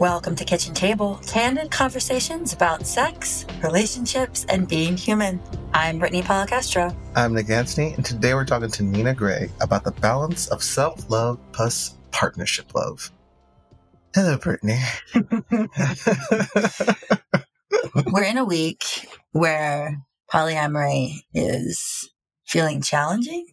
Welcome 0.00 0.34
to 0.36 0.46
Kitchen 0.46 0.72
Table, 0.72 1.20
candid 1.26 1.70
conversations 1.70 2.54
about 2.54 2.86
sex, 2.86 3.44
relationships, 3.62 4.46
and 4.48 4.66
being 4.66 4.96
human. 4.96 5.38
I'm 5.74 5.98
Brittany 5.98 6.22
Policastro. 6.22 6.96
I'm 7.14 7.34
Nick 7.34 7.50
Antony, 7.50 7.92
and 7.92 8.02
today 8.02 8.32
we're 8.32 8.46
talking 8.46 8.70
to 8.70 8.82
Nina 8.82 9.14
Grae 9.14 9.50
about 9.60 9.84
the 9.84 9.90
balance 9.90 10.48
of 10.48 10.62
self 10.62 11.10
love 11.10 11.38
plus 11.52 11.98
partnership 12.12 12.74
love. 12.74 13.12
Hello, 14.14 14.38
Brittany. 14.38 14.78
we're 18.10 18.22
in 18.22 18.38
a 18.38 18.44
week 18.46 19.06
where 19.32 19.98
polyamory 20.32 21.24
is 21.34 22.10
feeling 22.46 22.80
challenging 22.80 23.44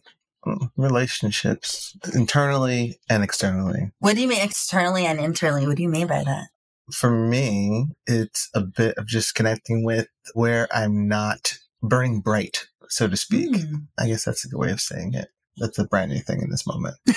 relationships 0.76 1.96
internally 2.14 2.98
and 3.08 3.22
externally. 3.22 3.90
What 3.98 4.16
do 4.16 4.22
you 4.22 4.28
mean 4.28 4.42
externally 4.42 5.06
and 5.06 5.18
internally? 5.18 5.66
What 5.66 5.76
do 5.76 5.82
you 5.82 5.88
mean 5.88 6.06
by 6.06 6.24
that? 6.24 6.48
For 6.92 7.10
me, 7.10 7.86
it's 8.06 8.48
a 8.54 8.62
bit 8.62 8.96
of 8.96 9.06
just 9.06 9.34
connecting 9.34 9.84
with 9.84 10.08
where 10.34 10.68
I'm 10.72 11.06
not 11.06 11.58
burning 11.82 12.20
bright, 12.20 12.66
so 12.88 13.08
to 13.08 13.16
speak. 13.16 13.50
Mm. 13.50 13.86
I 13.98 14.06
guess 14.06 14.24
that's 14.24 14.44
a 14.44 14.48
good 14.48 14.58
way 14.58 14.70
of 14.70 14.80
saying 14.80 15.14
it. 15.14 15.28
That's 15.58 15.78
a 15.78 15.84
brand 15.84 16.12
new 16.12 16.20
thing 16.20 16.40
in 16.40 16.50
this 16.50 16.66
moment. 16.66 16.96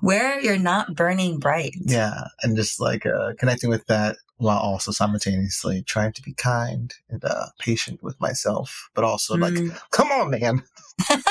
where 0.00 0.40
you're 0.40 0.58
not 0.58 0.94
burning 0.96 1.38
bright. 1.38 1.74
Yeah. 1.80 2.24
And 2.42 2.56
just 2.56 2.80
like 2.80 3.06
uh, 3.06 3.34
connecting 3.38 3.70
with 3.70 3.86
that 3.86 4.16
while 4.36 4.58
also 4.58 4.90
simultaneously 4.90 5.82
trying 5.84 6.12
to 6.12 6.22
be 6.22 6.34
kind 6.34 6.92
and 7.08 7.24
uh, 7.24 7.46
patient 7.60 8.02
with 8.02 8.20
myself, 8.20 8.90
but 8.94 9.04
also 9.04 9.36
mm. 9.36 9.42
like, 9.42 9.80
come 9.90 10.10
on, 10.10 10.30
man. 10.30 10.62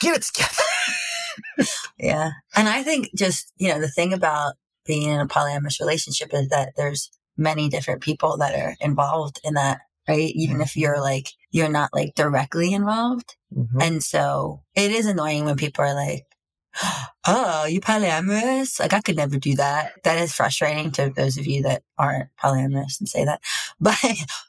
Get 0.00 0.16
it 0.16 0.22
together. 0.22 1.68
yeah. 1.98 2.30
And 2.56 2.68
I 2.68 2.82
think 2.82 3.10
just, 3.14 3.52
you 3.56 3.68
know, 3.68 3.80
the 3.80 3.88
thing 3.88 4.12
about 4.12 4.54
being 4.86 5.08
in 5.08 5.20
a 5.20 5.26
polyamorous 5.26 5.80
relationship 5.80 6.30
is 6.32 6.48
that 6.48 6.72
there's 6.76 7.10
many 7.36 7.68
different 7.68 8.02
people 8.02 8.36
that 8.38 8.54
are 8.54 8.76
involved 8.80 9.40
in 9.44 9.54
that, 9.54 9.80
right? 10.08 10.32
Even 10.34 10.56
mm-hmm. 10.56 10.62
if 10.62 10.76
you're 10.76 11.00
like, 11.00 11.28
you're 11.50 11.70
not 11.70 11.90
like 11.92 12.14
directly 12.14 12.72
involved. 12.72 13.36
Mm-hmm. 13.56 13.80
And 13.80 14.02
so 14.02 14.62
it 14.74 14.90
is 14.90 15.06
annoying 15.06 15.44
when 15.44 15.56
people 15.56 15.84
are 15.84 15.94
like, 15.94 16.26
oh, 17.26 17.66
you 17.66 17.80
polyamorous? 17.80 18.78
Like 18.80 18.92
I 18.92 19.00
could 19.00 19.16
never 19.16 19.38
do 19.38 19.56
that. 19.56 19.92
That 20.04 20.18
is 20.18 20.32
frustrating 20.32 20.90
to 20.92 21.10
those 21.10 21.38
of 21.38 21.46
you 21.46 21.62
that 21.62 21.82
aren't 21.98 22.28
polyamorous 22.42 23.00
and 23.00 23.08
say 23.08 23.24
that. 23.24 23.40
But 23.80 23.96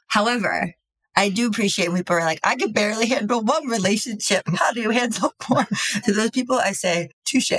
however, 0.08 0.74
I 1.14 1.28
do 1.28 1.48
appreciate 1.48 1.88
when 1.88 1.98
people 1.98 2.16
are 2.16 2.24
like, 2.24 2.40
I 2.42 2.56
can 2.56 2.72
barely 2.72 3.06
handle 3.06 3.42
one 3.42 3.68
relationship. 3.68 4.42
How 4.54 4.72
do 4.72 4.80
you 4.80 4.90
handle 4.90 5.32
more? 5.48 5.66
to 6.04 6.12
those 6.12 6.30
people, 6.30 6.56
I 6.56 6.72
say, 6.72 7.10
touche. 7.24 7.50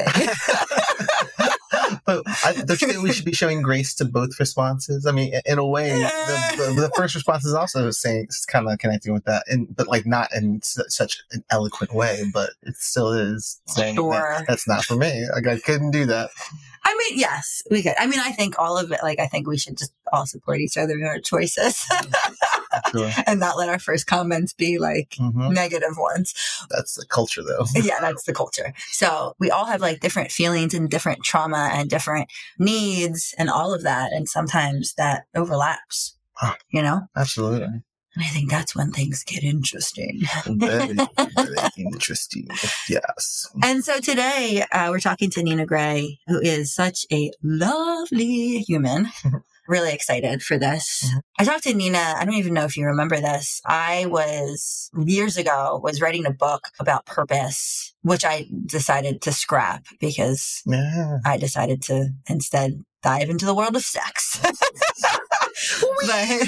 but 2.05 2.23
I, 2.27 2.53
don't 2.65 2.81
you 2.81 2.87
think 2.87 3.03
we 3.03 3.13
should 3.13 3.25
be 3.25 3.33
showing 3.33 3.61
grace 3.61 3.93
to 3.95 4.05
both 4.05 4.39
responses? 4.39 5.05
I 5.05 5.11
mean, 5.11 5.33
in 5.45 5.59
a 5.59 5.65
way, 5.65 5.89
the, 5.89 6.55
the, 6.57 6.81
the 6.81 6.91
first 6.95 7.15
response 7.15 7.45
is 7.45 7.53
also 7.53 7.89
saying, 7.91 8.23
it's 8.23 8.45
kind 8.45 8.67
of 8.67 8.77
connecting 8.79 9.13
with 9.13 9.25
that, 9.25 9.43
and 9.47 9.73
but 9.75 9.87
like 9.87 10.05
not 10.05 10.29
in 10.35 10.61
such 10.63 11.21
an 11.31 11.43
eloquent 11.49 11.93
way, 11.93 12.23
but 12.33 12.51
it 12.63 12.75
still 12.75 13.11
is 13.11 13.61
saying 13.67 13.95
sure. 13.95 14.35
that, 14.37 14.45
that's 14.47 14.67
not 14.67 14.83
for 14.83 14.95
me. 14.95 15.25
Like 15.33 15.47
I 15.47 15.59
couldn't 15.59 15.91
do 15.91 16.05
that. 16.07 16.29
I 16.85 16.95
mean, 16.95 17.19
yes, 17.19 17.63
we 17.71 17.81
could. 17.81 17.93
I 17.97 18.07
mean, 18.07 18.19
I 18.19 18.31
think 18.31 18.59
all 18.59 18.77
of 18.77 18.91
it, 18.91 18.99
like, 19.03 19.19
I 19.19 19.27
think 19.27 19.47
we 19.47 19.57
should 19.57 19.77
just 19.77 19.93
all 20.11 20.25
support 20.25 20.59
each 20.59 20.77
other 20.77 20.93
in 20.93 21.05
our 21.05 21.19
choices 21.19 21.85
sure. 22.91 23.11
and 23.27 23.39
not 23.39 23.57
let 23.57 23.69
our 23.69 23.79
first 23.79 24.07
comments 24.07 24.53
be 24.53 24.77
like 24.77 25.15
mm-hmm. 25.19 25.53
negative 25.53 25.97
ones. 25.97 26.33
That's 26.69 26.95
the 26.95 27.05
culture, 27.05 27.43
though. 27.43 27.65
yeah, 27.75 27.99
that's 27.99 28.23
the 28.23 28.33
culture. 28.33 28.73
So 28.91 29.35
we 29.39 29.51
all 29.51 29.65
have 29.65 29.81
like 29.81 29.99
different 29.99 30.31
feelings 30.31 30.73
and 30.73 30.89
different 30.89 31.23
trauma 31.23 31.69
and 31.73 31.89
different 31.89 32.29
needs 32.57 33.33
and 33.37 33.49
all 33.49 33.73
of 33.73 33.83
that. 33.83 34.11
And 34.11 34.27
sometimes 34.27 34.93
that 34.95 35.25
overlaps, 35.35 36.15
huh. 36.33 36.55
you 36.69 36.81
know? 36.81 37.07
Absolutely. 37.15 37.83
And 38.15 38.23
I 38.23 38.27
think 38.27 38.51
that's 38.51 38.75
when 38.75 38.91
things 38.91 39.23
get 39.23 39.43
interesting. 39.43 40.21
very, 40.45 40.93
very 40.93 41.55
interesting. 41.77 42.47
Yes. 42.87 43.49
And 43.63 43.83
so 43.83 43.99
today 43.99 44.63
uh, 44.71 44.91
we're 44.91 44.99
talking 44.99 45.31
to 45.31 45.41
Nina 45.41 45.65
Grae, 45.65 46.19
who 46.27 46.39
is 46.39 46.73
such 46.73 47.07
a 47.11 47.31
lovely 47.41 48.59
human. 48.59 49.09
Really 49.67 49.93
excited 49.93 50.41
for 50.43 50.57
this. 50.57 51.03
Mm-hmm. 51.05 51.19
I 51.39 51.43
talked 51.45 51.63
to 51.63 51.73
Nina. 51.73 52.15
I 52.17 52.25
don't 52.25 52.35
even 52.35 52.53
know 52.53 52.65
if 52.65 52.77
you 52.77 52.85
remember 52.85 53.17
this. 53.17 53.61
I 53.65 54.05
was 54.07 54.89
years 54.97 55.37
ago 55.37 55.79
was 55.83 56.01
writing 56.01 56.25
a 56.25 56.31
book 56.31 56.69
about 56.79 57.05
purpose, 57.05 57.93
which 58.01 58.25
I 58.25 58.47
decided 58.65 59.21
to 59.23 59.31
scrap 59.31 59.85
because 59.99 60.61
yeah. 60.65 61.17
I 61.25 61.37
decided 61.37 61.81
to 61.83 62.09
instead 62.29 62.83
dive 63.01 63.29
into 63.29 63.45
the 63.45 63.55
world 63.55 63.75
of 63.75 63.83
sex. 63.83 64.39
but, 66.05 66.39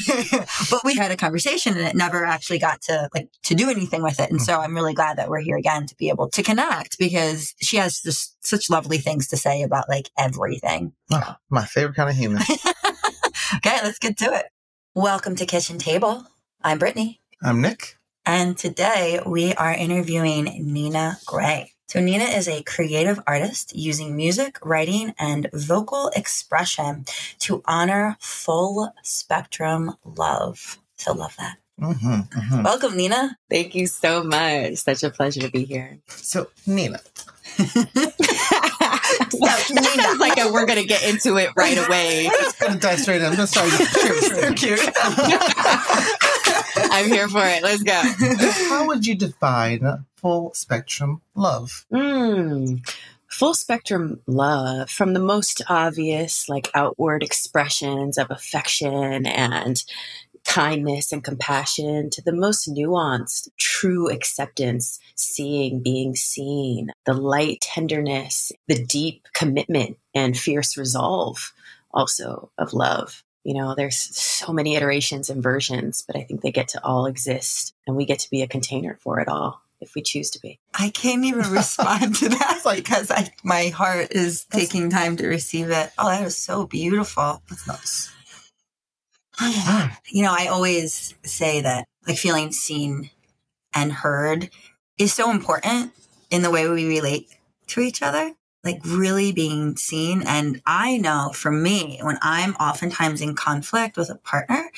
but 0.69 0.83
we 0.83 0.95
had 0.95 1.11
a 1.11 1.17
conversation 1.17 1.77
and 1.77 1.87
it 1.87 1.95
never 1.95 2.25
actually 2.25 2.59
got 2.59 2.81
to 2.81 3.09
like 3.13 3.29
to 3.43 3.55
do 3.55 3.69
anything 3.69 4.01
with 4.01 4.19
it. 4.19 4.31
And 4.31 4.41
so 4.41 4.59
I'm 4.59 4.73
really 4.73 4.93
glad 4.93 5.17
that 5.17 5.29
we're 5.29 5.41
here 5.41 5.57
again 5.57 5.85
to 5.87 5.95
be 5.95 6.09
able 6.09 6.29
to 6.29 6.43
connect 6.43 6.97
because 6.97 7.53
she 7.61 7.77
has 7.77 8.01
just 8.01 8.35
such 8.45 8.69
lovely 8.69 8.97
things 8.97 9.27
to 9.29 9.37
say 9.37 9.63
about 9.63 9.89
like 9.89 10.09
everything. 10.17 10.93
Oh, 11.11 11.35
my 11.49 11.65
favorite 11.65 11.95
kind 11.95 12.09
of 12.09 12.15
human. 12.15 12.41
okay, 13.55 13.77
let's 13.83 13.99
get 13.99 14.17
to 14.17 14.33
it. 14.33 14.45
Welcome 14.93 15.35
to 15.37 15.45
Kitchen 15.45 15.77
Table. 15.77 16.25
I'm 16.63 16.79
Brittany. 16.79 17.21
I'm 17.43 17.61
Nick. 17.61 17.97
And 18.25 18.57
today 18.57 19.19
we 19.25 19.53
are 19.53 19.73
interviewing 19.73 20.45
Nina 20.73 21.17
Grae. 21.25 21.69
So, 21.87 21.99
Nina 21.99 22.23
is 22.23 22.47
a 22.47 22.63
creative 22.63 23.19
artist 23.27 23.75
using 23.75 24.15
music, 24.15 24.57
writing, 24.65 25.13
and 25.19 25.47
vocal 25.53 26.09
expression 26.15 27.05
to 27.39 27.61
honor 27.65 28.17
full 28.19 28.91
spectrum 29.03 29.95
love. 30.03 30.79
So, 30.97 31.13
love 31.13 31.35
that. 31.37 31.57
Mm-hmm, 31.79 32.21
mm-hmm. 32.21 32.63
Welcome, 32.63 32.97
Nina. 32.97 33.37
Thank 33.51 33.75
you 33.75 33.85
so 33.85 34.23
much. 34.23 34.77
Such 34.77 35.03
a 35.03 35.11
pleasure 35.11 35.41
to 35.41 35.51
be 35.51 35.65
here. 35.65 35.99
So, 36.07 36.47
Nina. 36.65 36.99
It 39.37 39.85
sounds 39.95 40.19
like 40.19 40.37
a, 40.37 40.51
we're 40.51 40.65
going 40.65 40.81
to 40.81 40.87
get 40.87 41.03
into 41.03 41.37
it 41.37 41.49
right 41.55 41.77
away. 41.77 42.25
I'm 42.27 42.31
just 42.31 42.59
going 42.59 42.73
to 42.73 42.79
dive 42.79 42.99
straight 42.99 43.21
in. 43.21 43.27
I'm 43.27 43.35
going 43.35 43.47
to 43.47 43.49
start. 43.51 43.69
so 43.69 44.53
cute. 44.53 44.79
I'm 46.91 47.07
here 47.07 47.27
for 47.27 47.43
it. 47.43 47.63
Let's 47.63 47.83
go. 47.83 48.01
How 48.69 48.87
would 48.87 49.05
you 49.05 49.15
define 49.15 50.05
full 50.15 50.53
spectrum 50.53 51.21
love? 51.35 51.85
Mm, 51.91 52.87
full 53.27 53.53
spectrum 53.53 54.21
love, 54.27 54.89
from 54.89 55.13
the 55.13 55.19
most 55.19 55.61
obvious, 55.67 56.47
like 56.49 56.69
outward 56.73 57.23
expressions 57.23 58.17
of 58.17 58.31
affection 58.31 59.25
and 59.25 59.83
kindness 60.45 61.11
and 61.11 61.23
compassion 61.23 62.09
to 62.11 62.21
the 62.21 62.31
most 62.31 62.69
nuanced, 62.69 63.49
true 63.57 64.09
acceptance, 64.09 64.99
seeing, 65.15 65.81
being 65.81 66.15
seen, 66.15 66.91
the 67.05 67.13
light 67.13 67.61
tenderness, 67.61 68.51
the 68.67 68.83
deep 68.85 69.27
commitment 69.33 69.97
and 70.13 70.37
fierce 70.37 70.77
resolve 70.77 71.53
also 71.93 72.51
of 72.57 72.73
love. 72.73 73.23
You 73.43 73.53
know, 73.53 73.75
there's 73.75 73.97
so 73.97 74.51
many 74.51 74.75
iterations 74.75 75.29
and 75.29 75.43
versions, 75.43 76.03
but 76.05 76.15
I 76.15 76.23
think 76.23 76.41
they 76.41 76.51
get 76.51 76.69
to 76.69 76.83
all 76.83 77.05
exist 77.05 77.73
and 77.85 77.95
we 77.95 78.05
get 78.05 78.19
to 78.19 78.29
be 78.29 78.41
a 78.41 78.47
container 78.47 78.97
for 79.01 79.19
it 79.19 79.27
all 79.27 79.61
if 79.81 79.93
we 79.93 80.01
choose 80.01 80.31
to 80.31 80.39
be. 80.39 80.59
I 80.73 80.89
can't 80.89 81.25
even 81.25 81.51
respond 81.51 82.15
to 82.15 82.29
that 82.29 82.61
because 82.75 83.11
I, 83.11 83.29
my 83.43 83.67
heart 83.67 84.11
is 84.11 84.45
taking 84.45 84.89
time 84.89 85.17
to 85.17 85.27
receive 85.27 85.69
it. 85.69 85.91
Oh, 85.97 86.09
that 86.09 86.23
was 86.23 86.37
so 86.37 86.65
beautiful. 86.65 87.41
That's 87.49 87.67
nice. 87.67 88.11
you 90.07 90.23
know, 90.23 90.33
I 90.37 90.47
always 90.47 91.13
say 91.23 91.61
that 91.61 91.87
like 92.07 92.17
feeling 92.17 92.51
seen 92.51 93.09
and 93.73 93.91
heard 93.91 94.49
is 94.97 95.13
so 95.13 95.31
important 95.31 95.91
in 96.29 96.41
the 96.41 96.51
way 96.51 96.67
we 96.67 96.87
relate 96.87 97.27
to 97.67 97.81
each 97.81 98.01
other. 98.01 98.33
Like 98.63 98.81
really 98.83 99.31
being 99.31 99.77
seen. 99.77 100.23
And 100.25 100.59
I 100.65 100.97
know 100.97 101.31
for 101.35 101.51
me, 101.51 101.99
when 102.01 102.17
I'm 102.21 102.55
oftentimes 102.55 103.21
in 103.21 103.35
conflict 103.35 103.95
with 103.95 104.09
a 104.09 104.15
partner, 104.15 104.71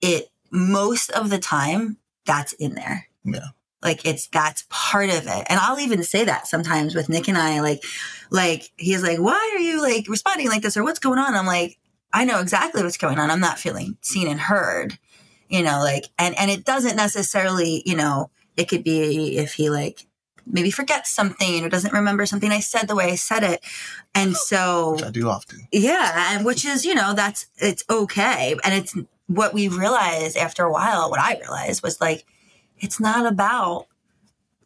it 0.00 0.28
most 0.52 1.10
of 1.10 1.28
the 1.28 1.38
time 1.38 1.96
that's 2.26 2.52
in 2.52 2.74
there. 2.74 3.08
Yeah. 3.24 3.48
Like 3.82 4.06
it's 4.06 4.28
that's 4.28 4.64
part 4.70 5.08
of 5.10 5.26
it. 5.26 5.46
And 5.48 5.58
I'll 5.58 5.80
even 5.80 6.04
say 6.04 6.24
that 6.24 6.46
sometimes 6.46 6.94
with 6.94 7.08
Nick 7.08 7.26
and 7.26 7.36
I, 7.36 7.60
like, 7.60 7.82
like 8.30 8.70
he's 8.76 9.02
like, 9.02 9.18
why 9.18 9.52
are 9.54 9.60
you 9.60 9.82
like 9.82 10.06
responding 10.08 10.48
like 10.48 10.62
this 10.62 10.76
or 10.76 10.84
what's 10.84 11.00
going 11.00 11.18
on? 11.18 11.34
I'm 11.34 11.46
like, 11.46 11.78
I 12.12 12.24
know 12.24 12.40
exactly 12.40 12.82
what's 12.82 12.98
going 12.98 13.18
on. 13.18 13.30
I'm 13.30 13.40
not 13.40 13.58
feeling 13.58 13.96
seen 14.00 14.28
and 14.28 14.40
heard, 14.40 14.98
you 15.48 15.62
know, 15.62 15.80
like, 15.80 16.06
and, 16.18 16.38
and 16.38 16.50
it 16.50 16.64
doesn't 16.64 16.96
necessarily, 16.96 17.82
you 17.86 17.96
know, 17.96 18.30
it 18.56 18.68
could 18.68 18.84
be 18.84 19.38
if 19.38 19.54
he 19.54 19.70
like 19.70 20.06
maybe 20.46 20.70
forgets 20.70 21.10
something 21.10 21.64
or 21.64 21.68
doesn't 21.68 21.92
remember 21.92 22.26
something 22.26 22.50
I 22.50 22.60
said 22.60 22.88
the 22.88 22.96
way 22.96 23.12
I 23.12 23.14
said 23.14 23.44
it. 23.44 23.64
And 24.14 24.36
so 24.36 24.92
which 24.92 25.04
I 25.04 25.10
do 25.10 25.28
often. 25.28 25.68
Yeah. 25.72 26.34
And 26.34 26.44
which 26.44 26.64
is, 26.64 26.84
you 26.84 26.94
know, 26.94 27.14
that's, 27.14 27.46
it's 27.58 27.84
okay. 27.88 28.56
And 28.64 28.74
it's 28.74 28.94
what 29.26 29.54
we 29.54 29.68
realized 29.68 30.36
after 30.36 30.64
a 30.64 30.72
while, 30.72 31.10
what 31.10 31.20
I 31.20 31.38
realized 31.38 31.82
was 31.82 32.00
like, 32.00 32.26
it's 32.78 33.00
not 33.00 33.24
about 33.24 33.86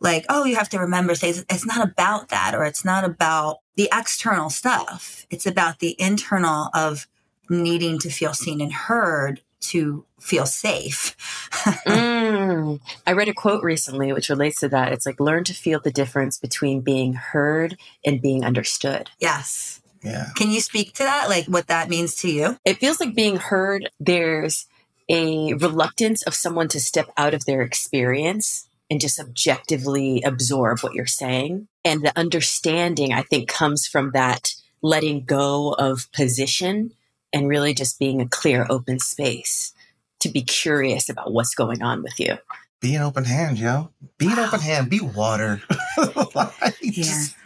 like, 0.00 0.24
oh, 0.28 0.44
you 0.44 0.56
have 0.56 0.68
to 0.70 0.78
remember 0.78 1.14
things. 1.14 1.44
It's 1.50 1.66
not 1.66 1.86
about 1.86 2.28
that, 2.28 2.54
or 2.54 2.64
it's 2.64 2.84
not 2.84 3.04
about 3.04 3.60
the 3.76 3.88
external 3.92 4.50
stuff. 4.50 5.26
It's 5.30 5.46
about 5.46 5.78
the 5.78 5.94
internal 6.00 6.68
of 6.74 7.06
needing 7.48 7.98
to 8.00 8.10
feel 8.10 8.34
seen 8.34 8.60
and 8.60 8.72
heard 8.72 9.40
to 9.60 10.04
feel 10.20 10.46
safe. 10.46 11.16
mm. 11.86 12.80
I 13.06 13.12
read 13.12 13.28
a 13.28 13.34
quote 13.34 13.62
recently 13.62 14.12
which 14.12 14.28
relates 14.28 14.60
to 14.60 14.68
that. 14.68 14.92
It's 14.92 15.06
like 15.06 15.20
learn 15.20 15.44
to 15.44 15.54
feel 15.54 15.80
the 15.80 15.90
difference 15.90 16.38
between 16.38 16.80
being 16.80 17.14
heard 17.14 17.76
and 18.04 18.22
being 18.22 18.44
understood. 18.44 19.10
Yes. 19.18 19.80
Yeah. 20.02 20.26
Can 20.36 20.50
you 20.50 20.60
speak 20.60 20.92
to 20.94 21.02
that? 21.02 21.28
Like 21.28 21.46
what 21.46 21.66
that 21.66 21.88
means 21.88 22.14
to 22.16 22.30
you? 22.30 22.58
It 22.64 22.78
feels 22.78 23.00
like 23.00 23.14
being 23.14 23.36
heard, 23.36 23.90
there's 23.98 24.66
a 25.08 25.54
reluctance 25.54 26.22
of 26.22 26.34
someone 26.34 26.68
to 26.68 26.80
step 26.80 27.08
out 27.16 27.34
of 27.34 27.44
their 27.44 27.62
experience 27.62 28.68
and 28.90 29.00
just 29.00 29.18
objectively 29.18 30.22
absorb 30.22 30.80
what 30.80 30.94
you're 30.94 31.06
saying. 31.06 31.68
And 31.84 32.02
the 32.02 32.16
understanding, 32.16 33.12
I 33.12 33.22
think, 33.22 33.48
comes 33.48 33.86
from 33.86 34.12
that 34.12 34.54
letting 34.82 35.24
go 35.24 35.72
of 35.72 36.10
position 36.12 36.92
and 37.32 37.48
really 37.48 37.74
just 37.74 37.98
being 37.98 38.20
a 38.20 38.28
clear, 38.28 38.66
open 38.70 38.98
space 38.98 39.72
to 40.20 40.28
be 40.28 40.42
curious 40.42 41.08
about 41.08 41.32
what's 41.32 41.54
going 41.54 41.82
on 41.82 42.02
with 42.02 42.18
you. 42.18 42.38
Be 42.80 42.94
an 42.94 43.02
open 43.02 43.24
hand, 43.24 43.58
yo. 43.58 43.90
Be 44.18 44.26
an 44.26 44.38
open 44.38 44.60
hand. 44.60 44.90
Be 44.90 45.00
water. 45.00 45.62
like, 46.34 46.76
Yeah. 46.80 46.90
Just 46.92 47.36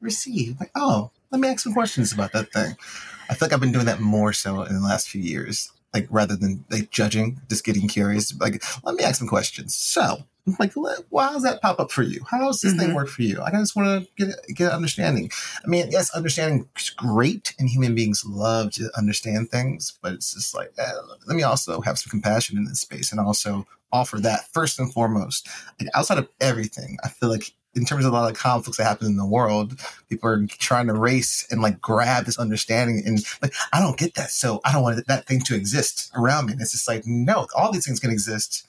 receive. 0.00 0.58
Like, 0.58 0.70
oh, 0.74 1.10
let 1.30 1.40
me 1.40 1.48
ask 1.48 1.60
some 1.60 1.72
questions 1.72 2.12
about 2.12 2.32
that 2.32 2.52
thing. 2.52 2.76
I 3.28 3.34
feel 3.34 3.46
like 3.46 3.52
I've 3.52 3.60
been 3.60 3.72
doing 3.72 3.86
that 3.86 4.00
more 4.00 4.32
so 4.32 4.62
in 4.62 4.74
the 4.74 4.80
last 4.80 5.08
few 5.08 5.22
years. 5.22 5.70
Like 5.92 6.06
rather 6.10 6.36
than 6.36 6.64
like 6.70 6.90
judging, 6.90 7.40
just 7.48 7.64
getting 7.64 7.88
curious. 7.88 8.32
Like, 8.38 8.62
let 8.84 8.94
me 8.94 9.02
ask 9.04 9.18
some 9.18 9.26
questions. 9.28 9.74
So, 9.74 10.18
like, 10.60 10.76
let- 10.76 11.00
why 11.10 11.32
does 11.32 11.42
that 11.42 11.60
pop 11.60 11.80
up 11.80 11.90
for 11.90 12.02
you? 12.02 12.24
How 12.30 12.38
does 12.38 12.60
this 12.60 12.74
thing 12.74 12.90
Mhm. 12.90 12.94
work 12.94 13.08
for 13.08 13.22
you? 13.22 13.42
I 13.42 13.50
just 13.50 13.74
want 13.74 14.04
to 14.04 14.08
get 14.16 14.36
get 14.54 14.68
an 14.68 14.76
understanding. 14.76 15.30
I 15.64 15.68
mean, 15.68 15.88
yes, 15.90 16.10
understanding 16.10 16.68
is 16.78 16.90
great, 16.90 17.54
and 17.58 17.68
human 17.68 17.94
beings 17.96 18.24
love 18.24 18.70
to 18.74 18.90
understand 18.96 19.50
things, 19.50 19.94
but 20.00 20.12
it's 20.12 20.32
just 20.34 20.54
like, 20.54 20.72
eh, 20.78 20.92
let 21.26 21.36
me 21.36 21.42
also 21.42 21.80
have 21.80 21.98
some 21.98 22.10
compassion 22.10 22.56
in 22.56 22.64
this 22.66 22.80
space, 22.80 23.10
and 23.10 23.20
also 23.20 23.66
offer 23.92 24.18
that 24.20 24.46
first 24.52 24.78
and 24.78 24.92
foremost. 24.92 25.48
Like, 25.80 25.90
outside 25.94 26.18
of 26.18 26.28
everything, 26.40 26.98
I 27.02 27.08
feel 27.08 27.28
like 27.28 27.52
in 27.74 27.84
terms 27.84 28.04
of 28.04 28.12
a 28.12 28.16
lot 28.16 28.30
of 28.30 28.36
conflicts 28.36 28.78
that 28.78 28.84
happen 28.84 29.06
in 29.06 29.16
the 29.16 29.26
world, 29.26 29.78
people 30.08 30.28
are 30.28 30.44
trying 30.46 30.88
to 30.88 30.94
race 30.94 31.46
and 31.50 31.62
like 31.62 31.80
grab 31.80 32.24
this 32.24 32.38
understanding, 32.38 33.02
and 33.06 33.20
like, 33.42 33.54
I 33.72 33.80
don't 33.80 33.98
get 33.98 34.14
that, 34.14 34.30
so 34.30 34.60
I 34.64 34.72
don't 34.72 34.82
want 34.82 35.06
that 35.06 35.26
thing 35.26 35.40
to 35.42 35.54
exist 35.54 36.10
around 36.16 36.46
me. 36.46 36.52
And 36.52 36.60
it's 36.60 36.72
just 36.72 36.88
like, 36.88 37.06
no, 37.06 37.46
all 37.56 37.72
these 37.72 37.86
things 37.86 38.00
can 38.00 38.10
exist. 38.10 38.66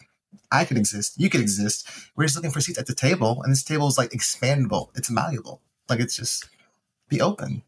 I 0.52 0.66
can 0.66 0.78
exist. 0.78 1.20
You 1.20 1.30
can 1.30 1.42
exist. 1.42 1.88
We're 2.16 2.26
just 2.26 2.36
looking 2.36 2.52
for 2.52 2.62
seats 2.62 2.78
at 2.78 2.86
the 2.86 2.96
table, 2.96 3.42
and 3.44 3.52
this 3.52 3.64
table 3.64 3.88
is 3.88 3.98
like 3.98 4.12
expandable. 4.12 4.90
It's 4.96 5.10
malleable. 5.10 5.62
Like 5.90 6.00
it's 6.00 6.16
just 6.16 6.48
be 7.10 7.20
open, 7.20 7.64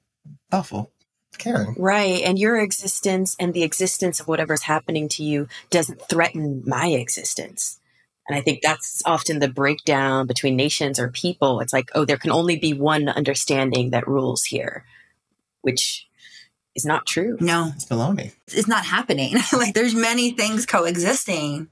thoughtful, 0.52 0.92
caring. 1.38 1.76
Right. 1.78 2.22
And 2.22 2.40
your 2.40 2.60
existence 2.60 3.36
and 3.40 3.54
the 3.54 3.64
existence 3.64 4.20
of 4.20 4.28
whatever's 4.28 4.64
happening 4.64 5.10
to 5.10 5.24
you 5.24 5.48
doesn't 5.70 6.02
threaten 6.04 6.64
my 6.66 6.88
existence. 6.88 7.80
And 8.28 8.38
I 8.38 8.42
think 8.42 8.62
that's 8.62 9.02
often 9.06 9.40
the 9.40 9.50
breakdown 9.50 10.28
between 10.28 10.56
nations 10.56 10.98
or 11.00 11.10
people. 11.10 11.60
It's 11.60 11.74
like, 11.74 11.90
oh, 11.94 12.06
there 12.06 12.18
can 12.18 12.32
only 12.32 12.56
be 12.58 12.74
one 12.74 13.10
understanding 13.10 13.90
that 13.90 14.08
rules 14.08 14.46
here, 14.46 14.86
which 15.62 16.08
is 16.76 16.86
not 16.86 17.06
true. 17.06 17.38
No, 17.42 17.72
It's 17.76 17.86
baloney. 17.86 18.32
it's 18.48 18.68
not 18.68 18.86
happening. 18.86 19.36
like 19.54 19.74
there's 19.74 19.94
many 19.94 20.32
things 20.32 20.66
coexisting 20.66 21.68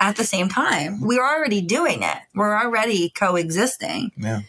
at 0.00 0.16
the 0.16 0.24
same 0.24 0.48
time. 0.48 1.00
We're 1.00 1.24
already 1.24 1.60
doing 1.62 2.02
it. 2.02 2.18
We're 2.34 2.58
already 2.58 3.08
coexisting. 3.10 4.10
Yeah. 4.16 4.40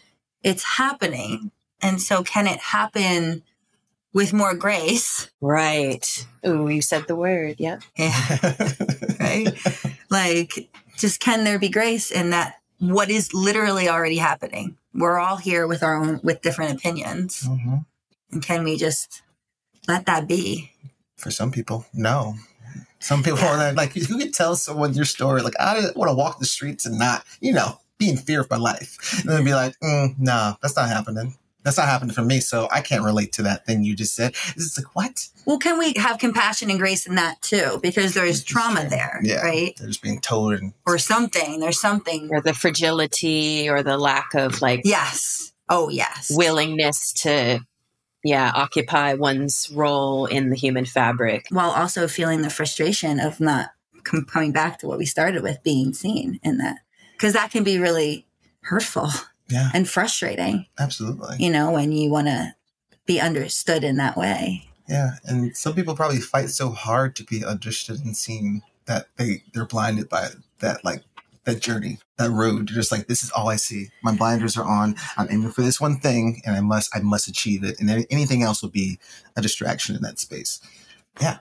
It's 0.44 0.64
happening. 0.64 1.52
And 1.82 2.02
so 2.02 2.24
can 2.24 2.48
it 2.48 2.60
happen 2.60 3.44
with 4.12 4.34
more 4.34 4.56
grace? 4.56 5.30
Right. 5.40 6.26
Oh, 6.44 6.68
you 6.68 6.82
said 6.82 7.08
the 7.08 7.16
word. 7.16 7.56
Yep. 7.60 7.84
Yeah. 7.96 8.38
right? 9.20 9.54
like, 10.10 10.70
just 10.98 11.20
can 11.20 11.44
there 11.44 11.60
be 11.60 11.70
grace 11.70 12.12
in 12.12 12.30
that 12.32 12.56
what 12.80 13.10
is 13.10 13.34
literally 13.34 13.88
already 13.90 14.18
happening? 14.18 14.78
We're 14.94 15.20
all 15.20 15.38
here 15.38 15.68
with 15.68 15.84
our 15.84 15.96
own, 15.96 16.20
with 16.24 16.42
different 16.42 16.78
opinions. 16.78 17.44
Mhm. 17.44 17.86
And 18.32 18.44
can 18.44 18.64
we 18.64 18.78
just 18.78 19.22
let 19.88 20.06
that 20.06 20.28
be? 20.28 20.72
For 21.18 21.32
some 21.32 21.52
people, 21.52 21.86
no. 21.94 22.36
Some 23.00 23.24
people 23.24 23.40
are 23.40 23.74
like, 23.74 23.96
you 23.96 24.06
can 24.06 24.32
tell 24.32 24.56
someone 24.56 24.94
your 24.94 25.06
story. 25.06 25.42
Like, 25.42 25.60
I 25.60 25.92
want 25.96 26.10
to 26.10 26.16
walk 26.16 26.40
the 26.40 26.46
streets 26.46 26.86
and 26.86 26.98
not, 26.98 27.26
you 27.42 27.52
know, 27.54 27.80
be 27.98 28.10
in 28.10 28.18
fear 28.18 28.42
of 28.42 28.50
my 28.50 28.58
life. 28.58 29.20
And 29.20 29.30
then 29.30 29.44
be 29.44 29.54
like, 29.54 29.78
mm, 29.82 30.16
no, 30.18 30.58
that's 30.62 30.76
not 30.76 30.90
happening. 30.90 31.38
That's 31.64 31.78
not 31.78 31.88
happening 31.88 32.14
for 32.14 32.24
me. 32.24 32.40
So 32.42 32.68
I 32.72 32.82
can't 32.82 33.04
relate 33.04 33.32
to 33.34 33.44
that 33.44 33.66
thing 33.66 33.84
you 33.84 33.96
just 33.96 34.16
said. 34.16 34.32
It's 34.56 34.76
just 34.76 34.78
like, 34.78 34.96
what? 34.96 35.28
Well, 35.46 35.58
can 35.60 35.80
we 35.80 35.94
have 35.98 36.20
compassion 36.20 36.70
and 36.70 36.80
grace 36.80 37.06
in 37.06 37.16
that 37.16 37.42
too? 37.42 37.80
Because 37.82 38.14
there's 38.14 38.44
trauma 38.44 38.88
there, 38.90 39.20
Yeah. 39.24 39.42
right? 39.42 39.76
They're 39.78 39.88
just 39.88 40.02
being 40.02 40.20
told 40.20 40.54
and 40.54 40.74
Or 40.86 40.98
something. 40.98 41.60
There's 41.60 41.80
something. 41.80 42.30
Or 42.32 42.42
the 42.42 42.54
fragility 42.54 43.70
or 43.70 43.82
the 43.84 43.98
lack 43.98 44.34
of 44.36 44.62
like 44.62 44.82
Yes. 44.84 45.54
Oh, 45.70 45.90
yes. 45.90 46.32
willingness 46.36 47.14
to, 47.24 47.62
yeah, 48.24 48.52
occupy 48.54 49.14
one's 49.14 49.70
role 49.74 50.26
in 50.26 50.50
the 50.50 50.56
human 50.58 50.86
fabric. 50.86 51.46
While 51.50 51.72
also 51.72 52.08
feeling 52.08 52.42
the 52.42 52.50
frustration 52.50 53.20
of 53.20 53.40
not 53.40 53.70
com- 54.04 54.26
coming 54.26 54.52
back 54.52 54.80
to 54.80 54.88
what 54.88 54.98
we 54.98 55.06
started 55.06 55.42
with, 55.44 55.64
being 55.64 55.94
seen 55.94 56.40
in 56.44 56.58
that. 56.58 56.80
Because 57.14 57.34
that 57.34 57.52
can 57.52 57.64
be 57.64 57.80
really 57.80 58.28
hurtful 58.64 59.10
yeah, 59.50 59.70
and 59.74 59.88
frustrating, 59.88 60.66
absolutely. 60.80 61.38
you 61.40 61.50
know, 61.50 61.72
when 61.72 61.92
you 61.92 62.10
want 62.10 62.28
to 62.28 62.54
be 63.06 63.20
understood 63.20 63.84
in 63.84 63.98
that 63.98 64.18
way. 64.18 64.68
Yeah, 64.88 65.16
and 65.26 65.56
some 65.56 65.74
people 65.74 65.96
probably 65.96 66.20
fight 66.20 66.50
so 66.50 66.72
hard 66.72 67.16
to 67.18 67.24
be 67.24 67.46
understood 67.46 68.00
and 68.04 68.16
seen 68.16 68.62
that 68.86 69.08
they 69.18 69.44
they're 69.54 69.66
blinded 69.66 70.10
by 70.10 70.30
that 70.60 70.84
like 70.84 71.04
that 71.46 71.62
journey, 71.62 72.00
that 72.18 72.32
road. 72.32 72.70
You're 72.70 72.80
just 72.80 72.92
like, 72.92 73.08
this 73.08 73.24
is 73.24 73.32
all 73.32 73.50
I 73.50 73.58
see. 73.58 73.90
My 74.02 74.16
blinders 74.16 74.58
are 74.58 74.66
on. 74.66 74.96
I'm 75.18 75.28
aiming 75.30 75.52
for 75.52 75.62
this 75.62 75.80
one 75.80 76.00
thing, 76.00 76.42
and 76.46 76.56
I 76.56 76.62
must 76.62 76.96
I 76.96 77.00
must 77.00 77.28
achieve 77.28 77.64
it. 77.64 77.80
And 77.80 78.06
anything 78.10 78.44
else 78.44 78.62
will 78.62 78.70
be 78.70 79.00
a 79.36 79.42
distraction 79.42 79.96
in 79.96 80.02
that 80.04 80.20
space. 80.20 80.62
Yeah, 81.22 81.40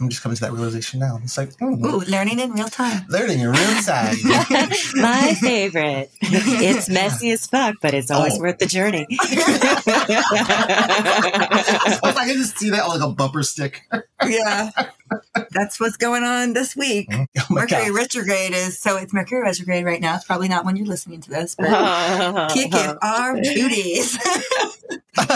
I'm 0.00 0.08
just 0.10 0.22
coming 0.22 0.36
to 0.36 0.40
that 0.42 0.52
realization 0.52 1.00
now. 1.00 1.18
It's 1.22 1.38
like 1.38 1.56
hmm, 1.58 1.84
Ooh, 1.84 2.00
learning 2.00 2.38
in 2.38 2.52
real 2.52 2.68
time. 2.68 3.04
learning 3.08 3.40
in 3.40 3.48
real 3.50 3.82
time. 3.82 4.16
My 4.96 5.34
favorite. 5.40 6.10
It's 6.20 6.88
messy 6.88 7.30
as 7.30 7.46
fuck, 7.46 7.76
but 7.80 7.94
it's 7.94 8.10
always 8.10 8.34
Oh. 8.36 8.40
worth 8.40 8.58
the 8.58 8.66
journey. 8.66 9.06
I 12.16 12.24
can 12.26 12.36
just 12.36 12.58
see 12.58 12.70
that 12.70 12.82
on 12.82 12.98
like 13.00 13.08
a 13.08 13.12
bumper 13.12 13.42
stick. 13.42 13.82
Yeah. 14.26 14.70
That's 15.50 15.78
what's 15.80 15.96
going 15.96 16.24
on 16.24 16.52
this 16.52 16.74
week. 16.76 17.08
Oh 17.12 17.26
Mercury 17.50 17.86
God. 17.86 17.94
retrograde 17.94 18.52
is 18.52 18.78
so 18.78 18.96
it's 18.96 19.12
Mercury 19.12 19.42
retrograde 19.42 19.84
right 19.84 20.00
now. 20.00 20.16
It's 20.16 20.24
probably 20.24 20.48
not 20.48 20.64
when 20.64 20.76
you're 20.76 20.86
listening 20.86 21.20
to 21.22 21.30
this, 21.30 21.54
but 21.54 22.50
kicking 22.52 22.96
our 23.02 23.34
booties. 23.36 24.18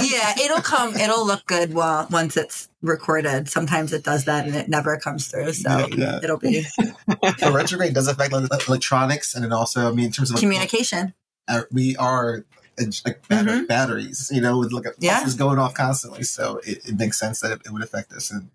yeah, 0.02 0.34
it'll 0.40 0.60
come. 0.60 0.94
It'll 0.96 1.26
look 1.26 1.46
good 1.46 1.74
while 1.74 2.06
once 2.10 2.36
it's 2.36 2.68
recorded. 2.82 3.48
Sometimes 3.48 3.92
it 3.92 4.04
does 4.04 4.24
that 4.26 4.46
and 4.46 4.54
it 4.54 4.68
never 4.68 4.96
comes 4.98 5.28
through. 5.28 5.52
So 5.52 5.70
Yeah, 5.70 5.86
yeah. 5.96 6.20
it'll 6.22 6.38
be 6.38 6.62
The 7.06 7.52
retrograde 7.54 7.94
does 7.94 8.08
affect 8.08 8.32
electronics, 8.32 9.34
and 9.34 9.44
it 9.44 9.52
also, 9.52 9.88
I 9.88 9.92
mean, 9.92 10.06
in 10.06 10.12
terms 10.12 10.30
of 10.30 10.34
like, 10.36 10.42
communication. 10.42 11.14
uh, 11.48 11.62
we 11.70 11.96
are 11.96 12.44
uh, 12.78 12.84
like 13.04 13.26
batter- 13.28 13.50
Mhm. 13.50 13.68
batteries, 13.68 14.30
you 14.32 14.40
know, 14.40 14.58
with 14.58 14.72
like 14.72 14.86
a 14.86 14.92
Yeah. 14.98 15.18
pulses 15.18 15.34
going 15.34 15.58
off 15.58 15.74
constantly. 15.74 16.22
So 16.24 16.60
it, 16.66 16.86
it 16.88 16.98
makes 16.98 17.18
sense 17.18 17.40
that 17.40 17.52
it, 17.52 17.60
it 17.66 17.72
would 17.72 17.82
affect 17.82 18.12
us 18.12 18.30
and, 18.30 18.50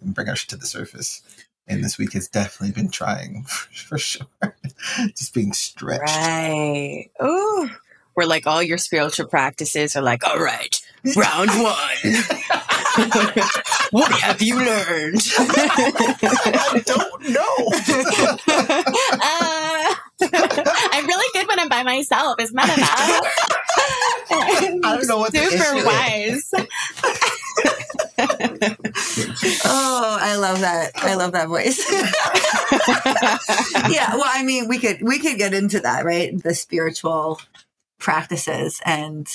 and 0.00 0.14
bring 0.14 0.28
us 0.28 0.44
to 0.46 0.56
the 0.56 0.66
surface. 0.66 1.22
And 1.68 1.82
this 1.82 1.98
week 1.98 2.12
has 2.12 2.28
definitely 2.28 2.72
been 2.80 2.90
trying 2.90 3.42
for 3.72 3.98
sure. 3.98 4.26
Just 5.16 5.34
being 5.34 5.52
stretched. 5.52 6.02
Right. 6.16 7.10
Ooh. 7.22 7.70
Where 8.14 8.26
like 8.26 8.46
all 8.46 8.62
your 8.62 8.78
spiritual 8.78 9.26
practices 9.26 9.94
are 9.94 10.00
like, 10.02 10.26
all 10.26 10.38
right, 10.38 10.80
round 11.16 11.50
one. 11.50 12.14
what 13.90 14.10
have 14.12 14.40
you 14.40 14.56
learned? 14.56 15.20
I 15.38 16.82
don't 16.86 17.28
know. 17.28 17.56
uh, 19.18 19.94
I'm 20.92 21.06
really 21.06 21.28
good 21.34 21.46
when 21.46 21.60
I'm 21.60 21.68
by 21.68 21.82
myself. 21.82 22.40
Isn't 22.40 22.56
that 22.56 22.78
enough? 22.78 23.20
I 24.30 24.78
don't 24.80 25.06
know 25.08 25.18
what 25.18 25.36
Super 25.36 25.76
is. 25.76 25.84
wise. 25.84 26.52
Oh, 29.64 30.18
I 30.20 30.36
love 30.36 30.54
that. 30.66 30.90
I 30.96 31.14
love 31.14 31.32
that 31.32 31.48
voice. 31.48 31.78
yeah, 33.90 34.14
well, 34.16 34.24
I 34.26 34.42
mean, 34.44 34.68
we 34.68 34.78
could 34.78 35.02
we 35.02 35.18
could 35.18 35.38
get 35.38 35.54
into 35.54 35.80
that, 35.80 36.04
right? 36.04 36.40
The 36.42 36.54
spiritual 36.54 37.40
practices 37.98 38.80
and 38.84 39.26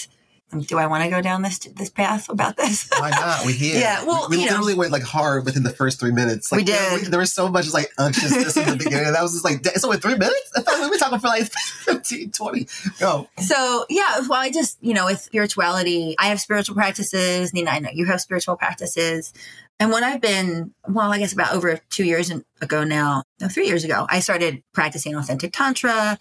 um, 0.54 0.62
do 0.62 0.78
I 0.78 0.86
want 0.88 1.04
to 1.04 1.10
go 1.10 1.22
down 1.22 1.44
this 1.44 1.60
this 1.60 1.90
path 1.90 2.28
about 2.30 2.58
this? 2.58 2.90
Why 2.98 3.10
not? 3.12 3.46
We 3.46 3.54
here. 3.54 3.80
Yeah, 3.80 4.04
well, 4.04 4.28
we, 4.30 4.36
we 4.36 4.44
you 4.44 4.50
know- 4.50 4.58
literally 4.58 4.74
went 4.76 4.92
like 4.92 5.04
hard 5.04 5.46
within 5.46 5.64
the 5.64 5.70
first 5.72 6.00
three 6.00 6.12
minutes. 6.12 6.52
Like, 6.52 6.60
We 6.60 6.66
did. 6.66 6.76
There, 7.04 7.10
there 7.12 7.20
was 7.20 7.32
so 7.34 7.50
much 7.50 7.72
like 7.74 7.90
unctuousness 7.98 8.58
in 8.58 8.66
the 8.66 8.76
beginning. 8.76 9.06
And 9.06 9.16
that 9.16 9.22
was 9.22 9.32
just 9.32 9.46
like, 9.46 9.62
"Da- 9.62 9.76
so 9.76 9.92
in 9.92 10.00
three 10.00 10.18
minutes? 10.18 10.52
I 10.56 10.62
thought 10.62 10.82
we 10.82 10.90
were 10.90 10.98
talking 10.98 11.20
for 11.20 11.28
like 11.28 11.46
15, 11.54 12.32
20. 12.32 12.68
Go. 13.00 13.30
So 13.40 13.86
yeah, 13.90 14.20
well, 14.28 14.42
I 14.42 14.52
just 14.52 14.78
you 14.82 14.94
know, 14.94 15.06
with 15.06 15.22
spirituality, 15.22 16.16
I 16.20 16.28
have 16.28 16.42
spiritual 16.42 16.76
practices. 16.76 17.54
Nina, 17.54 17.72
I 17.72 17.80
know 17.80 17.90
you 17.94 18.06
have 18.08 18.20
spiritual 18.20 18.58
practices. 18.58 19.34
And 19.82 19.92
when 19.92 20.04
I've 20.04 20.22
been, 20.22 20.76
well, 20.88 21.12
I 21.12 21.18
guess 21.18 21.34
about 21.34 21.56
over 21.56 21.80
two 21.90 22.04
years 22.04 22.32
ago 22.62 22.84
now, 22.84 23.24
no, 23.40 23.48
three 23.48 23.66
years 23.66 23.84
ago, 23.84 24.06
I 24.10 24.20
started 24.20 24.62
practicing 24.74 25.16
authentic 25.16 25.54
tantra, 25.54 26.20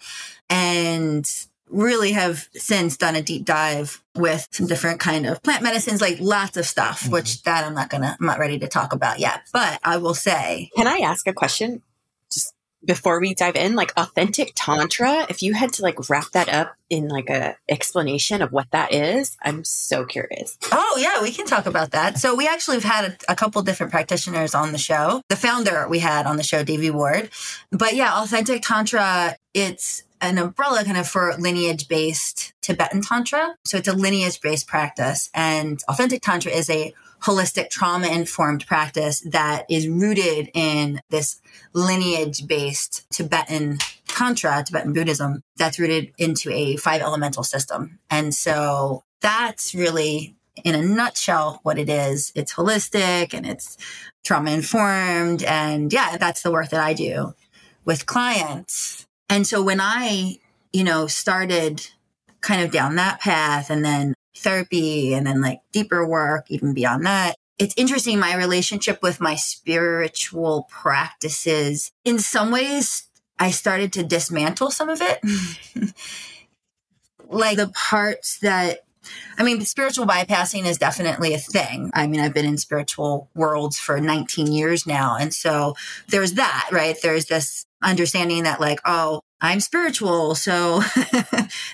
and 0.49 1.29
really 1.69 2.13
have 2.13 2.49
since 2.55 2.97
done 2.97 3.15
a 3.15 3.21
deep 3.21 3.45
dive 3.45 4.03
with 4.15 4.47
some 4.49 4.65
different 4.65 4.99
kind 4.99 5.27
of 5.27 5.43
plant 5.43 5.61
medicines, 5.61 6.01
like 6.01 6.17
lots 6.19 6.57
of 6.57 6.65
stuff. 6.65 7.03
Mhm. 7.03 7.11
Which 7.11 7.43
that 7.43 7.63
I'm 7.63 7.75
not 7.75 7.91
gonna, 7.91 8.17
I'm 8.19 8.25
not 8.25 8.39
ready 8.39 8.57
to 8.57 8.67
talk 8.67 8.93
about 8.93 9.19
yet. 9.19 9.41
But 9.53 9.79
I 9.83 9.97
will 9.97 10.15
say, 10.15 10.71
Can 10.75 10.87
I 10.87 10.97
ask 10.97 11.27
a 11.27 11.33
question 11.33 11.83
before 12.83 13.19
we 13.19 13.33
dive 13.33 13.55
in? 13.55 13.75
Like 13.75 13.93
authentic 13.97 14.53
tantra, 14.55 15.25
if 15.29 15.41
you 15.41 15.53
had 15.53 15.73
to 15.73 15.81
like 15.81 16.09
wrap 16.09 16.31
that 16.31 16.49
up 16.49 16.75
in 16.89 17.07
like 17.07 17.29
a 17.29 17.55
explanation 17.69 18.41
of 18.41 18.51
what 18.51 18.69
that 18.71 18.93
is, 18.93 19.37
I'm 19.41 19.63
so 19.63 20.05
curious. 20.05 20.57
Oh, 20.71 20.97
yeah, 20.99 21.21
we 21.21 21.31
can 21.31 21.45
talk 21.45 21.65
about 21.65 21.91
that. 21.91 22.17
So, 22.17 22.35
we 22.35 22.47
actually 22.47 22.77
have 22.77 22.83
had 22.83 23.05
a, 23.05 23.31
a 23.31 23.35
couple 23.35 23.61
different 23.61 23.91
practitioners 23.91 24.53
on 24.53 24.71
the 24.71 24.77
show. 24.77 25.21
The 25.29 25.35
founder 25.35 25.87
we 25.87 25.99
had 25.99 26.25
on 26.25 26.37
the 26.37 26.43
show, 26.43 26.63
Devi 26.63 26.91
Ward. 26.91 27.29
But 27.71 27.95
yeah, 27.95 28.21
Authentic 28.21 28.61
Tantra, 28.63 29.37
it's 29.53 30.03
an 30.19 30.37
umbrella 30.37 30.83
kind 30.83 30.97
of 30.97 31.07
for 31.07 31.33
lineage 31.39 31.87
based 31.87 32.53
Tibetan 32.61 33.01
Tantra. 33.01 33.55
So, 33.65 33.77
it's 33.77 33.87
a 33.87 33.93
lineage 33.93 34.41
based 34.41 34.67
practice. 34.67 35.29
And 35.33 35.81
Authentic 35.87 36.21
Tantra 36.21 36.51
is 36.51 36.69
a 36.69 36.93
holistic 37.23 37.69
trauma 37.69 38.07
informed 38.07 38.65
practice 38.65 39.21
that 39.21 39.65
is 39.69 39.87
rooted 39.87 40.49
in 40.53 40.99
this 41.09 41.39
lineage 41.73 42.47
based 42.47 43.05
Tibetan 43.11 43.77
Tantra, 44.07 44.63
Tibetan 44.65 44.93
Buddhism, 44.93 45.41
that's 45.55 45.79
rooted 45.79 46.11
into 46.17 46.51
a 46.51 46.75
five 46.77 47.01
elemental 47.01 47.43
system. 47.43 47.99
And 48.09 48.33
so 48.33 49.03
that's 49.21 49.73
really, 49.75 50.35
in 50.63 50.75
a 50.75 50.81
nutshell, 50.81 51.59
what 51.63 51.77
it 51.77 51.89
is. 51.89 52.31
It's 52.35 52.53
holistic 52.53 53.33
and 53.33 53.45
it's 53.45 53.77
trauma 54.23 54.51
informed. 54.51 55.43
And 55.43 55.93
yeah, 55.93 56.17
that's 56.17 56.41
the 56.41 56.51
work 56.51 56.69
that 56.69 56.81
I 56.81 56.93
do 56.93 57.33
with 57.85 58.05
clients. 58.05 59.05
And 59.29 59.47
so 59.47 59.61
when 59.61 59.79
I, 59.79 60.39
you 60.73 60.83
know, 60.83 61.07
started 61.07 61.87
kind 62.41 62.63
of 62.63 62.71
down 62.71 62.95
that 62.95 63.19
path 63.19 63.69
and 63.69 63.85
then 63.85 64.13
therapy 64.35 65.13
and 65.13 65.25
then 65.25 65.41
like 65.41 65.61
deeper 65.71 66.05
work, 66.05 66.45
even 66.49 66.73
beyond 66.73 67.05
that, 67.05 67.35
it's 67.57 67.75
interesting 67.77 68.19
my 68.19 68.35
relationship 68.35 69.03
with 69.03 69.21
my 69.21 69.35
spiritual 69.35 70.67
practices. 70.69 71.91
In 72.03 72.17
some 72.17 72.51
ways, 72.51 73.03
I 73.37 73.51
started 73.51 73.93
to 73.93 74.03
dismantle 74.03 74.71
some 74.71 74.89
of 74.89 74.99
it. 75.01 75.19
like 77.29 77.57
the 77.57 77.69
parts 77.69 78.39
that 78.39 78.79
I 79.37 79.43
mean, 79.43 79.61
spiritual 79.61 80.05
bypassing 80.05 80.65
is 80.65 80.77
definitely 80.77 81.33
a 81.33 81.39
thing. 81.39 81.89
I 81.93 82.07
mean, 82.07 82.19
I've 82.19 82.33
been 82.33 82.45
in 82.45 82.57
spiritual 82.57 83.29
worlds 83.33 83.79
for 83.79 83.99
19 83.99 84.51
years 84.51 84.85
now. 84.85 85.17
And 85.17 85.33
so 85.33 85.75
there's 86.09 86.33
that, 86.33 86.69
right? 86.71 86.95
There's 87.01 87.25
this 87.25 87.65
understanding 87.81 88.43
that, 88.43 88.61
like, 88.61 88.79
oh, 88.85 89.21
I'm 89.41 89.59
spiritual, 89.59 90.35
so 90.35 90.79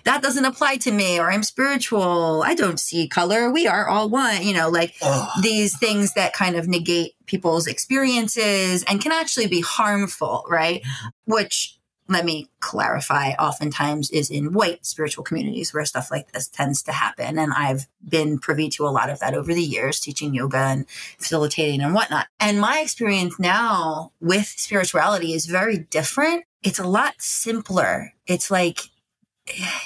that 0.05 0.21
doesn't 0.21 0.45
apply 0.45 0.77
to 0.77 0.91
me, 0.91 1.19
or 1.19 1.29
I'm 1.29 1.43
spiritual, 1.43 2.41
I 2.45 2.55
don't 2.55 2.79
see 2.79 3.09
color, 3.09 3.51
we 3.51 3.67
are 3.67 3.87
all 3.89 4.07
one, 4.07 4.41
you 4.41 4.53
know, 4.53 4.69
like 4.69 4.95
these 5.41 5.77
things 5.77 6.13
that 6.13 6.31
kind 6.31 6.55
of 6.55 6.67
negate 6.67 7.13
people's 7.25 7.67
experiences 7.67 8.83
and 8.83 9.01
can 9.01 9.11
actually 9.11 9.47
be 9.47 9.61
harmful, 9.61 10.45
right? 10.49 10.81
Mm-hmm. 10.81 11.33
Which, 11.33 11.77
let 12.07 12.23
me 12.23 12.49
clarify, 12.61 13.31
oftentimes 13.31 14.11
is 14.11 14.29
in 14.29 14.53
white 14.53 14.85
spiritual 14.85 15.25
communities 15.25 15.73
where 15.73 15.83
stuff 15.83 16.09
like 16.09 16.31
this 16.31 16.47
tends 16.47 16.81
to 16.83 16.93
happen. 16.93 17.37
And 17.37 17.51
I've 17.53 17.87
been 18.07 18.39
privy 18.39 18.69
to 18.69 18.85
a 18.85 18.89
lot 18.89 19.09
of 19.09 19.19
that 19.19 19.33
over 19.33 19.53
the 19.53 19.61
years, 19.61 19.99
teaching 19.99 20.33
yoga 20.33 20.57
and 20.57 20.89
facilitating 21.19 21.81
and 21.81 21.93
whatnot. 21.93 22.27
And 22.39 22.61
my 22.61 22.79
experience 22.79 23.37
now 23.39 24.13
with 24.21 24.47
spirituality 24.47 25.33
is 25.33 25.47
very 25.47 25.77
different. 25.77 26.45
It's 26.67 26.79
a 26.79 26.87
lot 26.87 27.13
simpler. 27.19 28.13
It's 28.25 28.51
like, 28.51 28.79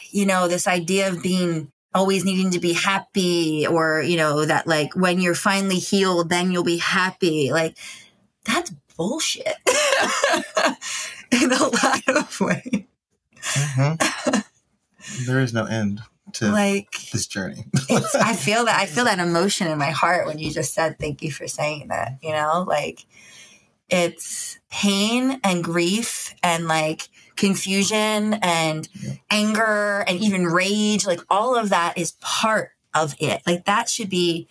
you 0.10 0.26
know, 0.26 0.48
this 0.48 0.68
idea 0.68 1.10
of 1.10 1.22
being 1.22 1.72
always 1.94 2.24
needing 2.24 2.52
to 2.52 2.60
be 2.60 2.74
happy 2.74 3.68
or, 3.68 4.02
you 4.02 4.18
know, 4.18 4.46
that 4.46 4.66
like 4.68 4.96
when 4.96 5.20
you're 5.20 5.36
finally 5.36 5.78
healed, 5.80 6.30
then 6.30 6.52
you'll 6.52 6.64
be 6.64 6.78
happy. 6.78 7.52
Like 7.52 7.78
that's 8.46 8.72
bullshit 8.98 9.46
in 11.32 11.52
a 11.52 11.64
lot 11.64 12.08
of 12.08 12.40
ways. 12.42 12.86
Mhm. 13.42 14.44
there 15.26 15.40
is 15.40 15.54
no 15.54 15.66
end 15.66 16.02
to 16.34 16.50
Like 16.52 16.92
this 17.12 17.28
journey. 17.28 17.66
I 18.16 18.36
feel 18.40 18.66
that 18.66 18.80
I 18.80 18.86
feel 18.86 19.06
that 19.06 19.20
emotion 19.20 19.68
in 19.68 19.78
my 19.78 19.90
heart 19.90 20.28
when 20.28 20.40
you 20.40 20.52
just 20.52 20.74
said 20.74 20.98
thank 21.00 21.22
you 21.22 21.32
for 21.32 21.48
saying 21.48 21.90
that, 21.90 22.18
you 22.22 22.32
know? 22.32 22.64
Like 22.68 23.06
it's 23.90 24.60
pain 24.72 25.40
and 25.44 25.64
grief 25.64 26.34
and 26.42 26.68
like 26.68 27.10
confusion 27.36 28.36
and 28.42 28.88
Yeah. 28.94 29.14
anger 29.30 30.04
and 30.08 30.20
even 30.20 30.46
rage, 30.46 31.06
like 31.06 31.22
all 31.30 31.56
of 31.56 31.70
that 31.70 31.98
is 31.98 32.14
part 32.22 32.72
of 32.94 33.16
it. 33.20 33.42
Like 33.46 33.66
that 33.66 33.90
should 33.90 34.10
be 34.10 34.48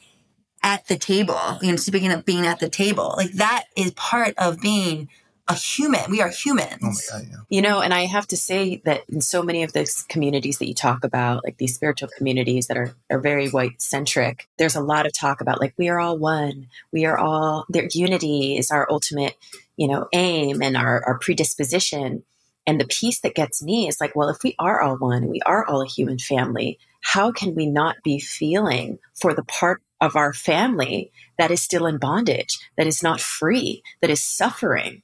at 0.62 0.86
the 0.88 0.96
table. 0.96 1.58
You 1.62 1.70
know, 1.70 1.76
speaking 1.76 2.12
of 2.12 2.24
being 2.24 2.46
at 2.46 2.60
the 2.60 2.68
table, 2.68 3.14
like 3.16 3.32
that 3.32 3.64
is 3.76 3.92
part 3.92 4.34
of 4.38 4.60
being 4.60 5.08
a 5.48 5.54
human. 5.54 6.08
We 6.10 6.20
are 6.20 6.28
humans. 6.28 6.78
oh 6.82 6.86
my 7.16 7.20
god, 7.22 7.28
yeah. 7.30 7.36
You 7.48 7.62
know, 7.62 7.80
and 7.80 7.92
I 7.92 8.04
have 8.06 8.26
to 8.28 8.36
say 8.36 8.80
that 8.84 9.02
in 9.08 9.20
so 9.20 9.42
many 9.42 9.64
of 9.64 9.72
these 9.72 10.04
communities 10.08 10.58
that 10.58 10.68
you 10.68 10.74
talk 10.74 11.02
about, 11.02 11.42
like 11.44 11.56
these 11.58 11.74
spiritual 11.74 12.08
communities 12.16 12.68
that 12.68 12.76
are, 12.76 12.94
are 13.10 13.18
very 13.18 13.48
white 13.48 13.82
centric, 13.82 14.48
there's 14.58 14.76
a 14.76 14.80
lot 14.80 15.06
of 15.06 15.12
talk 15.12 15.40
about 15.40 15.60
like 15.60 15.74
we 15.76 15.88
are 15.88 15.98
all 15.98 16.16
one. 16.18 16.68
We 16.92 17.04
are 17.04 17.18
all 17.18 17.64
their 17.68 17.88
unity 17.90 18.58
is 18.58 18.70
our 18.70 18.86
ultimate, 18.90 19.34
you 19.80 19.88
know, 19.88 20.06
aim 20.12 20.62
and 20.62 20.76
our, 20.76 21.02
our 21.06 21.18
predisposition. 21.18 22.22
And 22.66 22.78
the 22.78 22.84
piece 22.84 23.22
that 23.22 23.34
gets 23.34 23.62
me 23.62 23.88
is 23.88 23.98
like, 23.98 24.14
well, 24.14 24.28
if 24.28 24.42
we 24.44 24.54
are 24.58 24.82
all 24.82 24.98
one 24.98 25.22
and 25.22 25.30
we 25.30 25.40
are 25.46 25.64
all 25.64 25.80
a 25.80 25.88
human 25.88 26.18
family, 26.18 26.78
how 27.00 27.32
can 27.32 27.54
we 27.54 27.64
not 27.64 27.96
be 28.04 28.20
feeling 28.20 28.98
for 29.18 29.32
the 29.32 29.42
part 29.42 29.82
of 30.02 30.16
our 30.16 30.34
family 30.34 31.10
that 31.38 31.50
is 31.50 31.62
still 31.62 31.86
in 31.86 31.96
bondage, 31.96 32.58
that 32.76 32.86
is 32.86 33.02
not 33.02 33.22
free, 33.22 33.82
that 34.02 34.10
is 34.10 34.22
suffering? 34.22 35.02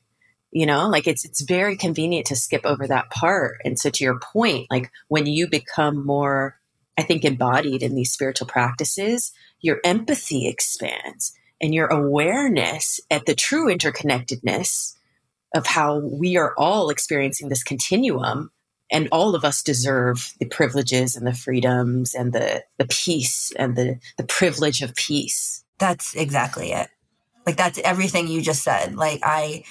you 0.52 0.64
know 0.64 0.88
like 0.88 1.08
it's 1.08 1.24
it's 1.24 1.42
very 1.42 1.76
convenient 1.76 2.24
to 2.24 2.36
skip 2.36 2.64
over 2.64 2.86
that 2.86 3.10
part 3.10 3.56
and 3.64 3.80
so 3.80 3.90
to 3.90 4.04
your 4.04 4.20
point 4.20 4.68
like 4.70 4.92
when 5.08 5.26
you 5.26 5.48
become 5.48 6.06
more 6.06 6.56
i 6.96 7.02
think 7.02 7.24
embodied 7.24 7.82
in 7.82 7.96
these 7.96 8.12
spiritual 8.12 8.46
practices 8.46 9.32
your 9.60 9.80
empathy 9.84 10.46
expands 10.46 11.32
and 11.60 11.74
your 11.74 11.86
awareness 11.86 13.00
at 13.10 13.26
the 13.26 13.34
true 13.34 13.74
interconnectedness 13.74 14.94
of 15.54 15.66
how 15.66 15.98
we 15.98 16.36
are 16.36 16.54
all 16.58 16.90
experiencing 16.90 17.48
this 17.48 17.62
continuum 17.62 18.50
and 18.90 19.08
all 19.10 19.34
of 19.34 19.44
us 19.44 19.62
deserve 19.62 20.32
the 20.38 20.46
privileges 20.46 21.16
and 21.16 21.26
the 21.26 21.34
freedoms 21.34 22.14
and 22.14 22.32
the 22.32 22.62
the 22.78 22.86
peace 22.86 23.52
and 23.58 23.76
the 23.76 23.98
the 24.16 24.24
privilege 24.24 24.82
of 24.82 24.94
peace 24.94 25.64
That's 25.78 26.14
exactly 26.14 26.72
it. 26.72 26.88
Like 27.46 27.56
that's 27.56 27.78
everything 27.78 28.28
you 28.28 28.42
just 28.42 28.62
said. 28.62 28.96
Like 28.96 29.20
I 29.22 29.64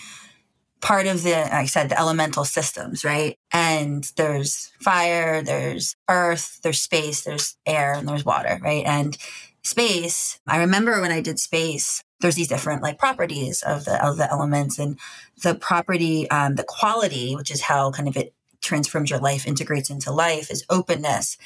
part 0.82 1.08
of 1.08 1.24
the 1.24 1.32
like 1.32 1.52
I 1.52 1.66
said 1.66 1.90
the 1.90 2.00
elemental 2.00 2.46
systems, 2.46 3.04
right? 3.04 3.38
And 3.52 4.04
there's 4.18 4.72
fire, 4.82 5.42
there's 5.42 5.96
earth, 6.10 6.60
there's 6.64 6.82
space, 6.82 7.24
there's 7.24 7.58
air, 7.66 7.94
and 7.94 8.08
there's 8.08 8.26
water, 8.26 8.60
right? 8.62 8.86
And 8.86 9.18
space, 9.66 10.40
I 10.48 10.58
remember 10.60 11.02
when 11.02 11.12
I 11.12 11.22
did 11.22 11.40
space, 11.40 12.04
there's 12.20 12.36
these 12.36 12.48
different 12.48 12.84
like 12.84 12.98
properties 12.98 13.62
of 13.64 13.86
the 13.86 14.04
of 14.06 14.18
the 14.18 14.30
elements 14.32 14.80
and 14.80 14.98
the 15.42 15.56
property, 15.56 16.30
um, 16.30 16.56
the 16.56 16.64
quality, 16.64 17.36
which 17.36 17.52
is 17.52 17.62
how 17.62 17.92
kind 17.92 18.08
of 18.08 18.16
it 18.16 18.34
transforms 18.62 19.10
your 19.10 19.20
life, 19.20 19.46
integrates 19.46 19.90
into 19.90 20.12
life, 20.12 20.50
is 20.50 20.66
openness. 20.70 21.38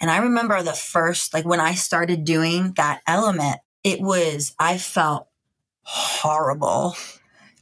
And 0.00 0.10
I 0.10 0.18
remember 0.18 0.62
the 0.62 0.72
first, 0.72 1.32
like 1.32 1.44
when 1.44 1.60
I 1.60 1.74
started 1.74 2.24
doing 2.24 2.72
that 2.76 3.00
element, 3.06 3.60
it 3.84 4.00
was, 4.00 4.54
I 4.58 4.78
felt 4.78 5.28
horrible 5.82 6.96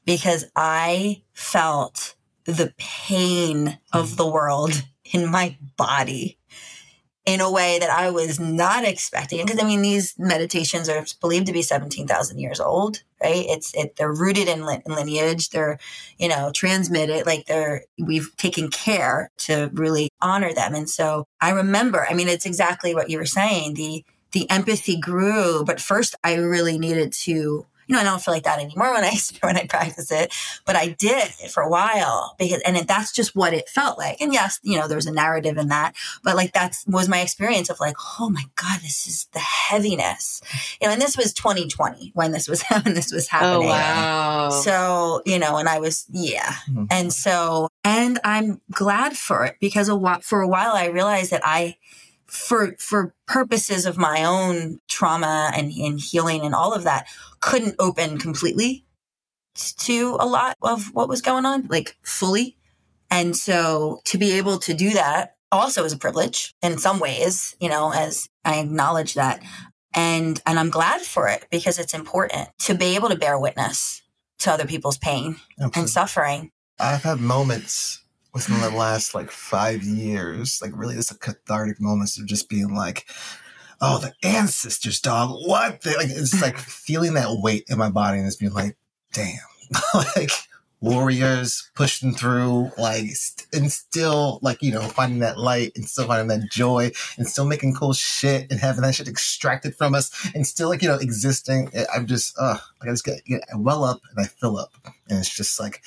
because 0.04 0.46
I 0.56 1.22
felt 1.32 2.14
the 2.44 2.72
pain 2.76 3.78
of 3.92 4.16
the 4.16 4.26
world 4.26 4.82
in 5.12 5.30
my 5.30 5.56
body. 5.76 6.38
In 7.26 7.40
a 7.40 7.50
way 7.50 7.78
that 7.78 7.90
I 7.90 8.10
was 8.10 8.38
not 8.38 8.84
expecting. 8.84 9.44
Because 9.44 9.62
I 9.62 9.66
mean, 9.66 9.80
these 9.82 10.14
meditations 10.18 10.88
are 10.88 11.04
believed 11.20 11.46
to 11.46 11.52
be 11.52 11.62
17,000 11.62 12.38
years 12.38 12.60
old, 12.60 13.02
right? 13.22 13.46
It's, 13.48 13.74
it, 13.74 13.96
they're 13.96 14.12
rooted 14.12 14.46
in, 14.46 14.60
in 14.60 14.94
lineage. 14.94 15.48
They're, 15.48 15.78
you 16.18 16.28
know, 16.28 16.52
transmitted, 16.52 17.24
like 17.24 17.46
they're, 17.46 17.84
we've 17.98 18.36
taken 18.36 18.68
care 18.68 19.30
to 19.38 19.70
really 19.72 20.10
honor 20.20 20.52
them. 20.52 20.74
And 20.74 20.88
so 20.88 21.26
I 21.40 21.50
remember, 21.50 22.06
I 22.08 22.14
mean, 22.14 22.28
it's 22.28 22.46
exactly 22.46 22.94
what 22.94 23.08
you 23.08 23.16
were 23.16 23.26
saying. 23.26 23.74
The, 23.74 24.04
the 24.32 24.50
empathy 24.50 24.98
grew, 24.98 25.64
but 25.64 25.80
first 25.80 26.16
I 26.22 26.34
really 26.34 26.78
needed 26.78 27.12
to 27.12 27.66
you 27.86 27.94
know, 27.94 28.00
I 28.00 28.04
don't 28.04 28.20
feel 28.22 28.34
like 28.34 28.44
that 28.44 28.60
anymore 28.60 28.92
when 28.92 29.04
I 29.04 29.14
when 29.40 29.56
I 29.56 29.66
practice 29.66 30.10
it, 30.10 30.32
but 30.64 30.76
I 30.76 30.88
did 30.88 31.28
for 31.50 31.62
a 31.62 31.68
while 31.68 32.34
because, 32.38 32.60
and 32.62 32.76
it, 32.76 32.88
that's 32.88 33.12
just 33.12 33.34
what 33.34 33.54
it 33.54 33.68
felt 33.68 33.98
like. 33.98 34.20
And 34.20 34.32
yes, 34.32 34.60
you 34.62 34.78
know, 34.78 34.88
there's 34.88 35.06
a 35.06 35.12
narrative 35.12 35.56
in 35.56 35.68
that, 35.68 35.94
but 36.22 36.36
like 36.36 36.52
that 36.52 36.76
was 36.86 37.08
my 37.08 37.20
experience 37.20 37.70
of 37.70 37.80
like, 37.80 37.96
oh 38.18 38.30
my 38.30 38.44
god, 38.56 38.80
this 38.80 39.06
is 39.06 39.26
the 39.32 39.40
heaviness, 39.40 40.40
you 40.80 40.86
know. 40.86 40.92
And 40.92 41.02
this 41.02 41.16
was 41.16 41.32
2020 41.34 42.12
when 42.14 42.32
this 42.32 42.48
was 42.48 42.62
when 42.82 42.94
this 42.94 43.12
was 43.12 43.26
oh, 43.26 43.28
happening. 43.30 43.68
Oh 43.68 43.70
wow! 43.70 44.50
So 44.50 45.22
you 45.26 45.38
know, 45.38 45.56
and 45.56 45.68
I 45.68 45.78
was 45.78 46.06
yeah, 46.10 46.52
mm-hmm. 46.68 46.86
and 46.90 47.12
so 47.12 47.68
and 47.84 48.18
I'm 48.24 48.60
glad 48.70 49.16
for 49.16 49.44
it 49.44 49.56
because 49.60 49.88
a 49.88 49.96
while, 49.96 50.20
for 50.20 50.40
a 50.40 50.48
while 50.48 50.72
I 50.72 50.86
realized 50.86 51.30
that 51.32 51.42
I 51.44 51.76
for 52.26 52.74
for 52.78 53.14
purposes 53.26 53.86
of 53.86 53.96
my 53.96 54.24
own 54.24 54.80
trauma 54.88 55.52
and, 55.54 55.72
and 55.72 56.00
healing 56.00 56.42
and 56.42 56.54
all 56.54 56.72
of 56.72 56.84
that 56.84 57.06
couldn't 57.40 57.76
open 57.78 58.18
completely 58.18 58.84
to 59.54 60.16
a 60.18 60.26
lot 60.26 60.56
of 60.62 60.92
what 60.94 61.08
was 61.08 61.22
going 61.22 61.46
on 61.46 61.66
like 61.68 61.96
fully. 62.02 62.56
And 63.10 63.36
so 63.36 64.00
to 64.06 64.18
be 64.18 64.32
able 64.32 64.58
to 64.60 64.74
do 64.74 64.90
that 64.90 65.36
also 65.52 65.84
is 65.84 65.92
a 65.92 65.98
privilege 65.98 66.52
in 66.62 66.78
some 66.78 66.98
ways 66.98 67.54
you 67.60 67.68
know 67.68 67.92
as 67.92 68.28
i 68.44 68.58
acknowledge 68.58 69.14
that. 69.14 69.42
And 69.94 70.40
and 70.46 70.58
i'm 70.58 70.70
glad 70.70 71.02
for 71.02 71.28
it 71.28 71.46
because 71.50 71.78
it's 71.78 71.94
important 71.94 72.48
to 72.60 72.74
be 72.74 72.96
able 72.96 73.08
to 73.08 73.16
bear 73.16 73.38
witness 73.38 74.02
to 74.40 74.52
other 74.52 74.66
people's 74.66 74.98
pain 74.98 75.36
Absolutely. 75.58 75.80
and 75.80 75.90
suffering. 75.90 76.50
I've 76.80 77.04
had 77.04 77.20
moments 77.20 78.03
within 78.34 78.60
the 78.60 78.70
last 78.70 79.14
like 79.14 79.30
five 79.30 79.82
years, 79.84 80.60
like 80.60 80.72
really 80.74 80.96
just 80.96 81.12
a 81.12 81.18
cathartic 81.18 81.80
moments 81.80 82.18
of 82.18 82.26
just 82.26 82.48
being 82.48 82.74
like, 82.74 83.06
oh, 83.80 83.98
the 83.98 84.12
ancestors, 84.26 85.00
dog. 85.00 85.30
What? 85.46 85.82
They, 85.82 85.96
like 85.96 86.08
it's 86.10 86.42
like 86.42 86.58
feeling 86.58 87.14
that 87.14 87.28
weight 87.40 87.64
in 87.68 87.78
my 87.78 87.90
body 87.90 88.18
and 88.18 88.26
just 88.26 88.40
being 88.40 88.52
like, 88.52 88.76
damn, 89.12 89.38
like 89.94 90.30
warriors 90.80 91.70
pushing 91.74 92.12
through, 92.12 92.70
like, 92.76 93.06
st- 93.06 93.46
and 93.54 93.70
still 93.70 94.40
like 94.42 94.60
you 94.60 94.72
know 94.72 94.82
finding 94.82 95.20
that 95.20 95.38
light 95.38 95.70
and 95.76 95.88
still 95.88 96.06
finding 96.06 96.28
that 96.28 96.50
joy 96.50 96.90
and 97.16 97.28
still 97.28 97.46
making 97.46 97.74
cool 97.74 97.92
shit 97.92 98.50
and 98.50 98.58
having 98.58 98.82
that 98.82 98.96
shit 98.96 99.08
extracted 99.08 99.76
from 99.76 99.94
us 99.94 100.28
and 100.34 100.44
still 100.44 100.68
like 100.68 100.82
you 100.82 100.88
know 100.88 100.96
existing. 100.96 101.70
I'm 101.94 102.06
just, 102.06 102.36
uh, 102.36 102.58
like 102.80 102.88
I 102.88 102.92
just 102.92 103.04
get, 103.04 103.24
get 103.24 103.44
well 103.56 103.84
up 103.84 104.00
and 104.10 104.24
I 104.24 104.28
fill 104.28 104.58
up, 104.58 104.72
and 105.08 105.20
it's 105.20 105.34
just 105.34 105.60
like 105.60 105.82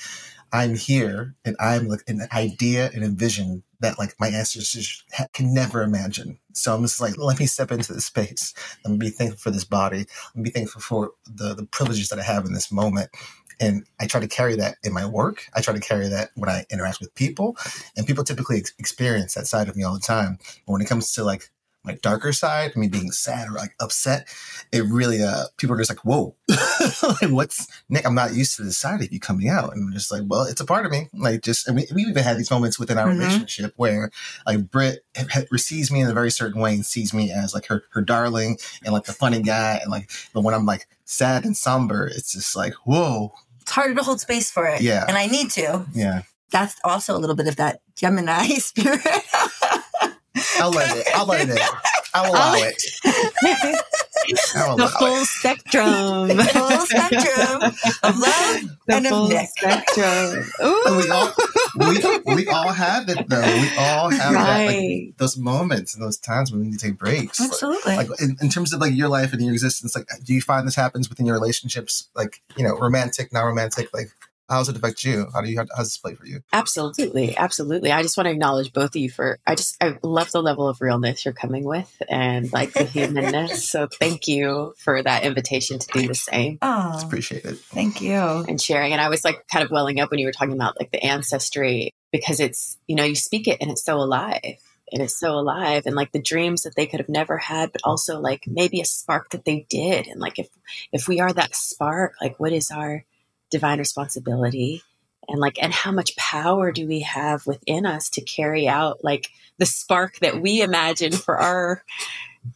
I'm 0.52 0.74
here 0.74 1.34
and 1.44 1.56
I'm 1.60 1.88
like 1.88 2.02
an 2.08 2.26
idea 2.32 2.90
and 2.94 3.04
a 3.04 3.08
vision 3.08 3.62
that 3.80 3.98
like 3.98 4.14
my 4.18 4.28
ancestors 4.28 5.04
can 5.32 5.54
never 5.54 5.82
imagine. 5.82 6.38
So 6.52 6.74
I'm 6.74 6.82
just 6.82 7.00
like, 7.00 7.16
let 7.16 7.38
me 7.38 7.46
step 7.46 7.70
into 7.70 7.92
this 7.92 8.06
space. 8.06 8.54
Let 8.84 8.92
me 8.92 8.98
be 8.98 9.10
thankful 9.10 9.38
for 9.38 9.50
this 9.50 9.64
body. 9.64 10.06
Let 10.34 10.36
me 10.36 10.42
be 10.44 10.50
thankful 10.50 10.80
for 10.80 11.12
the, 11.26 11.54
the 11.54 11.66
privileges 11.66 12.08
that 12.08 12.18
I 12.18 12.22
have 12.22 12.44
in 12.44 12.54
this 12.54 12.72
moment. 12.72 13.10
And 13.60 13.84
I 14.00 14.06
try 14.06 14.20
to 14.20 14.28
carry 14.28 14.54
that 14.56 14.76
in 14.84 14.92
my 14.92 15.04
work. 15.04 15.44
I 15.54 15.60
try 15.60 15.74
to 15.74 15.80
carry 15.80 16.08
that 16.08 16.30
when 16.34 16.48
I 16.48 16.64
interact 16.70 17.00
with 17.00 17.14
people. 17.14 17.56
And 17.96 18.06
people 18.06 18.24
typically 18.24 18.58
ex- 18.58 18.72
experience 18.78 19.34
that 19.34 19.46
side 19.46 19.68
of 19.68 19.76
me 19.76 19.82
all 19.82 19.94
the 19.94 20.00
time. 20.00 20.38
But 20.66 20.72
when 20.72 20.82
it 20.82 20.88
comes 20.88 21.12
to 21.14 21.24
like 21.24 21.50
darker 21.94 22.32
side, 22.32 22.76
me 22.76 22.88
being 22.88 23.10
sad 23.10 23.48
or 23.48 23.52
like 23.52 23.74
upset, 23.80 24.28
it 24.72 24.84
really 24.84 25.22
uh 25.22 25.44
people 25.56 25.74
are 25.74 25.78
just 25.78 25.90
like, 25.90 26.04
whoa, 26.04 26.34
like 27.02 27.30
what's 27.30 27.66
Nick? 27.88 28.06
I'm 28.06 28.14
not 28.14 28.34
used 28.34 28.56
to 28.56 28.62
this 28.62 28.78
side 28.78 29.02
of 29.02 29.12
you 29.12 29.20
coming 29.20 29.48
out, 29.48 29.72
and 29.72 29.82
I'm 29.82 29.92
just 29.92 30.10
like, 30.12 30.22
well, 30.26 30.42
it's 30.42 30.60
a 30.60 30.66
part 30.66 30.86
of 30.86 30.92
me. 30.92 31.08
Like 31.12 31.42
just, 31.42 31.68
and 31.68 31.76
we 31.76 31.86
we 31.94 32.02
even 32.02 32.22
had 32.22 32.38
these 32.38 32.50
moments 32.50 32.78
within 32.78 32.98
our 32.98 33.08
mm-hmm. 33.08 33.20
relationship 33.20 33.72
where 33.76 34.10
like 34.46 34.70
Britt 34.70 35.04
receives 35.50 35.90
me 35.90 36.00
in 36.00 36.08
a 36.08 36.14
very 36.14 36.30
certain 36.30 36.60
way 36.60 36.74
and 36.74 36.84
sees 36.84 37.12
me 37.12 37.32
as 37.32 37.54
like 37.54 37.66
her 37.66 37.84
her 37.90 38.02
darling 38.02 38.58
and 38.84 38.92
like 38.92 39.04
the 39.04 39.12
funny 39.12 39.42
guy, 39.42 39.78
and 39.82 39.90
like 39.90 40.10
but 40.32 40.42
when 40.42 40.54
I'm 40.54 40.66
like 40.66 40.86
sad 41.08 41.44
and 41.44 41.56
somber, 41.56 42.06
it's 42.06 42.32
just 42.32 42.54
like, 42.54 42.74
whoa. 42.84 43.32
It's 43.62 43.72
harder 43.72 43.94
to 43.94 44.02
hold 44.02 44.20
space 44.20 44.50
for 44.50 44.66
it. 44.66 44.80
Yeah. 44.80 45.04
And 45.08 45.16
I 45.16 45.26
need 45.26 45.50
to. 45.52 45.86
Yeah. 45.92 46.22
That's 46.50 46.76
also 46.84 47.16
a 47.16 47.18
little 47.18 47.36
bit 47.36 47.48
of 47.48 47.56
that 47.56 47.80
Gemini 47.94 48.46
spirit. 48.58 49.02
I'll 50.60 50.70
let 50.70 50.96
it. 50.96 51.06
I'll 51.14 51.26
let 51.26 51.48
it. 51.48 51.60
I'll 52.14 52.32
allow 52.32 52.54
it. 52.54 52.82
I'll 54.56 54.76
the 54.76 54.88
full 54.88 55.16
it. 55.16 55.26
spectrum. 55.26 56.28
The 56.28 56.44
full 56.44 56.86
spectrum 56.86 57.62
of 58.02 58.18
love 58.18 58.62
the 58.86 58.94
and 58.96 59.06
full 59.06 59.24
of 59.24 59.30
Nick. 59.30 59.48
spectrum. 59.48 60.44
We 60.96 61.10
all, 61.10 61.32
we, 61.76 62.34
we 62.34 62.48
all 62.48 62.72
have 62.72 63.08
it 63.08 63.28
though. 63.28 63.40
We 63.40 63.70
all 63.78 64.10
have 64.10 64.34
right. 64.34 64.66
that, 64.66 64.66
like, 64.66 65.16
those 65.18 65.36
moments 65.36 65.94
and 65.94 66.02
those 66.02 66.18
times 66.18 66.50
when 66.50 66.60
we 66.60 66.68
need 66.68 66.78
to 66.78 66.86
take 66.86 66.98
breaks. 66.98 67.40
Absolutely. 67.40 67.96
Like, 67.96 68.10
like 68.10 68.20
in, 68.20 68.36
in, 68.40 68.48
terms 68.48 68.72
of 68.72 68.80
like 68.80 68.94
your 68.94 69.08
life 69.08 69.32
and 69.32 69.42
your 69.42 69.52
existence, 69.52 69.94
like 69.94 70.08
do 70.24 70.34
you 70.34 70.40
find 70.40 70.66
this 70.66 70.74
happens 70.74 71.08
within 71.08 71.26
your 71.26 71.34
relationships? 71.34 72.08
Like, 72.14 72.42
you 72.56 72.64
know, 72.64 72.76
romantic, 72.78 73.32
non 73.32 73.44
romantic, 73.44 73.92
like 73.94 74.10
how 74.48 74.58
does 74.58 74.68
it 74.68 74.76
affect 74.76 75.04
you? 75.04 75.26
How 75.32 75.42
do 75.42 75.50
you 75.50 75.58
how 75.58 75.64
does 75.64 75.88
this 75.88 75.98
play 75.98 76.14
for 76.14 76.26
you? 76.26 76.40
Absolutely, 76.52 77.36
absolutely. 77.36 77.92
I 77.92 78.02
just 78.02 78.16
want 78.16 78.26
to 78.26 78.30
acknowledge 78.30 78.72
both 78.72 78.90
of 78.90 78.96
you 78.96 79.10
for. 79.10 79.38
I 79.46 79.54
just 79.54 79.76
I 79.82 79.98
love 80.02 80.32
the 80.32 80.42
level 80.42 80.68
of 80.68 80.80
realness 80.80 81.24
you're 81.24 81.34
coming 81.34 81.64
with 81.64 82.02
and 82.08 82.52
like 82.52 82.72
the 82.72 82.84
humanness. 82.84 83.68
so 83.70 83.86
thank 83.86 84.26
you 84.26 84.74
for 84.78 85.02
that 85.02 85.24
invitation 85.24 85.78
to 85.78 85.88
do 85.92 86.08
the 86.08 86.14
same. 86.14 86.58
Oh, 86.62 86.92
it's 86.94 87.02
appreciated. 87.02 87.58
Thank 87.58 88.00
you 88.00 88.14
and 88.16 88.60
sharing. 88.60 88.92
And 88.92 89.00
I 89.00 89.08
was 89.08 89.24
like 89.24 89.46
kind 89.52 89.64
of 89.64 89.70
welling 89.70 90.00
up 90.00 90.10
when 90.10 90.18
you 90.18 90.26
were 90.26 90.32
talking 90.32 90.54
about 90.54 90.80
like 90.80 90.92
the 90.92 91.04
ancestry 91.04 91.92
because 92.12 92.40
it's 92.40 92.78
you 92.86 92.96
know 92.96 93.04
you 93.04 93.14
speak 93.14 93.48
it 93.48 93.58
and 93.60 93.70
it's 93.70 93.84
so 93.84 93.96
alive 93.96 94.56
and 94.90 95.02
it's 95.02 95.18
so 95.18 95.32
alive 95.32 95.84
and 95.84 95.94
like 95.94 96.12
the 96.12 96.22
dreams 96.22 96.62
that 96.62 96.74
they 96.74 96.86
could 96.86 97.00
have 97.00 97.08
never 97.08 97.36
had 97.36 97.72
but 97.72 97.82
also 97.84 98.18
like 98.18 98.44
maybe 98.46 98.80
a 98.80 98.84
spark 98.84 99.30
that 99.30 99.44
they 99.44 99.66
did 99.68 100.06
and 100.06 100.20
like 100.20 100.38
if 100.38 100.48
if 100.92 101.06
we 101.06 101.20
are 101.20 101.32
that 101.32 101.54
spark 101.54 102.14
like 102.22 102.40
what 102.40 102.52
is 102.52 102.70
our 102.70 103.04
divine 103.50 103.78
responsibility 103.78 104.82
and 105.28 105.40
like 105.40 105.62
and 105.62 105.72
how 105.72 105.92
much 105.92 106.16
power 106.16 106.72
do 106.72 106.86
we 106.86 107.00
have 107.00 107.46
within 107.46 107.86
us 107.86 108.08
to 108.10 108.20
carry 108.22 108.66
out 108.66 109.04
like 109.04 109.28
the 109.58 109.66
spark 109.66 110.18
that 110.20 110.40
we 110.40 110.62
imagine 110.62 111.12
for 111.12 111.38
our 111.38 111.82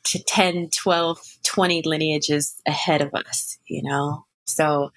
to 0.04 0.22
10 0.22 0.70
12 0.70 1.38
20 1.42 1.82
lineages 1.84 2.60
ahead 2.66 3.02
of 3.02 3.14
us 3.14 3.58
you 3.66 3.82
know? 3.82 4.24
So 4.44 4.92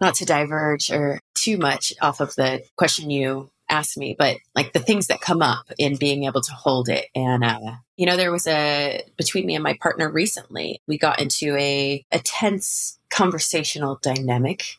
not 0.00 0.14
to 0.16 0.24
diverge 0.24 0.90
or 0.90 1.20
too 1.34 1.56
much 1.56 1.92
off 2.00 2.20
of 2.20 2.34
the 2.34 2.62
question 2.76 3.10
you 3.10 3.50
asked 3.68 3.96
me 3.96 4.14
but 4.18 4.36
like 4.54 4.72
the 4.72 4.78
things 4.78 5.08
that 5.08 5.20
come 5.20 5.42
up 5.42 5.66
in 5.78 5.96
being 5.96 6.24
able 6.24 6.40
to 6.40 6.52
hold 6.52 6.88
it 6.88 7.06
and 7.14 7.44
uh 7.44 7.72
you 7.96 8.06
know 8.06 8.16
there 8.16 8.32
was 8.32 8.46
a 8.46 9.02
between 9.16 9.46
me 9.46 9.54
and 9.54 9.64
my 9.64 9.76
partner 9.80 10.10
recently 10.10 10.80
we 10.86 10.98
got 10.98 11.20
into 11.20 11.56
a 11.56 12.04
a 12.12 12.18
tense 12.18 12.96
conversational 13.10 13.98
dynamic. 14.02 14.76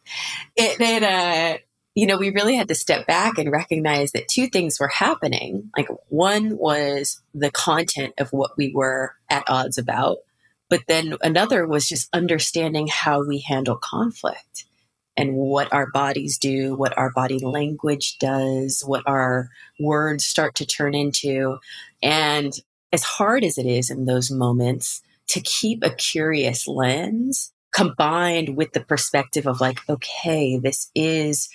It, 0.55 0.79
it 0.79 1.03
uh, 1.03 1.57
you 1.95 2.05
know, 2.05 2.17
we 2.17 2.29
really 2.29 2.55
had 2.55 2.67
to 2.67 2.75
step 2.75 3.07
back 3.07 3.39
and 3.39 3.51
recognize 3.51 4.11
that 4.11 4.27
two 4.27 4.47
things 4.47 4.79
were 4.79 4.87
happening. 4.87 5.71
Like 5.75 5.87
one 6.09 6.57
was 6.57 7.19
the 7.33 7.49
content 7.49 8.13
of 8.19 8.31
what 8.31 8.51
we 8.57 8.71
were 8.73 9.15
at 9.29 9.43
odds 9.47 9.79
about, 9.79 10.17
but 10.69 10.81
then 10.87 11.15
another 11.23 11.65
was 11.65 11.87
just 11.87 12.09
understanding 12.13 12.87
how 12.87 13.25
we 13.25 13.39
handle 13.39 13.77
conflict 13.77 14.65
and 15.17 15.33
what 15.33 15.73
our 15.73 15.89
bodies 15.91 16.37
do, 16.37 16.75
what 16.75 16.95
our 16.97 17.11
body 17.11 17.39
language 17.39 18.17
does, 18.19 18.83
what 18.85 19.03
our 19.07 19.49
words 19.79 20.25
start 20.25 20.55
to 20.55 20.65
turn 20.65 20.93
into. 20.93 21.57
And 22.03 22.53
as 22.93 23.03
hard 23.03 23.43
as 23.43 23.57
it 23.57 23.65
is 23.65 23.89
in 23.89 24.05
those 24.05 24.29
moments 24.29 25.01
to 25.29 25.41
keep 25.41 25.83
a 25.83 25.89
curious 25.89 26.67
lens 26.67 27.51
combined 27.73 28.55
with 28.55 28.71
the 28.71 28.79
perspective 28.79 29.47
of 29.47 29.59
like, 29.59 29.79
okay, 29.89 30.57
this 30.57 30.89
is 30.95 31.49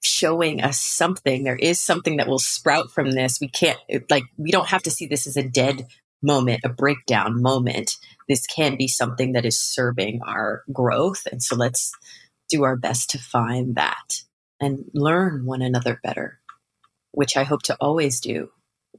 showing 0.00 0.60
us 0.62 0.78
something. 0.78 1.44
There 1.44 1.56
is 1.56 1.80
something 1.80 2.16
that 2.16 2.28
will 2.28 2.38
sprout 2.38 2.90
from 2.90 3.12
this. 3.12 3.40
We 3.40 3.48
can't, 3.48 3.78
like, 4.10 4.24
we 4.36 4.50
don't 4.50 4.68
have 4.68 4.82
to 4.82 4.90
see 4.90 5.06
this 5.06 5.26
as 5.26 5.36
a 5.36 5.48
dead 5.48 5.86
moment, 6.22 6.60
a 6.64 6.68
breakdown 6.68 7.40
moment. 7.40 7.96
This 8.28 8.46
can 8.46 8.76
be 8.76 8.88
something 8.88 9.32
that 9.32 9.46
is 9.46 9.58
serving 9.58 10.20
our 10.26 10.62
growth. 10.72 11.26
And 11.30 11.42
so 11.42 11.56
let's 11.56 11.92
do 12.48 12.64
our 12.64 12.76
best 12.76 13.10
to 13.10 13.18
find 13.18 13.76
that 13.76 14.22
and 14.60 14.84
learn 14.92 15.46
one 15.46 15.62
another 15.62 16.00
better, 16.02 16.40
which 17.12 17.36
I 17.36 17.44
hope 17.44 17.62
to 17.64 17.76
always 17.80 18.20
do. 18.20 18.50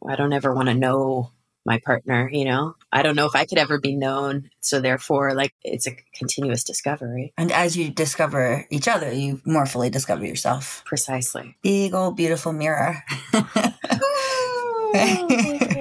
I 0.07 0.15
don't 0.15 0.33
ever 0.33 0.53
want 0.53 0.69
to 0.69 0.75
know 0.75 1.31
my 1.65 1.79
partner, 1.85 2.29
you 2.31 2.45
know? 2.45 2.75
I 2.91 3.03
don't 3.03 3.15
know 3.15 3.25
if 3.25 3.35
I 3.35 3.45
could 3.45 3.57
ever 3.57 3.79
be 3.79 3.95
known. 3.95 4.49
So 4.61 4.79
therefore, 4.79 5.33
like 5.33 5.53
it's 5.61 5.87
a 5.87 5.95
continuous 6.15 6.63
discovery. 6.63 7.33
And 7.37 7.51
as 7.51 7.77
you 7.77 7.91
discover 7.91 8.65
each 8.69 8.87
other, 8.87 9.11
you 9.11 9.41
more 9.45 9.65
fully 9.65 9.89
discover 9.89 10.25
yourself. 10.25 10.83
Precisely. 10.85 11.57
Big 11.61 11.93
old 11.93 12.15
beautiful 12.15 12.53
mirror. 12.53 13.03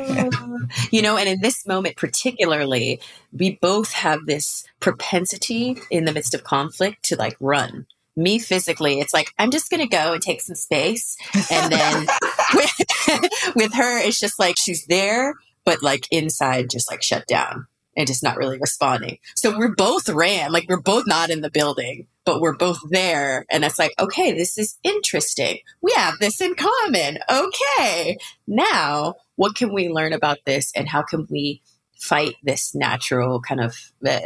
you 0.90 1.02
know, 1.02 1.16
and 1.16 1.28
in 1.28 1.40
this 1.40 1.66
moment 1.66 1.96
particularly, 1.96 3.00
we 3.32 3.58
both 3.60 3.92
have 3.92 4.26
this 4.26 4.64
propensity 4.80 5.76
in 5.90 6.04
the 6.04 6.12
midst 6.12 6.34
of 6.34 6.44
conflict 6.44 7.04
to 7.04 7.16
like 7.16 7.36
run. 7.40 7.86
Me 8.16 8.38
physically, 8.38 8.98
it's 8.98 9.14
like 9.14 9.32
I'm 9.38 9.50
just 9.50 9.70
gonna 9.70 9.86
go 9.86 10.12
and 10.12 10.22
take 10.22 10.40
some 10.40 10.56
space, 10.56 11.16
and 11.50 11.72
then 11.72 12.06
with, 12.54 13.52
with 13.56 13.74
her, 13.74 13.98
it's 13.98 14.18
just 14.18 14.38
like 14.38 14.56
she's 14.58 14.86
there, 14.86 15.34
but 15.64 15.82
like 15.82 16.06
inside, 16.10 16.70
just 16.70 16.90
like 16.90 17.02
shut 17.02 17.26
down 17.26 17.66
and 17.98 18.06
just 18.06 18.22
not 18.22 18.36
really 18.36 18.58
responding. 18.58 19.18
So 19.34 19.58
we're 19.58 19.74
both 19.74 20.08
ran, 20.08 20.52
like 20.52 20.66
we're 20.68 20.80
both 20.80 21.06
not 21.06 21.30
in 21.30 21.40
the 21.40 21.50
building, 21.50 22.06
but 22.24 22.40
we're 22.40 22.56
both 22.56 22.78
there. 22.90 23.44
And 23.50 23.64
it's 23.64 23.78
like, 23.78 23.92
okay, 23.98 24.32
this 24.32 24.56
is 24.56 24.78
interesting. 24.84 25.58
We 25.82 25.92
have 25.96 26.14
this 26.20 26.40
in 26.40 26.54
common. 26.54 27.18
Okay. 27.28 28.16
Now, 28.46 29.16
what 29.38 29.55
can 29.55 29.72
we 29.72 29.88
learn 29.88 30.12
about 30.12 30.38
this 30.46 30.72
and 30.74 30.88
how 30.88 31.01
can 31.01 31.24
we 31.31 31.62
fight 31.96 32.35
this 32.42 32.74
natural 32.74 33.40
kind 33.40 33.61
of, 33.61 33.77
uh, 34.05 34.18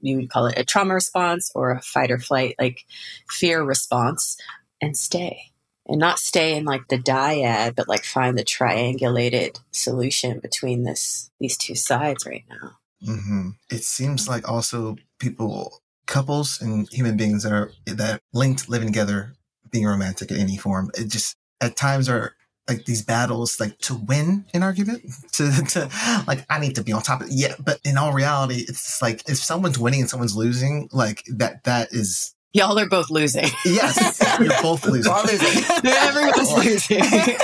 you 0.00 0.16
would 0.16 0.30
call 0.30 0.46
it 0.46 0.56
a 0.56 0.64
trauma 0.64 0.94
response 0.94 1.50
or 1.56 1.72
a 1.72 1.82
fight 1.82 2.12
or 2.12 2.18
flight, 2.20 2.54
like 2.60 2.84
fear 3.28 3.60
response, 3.60 4.36
and 4.80 4.96
stay? 4.96 5.50
And 5.88 5.98
not 5.98 6.20
stay 6.20 6.56
in 6.56 6.64
like 6.64 6.86
the 6.86 6.96
dyad, 6.96 7.74
but 7.74 7.88
like 7.88 8.04
find 8.04 8.38
the 8.38 8.44
triangulated 8.44 9.58
solution 9.72 10.38
between 10.38 10.84
this 10.84 11.28
these 11.40 11.56
two 11.56 11.74
sides 11.74 12.24
right 12.24 12.44
now. 12.48 12.78
Mm-hmm. 13.04 13.50
It 13.68 13.82
seems 13.82 14.28
like 14.28 14.48
also 14.48 14.96
people 15.18 15.82
couples 16.06 16.62
and 16.62 16.88
human 16.92 17.16
beings 17.16 17.42
that 17.42 17.52
are 17.52 17.72
that 17.86 18.20
linked 18.32 18.68
living 18.68 18.88
together 18.88 19.34
being 19.72 19.86
romantic 19.86 20.30
in 20.30 20.36
any 20.36 20.56
form 20.56 20.90
it 20.94 21.08
just 21.08 21.36
at 21.60 21.76
times 21.76 22.08
are 22.08 22.34
like 22.68 22.84
these 22.84 23.02
battles 23.02 23.58
like 23.58 23.76
to 23.78 23.94
win 23.94 24.44
an 24.54 24.62
argument 24.62 25.02
to, 25.32 25.50
to 25.68 25.90
like 26.26 26.44
i 26.48 26.58
need 26.58 26.74
to 26.74 26.82
be 26.82 26.92
on 26.92 27.02
top 27.02 27.20
of 27.20 27.26
it 27.26 27.32
yeah 27.32 27.54
but 27.58 27.80
in 27.84 27.98
all 27.98 28.12
reality 28.12 28.64
it's 28.68 29.02
like 29.02 29.28
if 29.28 29.36
someone's 29.36 29.78
winning 29.78 30.00
and 30.00 30.10
someone's 30.10 30.36
losing 30.36 30.88
like 30.92 31.24
that 31.26 31.64
that 31.64 31.92
is 31.92 32.34
Y'all 32.54 32.78
are 32.78 32.86
both 32.86 33.08
losing. 33.08 33.46
Yes, 33.64 34.20
you're 34.38 34.50
both 34.60 34.84
losing. 34.84 35.10
We're 35.10 35.16
all 35.16 35.24
losing. 35.24 35.64
Everyone's 35.86 36.52
losing. 36.64 36.98
that's 36.98 37.40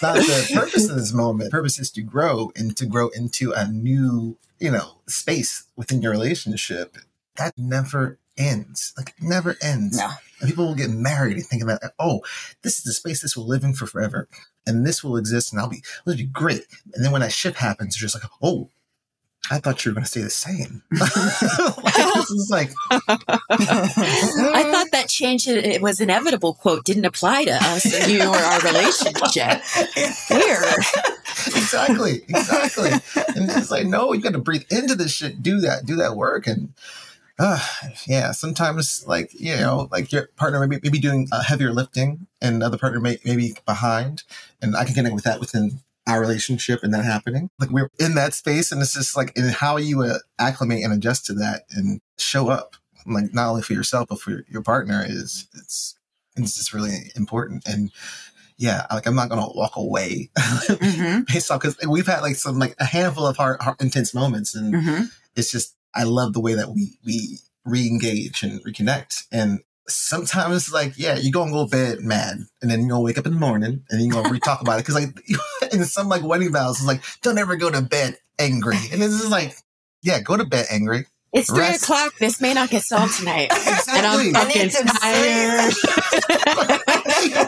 not 0.00 0.14
the 0.14 0.50
purpose 0.54 0.88
of 0.88 0.96
this 0.96 1.12
moment. 1.12 1.50
The 1.50 1.56
purpose 1.56 1.78
is 1.78 1.90
to 1.90 2.02
grow 2.02 2.50
and 2.56 2.74
to 2.78 2.86
grow 2.86 3.10
into 3.10 3.52
a 3.52 3.68
new, 3.68 4.38
you 4.58 4.70
know, 4.70 5.02
space 5.06 5.64
within 5.76 6.00
your 6.00 6.12
relationship. 6.12 6.96
That 7.36 7.52
never 7.58 8.18
ends. 8.42 8.92
Like 8.96 9.10
it 9.10 9.22
never 9.22 9.56
ends. 9.62 9.98
No. 9.98 10.10
And 10.40 10.48
people 10.48 10.66
will 10.66 10.74
get 10.74 10.90
married 10.90 11.36
and 11.36 11.46
think 11.46 11.62
about, 11.62 11.80
oh, 11.98 12.22
this 12.62 12.78
is 12.78 12.84
the 12.84 12.92
space 12.92 13.22
this 13.22 13.36
will 13.36 13.46
live 13.46 13.64
in 13.64 13.74
for 13.74 13.86
forever. 13.86 14.28
And 14.66 14.86
this 14.86 15.02
will 15.02 15.16
exist 15.16 15.52
and 15.52 15.60
I'll 15.60 15.68
be, 15.68 15.82
it'll 16.06 16.16
be 16.16 16.24
great. 16.24 16.66
And 16.94 17.04
then 17.04 17.12
when 17.12 17.22
that 17.22 17.32
shift 17.32 17.56
happens, 17.56 18.00
you're 18.00 18.06
just 18.08 18.22
like, 18.22 18.30
oh, 18.42 18.70
I 19.50 19.58
thought 19.58 19.84
you 19.84 19.90
were 19.90 19.94
going 19.94 20.04
to 20.04 20.10
stay 20.10 20.22
the 20.22 20.30
same. 20.30 20.82
like, 20.92 21.94
this 21.94 22.30
is 22.30 22.48
like, 22.50 22.70
I 22.90 24.68
thought 24.70 24.86
that 24.92 25.06
change 25.08 25.48
it 25.48 25.82
was 25.82 26.00
inevitable 26.00 26.54
quote 26.54 26.84
didn't 26.84 27.04
apply 27.04 27.44
to 27.46 27.52
us 27.52 27.84
or 27.86 28.08
you 28.08 28.22
or 28.22 28.36
our 28.36 28.60
relationship. 28.60 29.62
Weird. 30.30 30.84
exactly, 31.46 32.22
exactly. 32.28 32.90
And 33.34 33.50
it's 33.50 33.70
like, 33.70 33.86
no, 33.86 34.12
you 34.12 34.20
got 34.20 34.32
to 34.34 34.38
breathe 34.38 34.64
into 34.70 34.94
this 34.94 35.12
shit. 35.12 35.42
Do 35.42 35.60
that, 35.60 35.86
do 35.86 35.96
that 35.96 36.16
work, 36.16 36.46
and 36.46 36.72
uh, 37.38 37.58
yeah, 38.06 38.32
sometimes 38.32 39.04
like 39.06 39.30
you 39.38 39.56
know, 39.56 39.88
like 39.90 40.12
your 40.12 40.28
partner 40.36 40.60
maybe 40.66 40.80
maybe 40.82 40.98
doing 40.98 41.28
uh, 41.32 41.42
heavier 41.42 41.72
lifting, 41.72 42.26
and 42.40 42.62
the 42.62 42.66
other 42.66 42.78
partner 42.78 43.00
may 43.00 43.18
maybe 43.24 43.54
behind, 43.66 44.22
and 44.60 44.76
I 44.76 44.84
can 44.84 44.94
connect 44.94 45.14
with 45.14 45.24
that 45.24 45.40
within 45.40 45.80
our 46.06 46.20
relationship 46.20 46.80
and 46.82 46.92
that 46.92 47.04
happening. 47.04 47.48
Like 47.58 47.70
we're 47.70 47.88
in 47.98 48.14
that 48.16 48.34
space, 48.34 48.72
and 48.72 48.82
it's 48.82 48.94
just 48.94 49.16
like 49.16 49.32
in 49.36 49.48
how 49.48 49.76
you 49.76 50.02
uh, 50.02 50.18
acclimate 50.38 50.82
and 50.84 50.92
adjust 50.92 51.26
to 51.26 51.32
that 51.34 51.62
and 51.70 52.00
show 52.18 52.48
up, 52.48 52.76
like 53.06 53.32
not 53.32 53.48
only 53.50 53.62
for 53.62 53.72
yourself 53.72 54.08
but 54.08 54.20
for 54.20 54.44
your 54.48 54.62
partner 54.62 55.04
is 55.06 55.46
it's 55.54 55.94
it's 56.36 56.56
just 56.56 56.72
really 56.72 57.10
important 57.16 57.66
and. 57.66 57.90
Yeah, 58.58 58.86
like 58.92 59.06
I'm 59.06 59.16
not 59.16 59.28
gonna 59.28 59.48
walk 59.54 59.74
away 59.76 60.30
Mhm. 60.38 61.26
based 61.32 61.50
off 61.50 61.60
because 61.62 61.76
we've 61.88 62.06
had 62.06 62.20
like 62.20 62.36
some 62.36 62.60
like 62.60 62.76
a 62.78 62.84
handful 62.84 63.26
of 63.26 63.36
hard, 63.36 63.60
hard 63.60 63.80
intense 63.80 64.14
moments, 64.14 64.54
and 64.54 64.74
Mhm. 64.74 65.10
it's 65.34 65.50
just 65.50 65.74
I 65.94 66.04
love 66.04 66.32
the 66.32 66.40
way 66.40 66.54
that 66.54 66.70
we 66.70 66.98
we 67.04 67.38
re-engage 67.64 68.42
and 68.42 68.62
reconnect. 68.64 69.24
And 69.30 69.60
sometimes 69.88 70.72
like 70.72 70.94
yeah, 70.96 71.16
you 71.16 71.30
go 71.30 71.42
and 71.42 71.52
go 71.52 71.64
to 71.66 71.70
bed 71.70 72.00
mad, 72.00 72.38
and 72.60 72.70
then 72.70 72.80
you're 72.80 72.90
gonna 72.90 73.02
wake 73.02 73.18
up 73.18 73.26
in 73.26 73.34
the 73.34 73.40
morning 73.40 73.84
and 73.88 74.00
then 74.00 74.00
you 74.00 74.12
gonna 74.12 74.30
re-talk 74.30 74.60
about 74.60 74.78
it 74.78 74.86
because 74.86 74.94
like 74.94 75.72
in 75.72 75.84
some 75.84 76.08
like 76.08 76.22
wedding 76.22 76.52
vows, 76.52 76.78
it's 76.78 76.86
like 76.86 77.02
don't 77.22 77.38
ever 77.38 77.56
go 77.56 77.70
to 77.70 77.82
bed 77.82 78.16
angry, 78.38 78.78
and 78.92 79.00
this 79.00 79.12
is 79.12 79.30
like 79.30 79.56
yeah, 80.02 80.20
go 80.20 80.36
to 80.36 80.44
bed 80.44 80.66
angry. 80.70 81.06
It's 81.32 81.48
three 81.48 81.60
Rest. 81.60 81.84
o'clock. 81.84 82.12
This 82.18 82.42
may 82.42 82.52
not 82.52 82.68
get 82.68 82.82
solved 82.82 83.16
tonight. 83.18 83.50
And 83.50 84.06
I'm 84.06 84.20
Exactly. 84.20 84.68
Fucking 84.68 84.86
tired. 85.00 85.74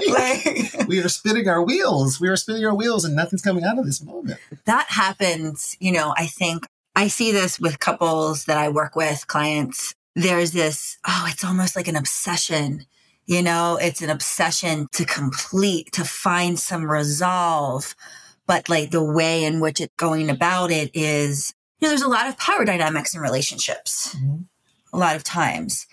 Like, 0.08 0.72
we 0.88 1.00
are 1.00 1.08
spinning 1.08 1.48
our 1.48 1.62
wheels. 1.62 2.20
We 2.20 2.28
are 2.28 2.36
spinning 2.36 2.64
our 2.64 2.74
wheels, 2.74 3.04
and 3.04 3.16
nothing's 3.16 3.42
coming 3.42 3.64
out 3.64 3.78
of 3.78 3.84
this 3.84 4.02
moment. 4.02 4.38
that 4.66 4.86
happens, 4.88 5.76
you 5.80 5.92
know, 5.92 6.14
I 6.16 6.26
think 6.26 6.66
I 6.96 7.08
see 7.08 7.32
this 7.32 7.58
with 7.58 7.80
couples 7.80 8.44
that 8.44 8.58
I 8.58 8.68
work 8.68 8.94
with, 8.94 9.26
clients. 9.26 9.94
There's 10.14 10.52
this, 10.52 10.96
oh, 11.06 11.26
it's 11.28 11.44
almost 11.44 11.74
like 11.74 11.88
an 11.88 11.96
obsession. 11.96 12.86
You 13.26 13.42
know, 13.42 13.78
it's 13.80 14.02
an 14.02 14.10
obsession 14.10 14.88
to 14.92 15.04
complete, 15.04 15.92
to 15.92 16.04
find 16.04 16.58
some 16.58 16.90
resolve. 16.90 17.94
But 18.46 18.68
like 18.68 18.90
the 18.90 19.02
way 19.02 19.44
in 19.44 19.60
which 19.60 19.80
it's 19.80 19.94
going 19.96 20.30
about 20.30 20.70
it 20.70 20.90
is, 20.94 21.54
you 21.80 21.86
know, 21.86 21.90
there's 21.90 22.02
a 22.02 22.08
lot 22.08 22.28
of 22.28 22.38
power 22.38 22.64
dynamics 22.64 23.14
in 23.14 23.20
relationships, 23.20 24.14
Mhm. 24.14 24.44
a 24.92 24.98
lot 24.98 25.16
of 25.16 25.24
times. 25.24 25.86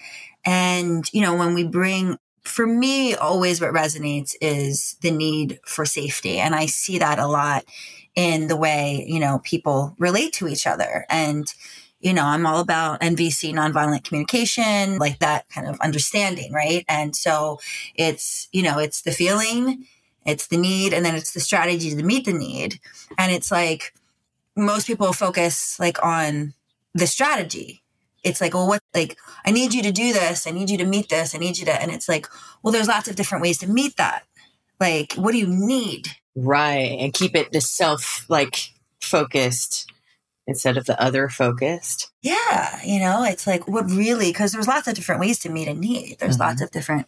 And, 0.46 1.10
you 1.14 1.22
know, 1.22 1.36
when 1.36 1.54
we 1.54 1.64
bring, 1.64 2.18
for 2.44 2.68
me, 2.68 3.16
always 3.16 3.62
what 3.62 3.72
resonates 3.74 4.34
is 4.42 4.98
the 5.02 5.12
need 5.12 5.60
for 5.66 5.86
safety. 5.86 6.38
And 6.40 6.54
I 6.54 6.66
see 6.66 6.98
that 7.00 7.20
a 7.20 7.28
lot 7.28 7.66
in 8.16 8.48
the 8.48 8.58
way, 8.58 9.06
you 9.08 9.20
know, 9.20 9.40
people 9.44 9.96
relate 9.98 10.34
to 10.34 10.48
each 10.48 10.68
other. 10.68 11.06
And, 11.10 11.52
you 12.00 12.14
know, 12.14 12.26
I'm 12.26 12.46
all 12.46 12.60
about 12.60 13.02
NVC, 13.02 13.54
nonviolent 13.54 14.04
communication, 14.04 14.98
like 14.98 15.20
that 15.20 15.48
kind 15.50 15.68
of 15.68 15.80
understanding, 15.80 16.52
right? 16.52 16.84
And 16.90 17.16
so 17.16 17.60
it's, 17.96 18.50
you 18.52 18.64
know, 18.64 18.80
it's 18.80 19.02
the 19.02 19.12
feeling, 19.12 19.86
it's 20.26 20.48
the 20.48 20.58
need, 20.58 20.94
and 20.94 21.06
then 21.06 21.16
it's 21.16 21.34
the 21.34 21.40
strategy 21.40 21.96
to 21.96 22.04
meet 22.04 22.26
the 22.26 22.34
need. 22.34 22.80
And 23.18 23.32
it's 23.32 23.52
like 23.52 23.94
most 24.56 24.88
people 24.88 25.14
focus 25.14 25.80
like 25.80 26.04
on 26.04 26.54
the 26.94 27.08
strategy. 27.08 27.82
It's 28.24 28.42
like, 28.42 28.54
well, 28.54 28.68
what, 28.68 28.84
like, 28.94 29.18
I 29.46 29.52
need 29.52 29.74
you 29.74 29.82
to 29.82 29.92
do 29.92 30.14
this. 30.14 30.46
I 30.46 30.52
need 30.52 30.70
you 30.70 30.78
to 30.78 30.86
meet 30.86 31.10
this. 31.10 31.34
I 31.34 31.40
need 31.40 31.58
you 31.58 31.66
to, 31.66 31.82
and 31.82 31.92
it's 31.92 32.08
like, 32.08 32.28
well, 32.62 32.72
there's 32.72 32.88
lots 32.88 33.08
of 33.08 33.16
different 33.16 33.42
ways 33.42 33.58
to 33.60 33.68
meet 33.68 33.98
that. 33.98 34.24
Like, 34.80 35.14
what 35.14 35.32
do 35.32 35.40
you 35.40 35.48
need? 35.48 36.10
Right. 36.36 36.98
And 37.00 37.14
keep 37.14 37.36
it 37.36 37.52
the 37.52 37.62
self 37.62 38.26
like 38.30 38.70
focused 39.02 39.92
instead 40.48 40.78
of 40.78 40.86
the 40.86 41.00
other 41.02 41.30
focused. 41.30 42.12
Yeah, 42.22 42.80
you 42.84 43.00
know, 43.00 43.24
it's 43.24 43.46
like 43.48 43.68
what 43.68 43.90
really 43.90 44.32
because 44.32 44.52
there's 44.52 44.68
lots 44.68 44.88
of 44.88 44.96
different 44.96 45.22
ways 45.22 45.40
to 45.40 45.50
meet 45.50 45.68
a 45.68 45.74
need. 45.74 46.18
There's 46.20 46.38
Mhm. 46.38 46.42
lots 46.42 46.62
of 46.62 46.72
different 46.72 47.08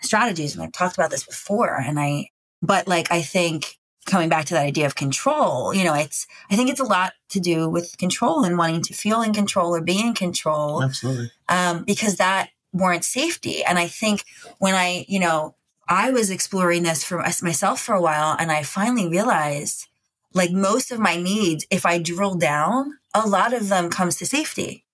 strategies, 0.00 0.54
and 0.54 0.62
I've 0.62 0.72
talked 0.72 0.96
about 0.96 1.10
this 1.10 1.24
before. 1.24 1.76
And 1.76 1.98
I, 2.00 2.30
but 2.62 2.88
like 2.88 3.10
I 3.12 3.22
think 3.22 3.78
coming 4.06 4.28
back 4.30 4.46
to 4.46 4.54
that 4.54 4.64
idea 4.64 4.86
of 4.86 4.94
control, 4.94 5.74
you 5.74 5.84
know, 5.84 5.94
it's 5.94 6.26
I 6.50 6.56
think 6.56 6.70
it's 6.70 6.80
a 6.80 6.84
lot 6.84 7.12
to 7.30 7.40
do 7.40 7.68
with 7.68 7.96
control 7.98 8.44
and 8.44 8.56
wanting 8.56 8.82
to 8.82 8.94
feel 8.94 9.20
in 9.22 9.34
control 9.34 9.74
or 9.74 9.80
be 9.82 10.00
in 10.00 10.14
control, 10.14 10.82
Absolutely. 10.82 11.30
um, 11.48 11.84
because 11.84 12.16
that 12.16 12.48
warrants 12.72 13.08
safety. 13.08 13.62
And 13.64 13.78
I 13.78 13.88
think 13.88 14.24
when 14.58 14.74
I, 14.74 15.04
you 15.08 15.18
know, 15.20 15.54
I 15.90 16.12
was 16.12 16.30
exploring 16.30 16.84
this 16.84 17.02
for 17.02 17.18
myself 17.42 17.80
for 17.80 17.96
a 17.96 18.00
while, 18.00 18.36
and 18.38 18.52
I 18.52 18.62
finally 18.62 19.08
realized, 19.08 19.88
like 20.32 20.52
most 20.52 20.92
of 20.92 21.00
my 21.00 21.16
needs, 21.16 21.66
if 21.68 21.84
I 21.84 21.98
drill 21.98 22.36
down, 22.36 22.98
a 23.12 23.26
lot 23.26 23.52
of 23.52 23.68
them 23.68 23.90
comes 23.90 24.16
to 24.16 24.26
safety. 24.26 24.86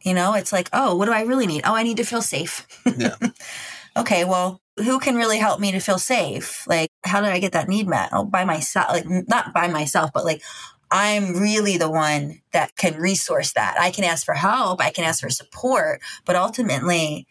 You 0.00 0.14
know, 0.14 0.32
it's 0.32 0.52
like, 0.52 0.70
oh, 0.72 0.96
what 0.96 1.04
do 1.04 1.12
I 1.12 1.22
really 1.22 1.46
need? 1.46 1.62
Oh, 1.66 1.74
I 1.74 1.82
need 1.82 1.98
to 1.98 2.04
feel 2.04 2.22
safe. 2.22 2.66
Yeah. 2.96 3.16
okay, 3.98 4.24
well, 4.24 4.62
who 4.78 4.98
can 4.98 5.16
really 5.16 5.36
help 5.36 5.60
me 5.60 5.72
to 5.72 5.78
feel 5.78 5.98
safe? 5.98 6.66
Like, 6.66 6.90
how 7.04 7.20
did 7.20 7.30
I 7.30 7.38
get 7.38 7.52
that 7.52 7.68
need 7.68 7.86
met? 7.86 8.08
Oh, 8.10 8.24
by 8.24 8.46
myself, 8.46 8.90
like 8.92 9.04
not 9.28 9.52
by 9.52 9.68
myself, 9.68 10.10
but 10.14 10.24
like 10.24 10.40
I'm 10.90 11.34
really 11.34 11.76
the 11.76 11.90
one 11.90 12.40
that 12.52 12.76
can 12.76 12.98
resource 12.98 13.52
that. 13.52 13.76
I 13.78 13.90
can 13.90 14.04
ask 14.04 14.24
for 14.24 14.34
help, 14.34 14.80
I 14.80 14.90
can 14.90 15.04
ask 15.04 15.20
for 15.20 15.28
support, 15.28 16.00
but 16.24 16.34
ultimately, 16.34 17.26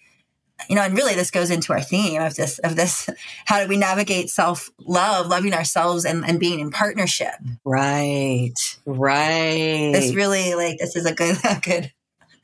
you 0.67 0.75
know, 0.75 0.81
and 0.81 0.95
really 0.95 1.15
this 1.15 1.31
goes 1.31 1.49
into 1.49 1.73
our 1.73 1.81
theme 1.81 2.21
of 2.21 2.35
this 2.35 2.59
of 2.59 2.75
this 2.75 3.09
how 3.45 3.61
do 3.61 3.67
we 3.67 3.77
navigate 3.77 4.29
self-love, 4.29 5.27
loving 5.27 5.53
ourselves 5.53 6.05
and, 6.05 6.25
and 6.25 6.39
being 6.39 6.59
in 6.59 6.71
partnership. 6.71 7.35
Right. 7.63 8.53
Right. 8.85 9.91
This 9.93 10.13
really 10.13 10.55
like 10.55 10.79
this 10.79 10.95
is 10.95 11.05
a 11.05 11.13
good 11.13 11.37
a 11.43 11.59
good 11.61 11.91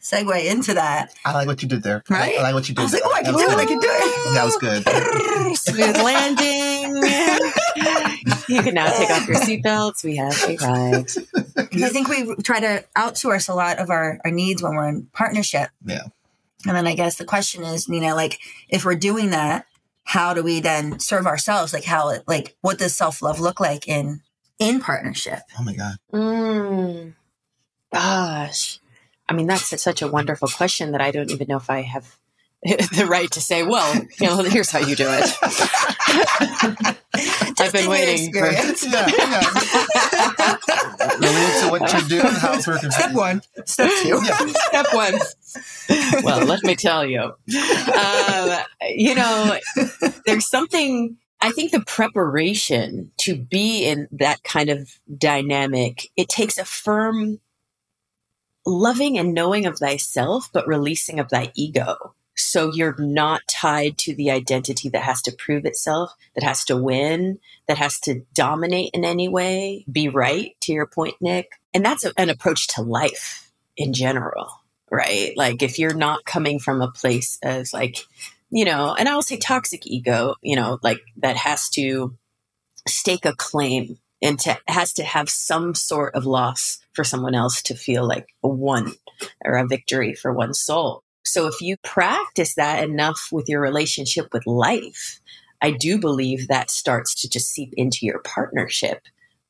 segue 0.01 0.45
into 0.45 0.75
that. 0.75 1.13
I 1.25 1.33
like 1.33 1.47
what 1.47 1.61
you 1.63 1.67
did 1.67 1.81
there. 1.83 2.03
Right? 2.09 2.35
I, 2.35 2.39
I 2.39 2.41
like 2.43 2.53
what 2.53 2.69
you 2.69 2.75
did. 2.75 2.81
I 2.81 2.83
was 2.83 2.93
like, 2.93 3.01
oh, 3.03 3.11
I 3.11 3.23
can 3.23 3.33
do 3.33 3.43
was 3.43 3.53
it, 3.53 3.57
I 3.57 3.65
can 3.65 3.79
do 3.79 3.87
it. 3.89 4.33
That 4.35 4.45
was 4.45 4.57
good. 4.57 5.57
Smooth 5.57 5.97
landing. 5.97 7.45
You 8.47 8.61
can 8.61 8.75
now 8.75 8.91
take 8.95 9.09
off 9.09 9.27
your 9.27 9.37
seatbelts. 9.37 10.03
We 10.03 10.17
have 10.17 10.61
arrived. 10.61 11.17
Because 11.55 11.83
I 11.83 11.89
think 11.89 12.07
we 12.07 12.35
try 12.43 12.59
to 12.59 12.85
outsource 12.95 13.49
a 13.49 13.53
lot 13.53 13.79
of 13.79 13.89
our, 13.89 14.19
our 14.23 14.31
needs 14.31 14.61
when 14.61 14.75
we're 14.75 14.87
in 14.87 15.07
partnership. 15.13 15.69
Yeah. 15.83 16.03
And 16.67 16.75
then 16.75 16.87
I 16.87 16.95
guess 16.95 17.17
the 17.17 17.25
question 17.25 17.63
is, 17.63 17.87
you 17.87 17.99
know, 17.99 18.15
like 18.15 18.39
if 18.69 18.85
we're 18.85 18.95
doing 18.95 19.29
that, 19.31 19.65
how 20.03 20.33
do 20.33 20.43
we 20.43 20.59
then 20.59 20.99
serve 20.99 21.25
ourselves? 21.27 21.73
Like 21.73 21.83
how, 21.83 22.19
like 22.27 22.55
what 22.61 22.77
does 22.77 22.95
self 22.95 23.21
love 23.21 23.39
look 23.39 23.59
like 23.59 23.87
in 23.87 24.21
in 24.59 24.79
partnership? 24.79 25.39
Oh 25.59 25.63
my 25.63 25.75
god. 25.75 25.95
Mm. 26.13 27.13
Gosh. 27.93 28.79
I 29.27 29.33
mean, 29.33 29.47
that's 29.47 29.81
such 29.81 30.01
a 30.01 30.07
wonderful 30.07 30.47
question 30.47 30.91
that 30.91 31.01
I 31.01 31.11
don't 31.11 31.31
even 31.31 31.47
know 31.47 31.57
if 31.57 31.69
I 31.69 31.81
have 31.81 32.17
the 32.63 33.05
right 33.07 33.29
to 33.31 33.41
say, 33.41 33.63
well, 33.63 33.95
you 34.19 34.27
know, 34.27 34.37
here's 34.43 34.71
how 34.71 34.79
you 34.79 34.95
do 34.95 35.07
it. 35.07 35.37
I've 37.59 37.71
been 37.71 37.89
waiting 37.89 38.31
for. 38.33 38.51
Yeah, 38.51 38.73
yeah. 39.17 40.57
Related 41.19 41.61
to 41.61 41.67
what 41.69 41.93
you're 41.93 42.21
doing, 42.21 42.33
how 42.33 42.53
it's 42.53 42.67
working. 42.67 42.91
Step 42.91 43.13
one, 43.13 43.41
step 43.65 43.91
two. 44.01 44.09
Yeah. 44.09 44.47
Step 44.47 44.85
one. 44.93 45.13
Well, 46.23 46.45
let 46.45 46.63
me 46.63 46.75
tell 46.75 47.05
you. 47.05 47.33
Um, 47.95 48.59
you 48.89 49.15
know, 49.15 49.57
there's 50.25 50.47
something, 50.47 51.17
I 51.39 51.51
think 51.51 51.71
the 51.71 51.81
preparation 51.81 53.11
to 53.19 53.35
be 53.35 53.85
in 53.85 54.07
that 54.11 54.43
kind 54.43 54.69
of 54.69 54.99
dynamic, 55.17 56.09
it 56.17 56.27
takes 56.27 56.57
a 56.57 56.65
firm 56.65 57.39
loving 58.65 59.17
and 59.17 59.33
knowing 59.33 59.65
of 59.65 59.77
thyself, 59.77 60.49
but 60.51 60.67
releasing 60.67 61.19
of 61.19 61.29
thy 61.29 61.51
ego. 61.55 62.15
So 62.35 62.71
you're 62.73 62.95
not 62.97 63.41
tied 63.47 63.97
to 63.99 64.15
the 64.15 64.31
identity 64.31 64.89
that 64.89 65.03
has 65.03 65.21
to 65.23 65.31
prove 65.31 65.65
itself, 65.65 66.13
that 66.35 66.43
has 66.43 66.65
to 66.65 66.77
win, 66.77 67.39
that 67.67 67.77
has 67.77 67.99
to 68.01 68.21
dominate 68.33 68.91
in 68.93 69.05
any 69.05 69.27
way, 69.29 69.85
be 69.91 70.09
right, 70.09 70.55
to 70.61 70.73
your 70.73 70.85
point, 70.85 71.15
Nick. 71.21 71.49
And 71.73 71.83
that's 71.83 72.05
a, 72.05 72.11
an 72.17 72.29
approach 72.29 72.67
to 72.69 72.81
life 72.81 73.51
in 73.77 73.93
general, 73.93 74.47
right? 74.91 75.33
Like 75.35 75.63
if 75.63 75.79
you're 75.79 75.93
not 75.93 76.25
coming 76.25 76.59
from 76.59 76.81
a 76.81 76.91
place 76.91 77.39
of 77.43 77.67
like, 77.73 77.99
you 78.49 78.65
know, 78.65 78.93
and 78.93 79.07
I'll 79.09 79.21
say 79.21 79.37
toxic 79.37 79.87
ego, 79.87 80.35
you 80.41 80.55
know, 80.55 80.79
like 80.83 80.99
that 81.17 81.37
has 81.37 81.69
to 81.71 82.15
stake 82.87 83.25
a 83.25 83.33
claim 83.33 83.97
and 84.21 84.39
to, 84.39 84.57
has 84.67 84.93
to 84.93 85.03
have 85.03 85.29
some 85.29 85.75
sort 85.75 86.15
of 86.15 86.25
loss 86.25 86.79
for 86.93 87.03
someone 87.03 87.35
else 87.35 87.61
to 87.63 87.75
feel 87.75 88.07
like 88.07 88.27
a 88.43 88.47
won 88.47 88.93
or 89.43 89.55
a 89.55 89.67
victory 89.67 90.13
for 90.13 90.33
one 90.33 90.53
soul. 90.53 91.03
So 91.25 91.47
if 91.47 91.61
you 91.61 91.77
practice 91.83 92.55
that 92.55 92.83
enough 92.83 93.29
with 93.31 93.49
your 93.49 93.61
relationship 93.61 94.27
with 94.31 94.45
life, 94.45 95.19
I 95.61 95.71
do 95.71 95.99
believe 95.99 96.47
that 96.47 96.69
starts 96.69 97.19
to 97.21 97.29
just 97.29 97.51
seep 97.51 97.73
into 97.75 98.05
your 98.05 98.19
partnership 98.19 99.01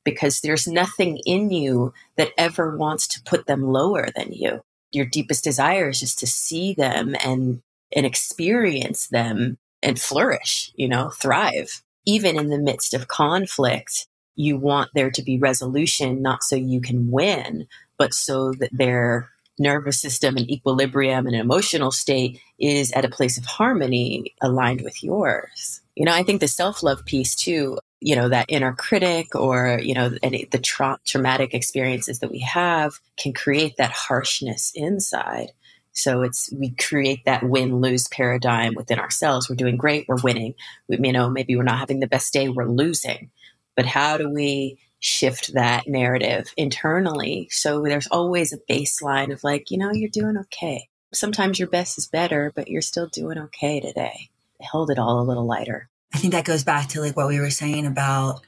because 0.04 0.40
there's 0.40 0.66
nothing 0.66 1.18
in 1.26 1.50
you 1.50 1.92
that 2.16 2.30
ever 2.38 2.76
wants 2.76 3.06
to 3.08 3.22
put 3.24 3.46
them 3.46 3.62
lower 3.62 4.08
than 4.16 4.32
you. 4.32 4.62
Your 4.92 5.04
deepest 5.04 5.44
desire 5.44 5.88
is 5.90 6.00
just 6.00 6.18
to 6.20 6.26
see 6.26 6.74
them 6.74 7.14
and 7.22 7.60
and 7.94 8.06
experience 8.06 9.08
them 9.08 9.58
and 9.82 10.00
flourish, 10.00 10.72
you 10.74 10.88
know, 10.88 11.10
thrive. 11.10 11.82
Even 12.06 12.38
in 12.38 12.48
the 12.48 12.58
midst 12.58 12.94
of 12.94 13.08
conflict, 13.08 14.06
you 14.36 14.56
want 14.56 14.90
there 14.94 15.10
to 15.10 15.22
be 15.22 15.38
resolution, 15.38 16.22
not 16.22 16.42
so 16.42 16.56
you 16.56 16.80
can 16.80 17.10
win, 17.10 17.66
but 17.98 18.14
so 18.14 18.52
that 18.52 18.70
their 18.72 19.30
nervous 19.58 20.00
system 20.00 20.36
and 20.36 20.50
equilibrium 20.50 21.26
and 21.26 21.34
an 21.34 21.40
emotional 21.40 21.90
state 21.90 22.40
is 22.58 22.92
at 22.92 23.04
a 23.04 23.10
place 23.10 23.38
of 23.38 23.44
harmony 23.44 24.34
aligned 24.40 24.82
with 24.82 25.02
yours. 25.02 25.80
You 25.94 26.04
know, 26.04 26.12
I 26.12 26.22
think 26.22 26.40
the 26.40 26.48
self 26.48 26.82
love 26.82 27.04
piece 27.04 27.34
too, 27.34 27.78
you 28.00 28.16
know, 28.16 28.28
that 28.28 28.46
inner 28.48 28.72
critic 28.74 29.34
or, 29.34 29.80
you 29.82 29.94
know, 29.94 30.12
any, 30.22 30.44
the 30.44 30.58
tra- 30.58 31.00
traumatic 31.06 31.54
experiences 31.54 32.18
that 32.18 32.30
we 32.30 32.40
have 32.40 33.00
can 33.16 33.32
create 33.32 33.76
that 33.78 33.92
harshness 33.92 34.72
inside. 34.74 35.52
So 35.92 36.20
it's, 36.20 36.52
we 36.52 36.70
create 36.72 37.24
that 37.24 37.42
win 37.42 37.80
lose 37.80 38.06
paradigm 38.08 38.74
within 38.74 38.98
ourselves. 38.98 39.48
We're 39.48 39.56
doing 39.56 39.78
great. 39.78 40.04
We're 40.06 40.20
winning. 40.22 40.54
We, 40.88 40.98
you 41.02 41.12
know, 41.12 41.30
maybe 41.30 41.56
we're 41.56 41.62
not 41.62 41.78
having 41.78 42.00
the 42.00 42.06
best 42.06 42.34
day. 42.34 42.50
We're 42.50 42.68
losing. 42.68 43.30
But 43.76 43.86
how 43.86 44.18
do 44.18 44.28
we 44.28 44.78
shift 45.00 45.54
that 45.54 45.86
narrative 45.86 46.52
internally. 46.56 47.48
So 47.50 47.82
there's 47.82 48.06
always 48.08 48.52
a 48.52 48.72
baseline 48.72 49.32
of 49.32 49.44
like, 49.44 49.70
you 49.70 49.78
know, 49.78 49.92
you're 49.92 50.10
doing 50.10 50.36
okay. 50.38 50.88
Sometimes 51.12 51.58
your 51.58 51.68
best 51.68 51.98
is 51.98 52.08
better, 52.08 52.52
but 52.54 52.68
you're 52.68 52.82
still 52.82 53.08
doing 53.08 53.38
okay 53.38 53.80
today. 53.80 54.30
Hold 54.60 54.90
it 54.90 54.98
all 54.98 55.20
a 55.20 55.24
little 55.24 55.46
lighter. 55.46 55.88
I 56.14 56.18
think 56.18 56.32
that 56.32 56.44
goes 56.44 56.64
back 56.64 56.88
to 56.88 57.00
like 57.00 57.16
what 57.16 57.28
we 57.28 57.40
were 57.40 57.50
saying 57.50 57.86
about 57.86 58.40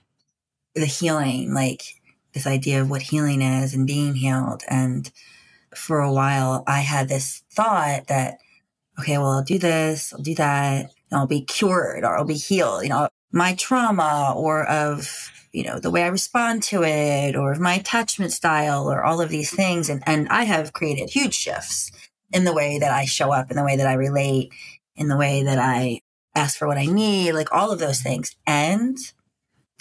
the 0.74 0.86
healing, 0.86 1.52
like 1.52 1.82
this 2.32 2.46
idea 2.46 2.80
of 2.80 2.90
what 2.90 3.02
healing 3.02 3.42
is 3.42 3.74
and 3.74 3.86
being 3.86 4.14
healed. 4.14 4.62
And 4.68 5.10
for 5.74 6.00
a 6.00 6.12
while, 6.12 6.64
I 6.66 6.80
had 6.80 7.08
this 7.08 7.42
thought 7.50 8.06
that, 8.08 8.38
okay, 8.98 9.18
well, 9.18 9.32
I'll 9.32 9.44
do 9.44 9.58
this, 9.58 10.12
I'll 10.12 10.22
do 10.22 10.34
that, 10.36 10.92
and 11.10 11.20
I'll 11.20 11.26
be 11.26 11.42
cured 11.42 12.04
or 12.04 12.16
I'll 12.16 12.24
be 12.24 12.34
healed. 12.34 12.82
You 12.84 12.88
know, 12.90 13.08
my 13.32 13.54
trauma 13.54 14.32
or 14.36 14.64
of 14.64 15.30
you 15.58 15.64
know 15.64 15.80
the 15.80 15.90
way 15.90 16.04
i 16.04 16.06
respond 16.06 16.62
to 16.62 16.84
it 16.84 17.34
or 17.34 17.52
my 17.56 17.74
attachment 17.74 18.32
style 18.32 18.88
or 18.88 19.02
all 19.02 19.20
of 19.20 19.28
these 19.28 19.50
things. 19.50 19.90
And, 19.90 20.02
and 20.06 20.28
i 20.28 20.44
have 20.44 20.72
created 20.72 21.10
huge 21.10 21.34
shifts 21.34 21.90
in 22.32 22.44
the 22.44 22.54
way 22.54 22.78
that 22.78 22.92
i 22.92 23.04
show 23.04 23.32
up 23.32 23.50
in 23.50 23.56
the 23.56 23.64
way 23.64 23.76
that 23.76 23.86
i 23.88 23.94
relate 23.94 24.52
in 24.94 25.08
the 25.08 25.16
way 25.16 25.42
that 25.42 25.58
i 25.58 26.00
ask 26.36 26.56
for 26.56 26.68
what 26.68 26.78
i 26.78 26.86
need 26.86 27.32
like 27.32 27.52
all 27.52 27.72
of 27.72 27.80
those 27.80 28.00
things. 28.00 28.36
And 28.46 28.96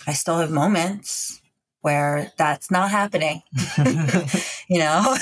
i 0.08 0.14
still 0.14 0.40
have 0.40 0.50
moments 0.52 1.42
where 1.82 2.34
that's 2.38 2.72
not 2.72 2.90
happening. 2.90 3.44
You 4.70 4.80
know? 4.80 5.16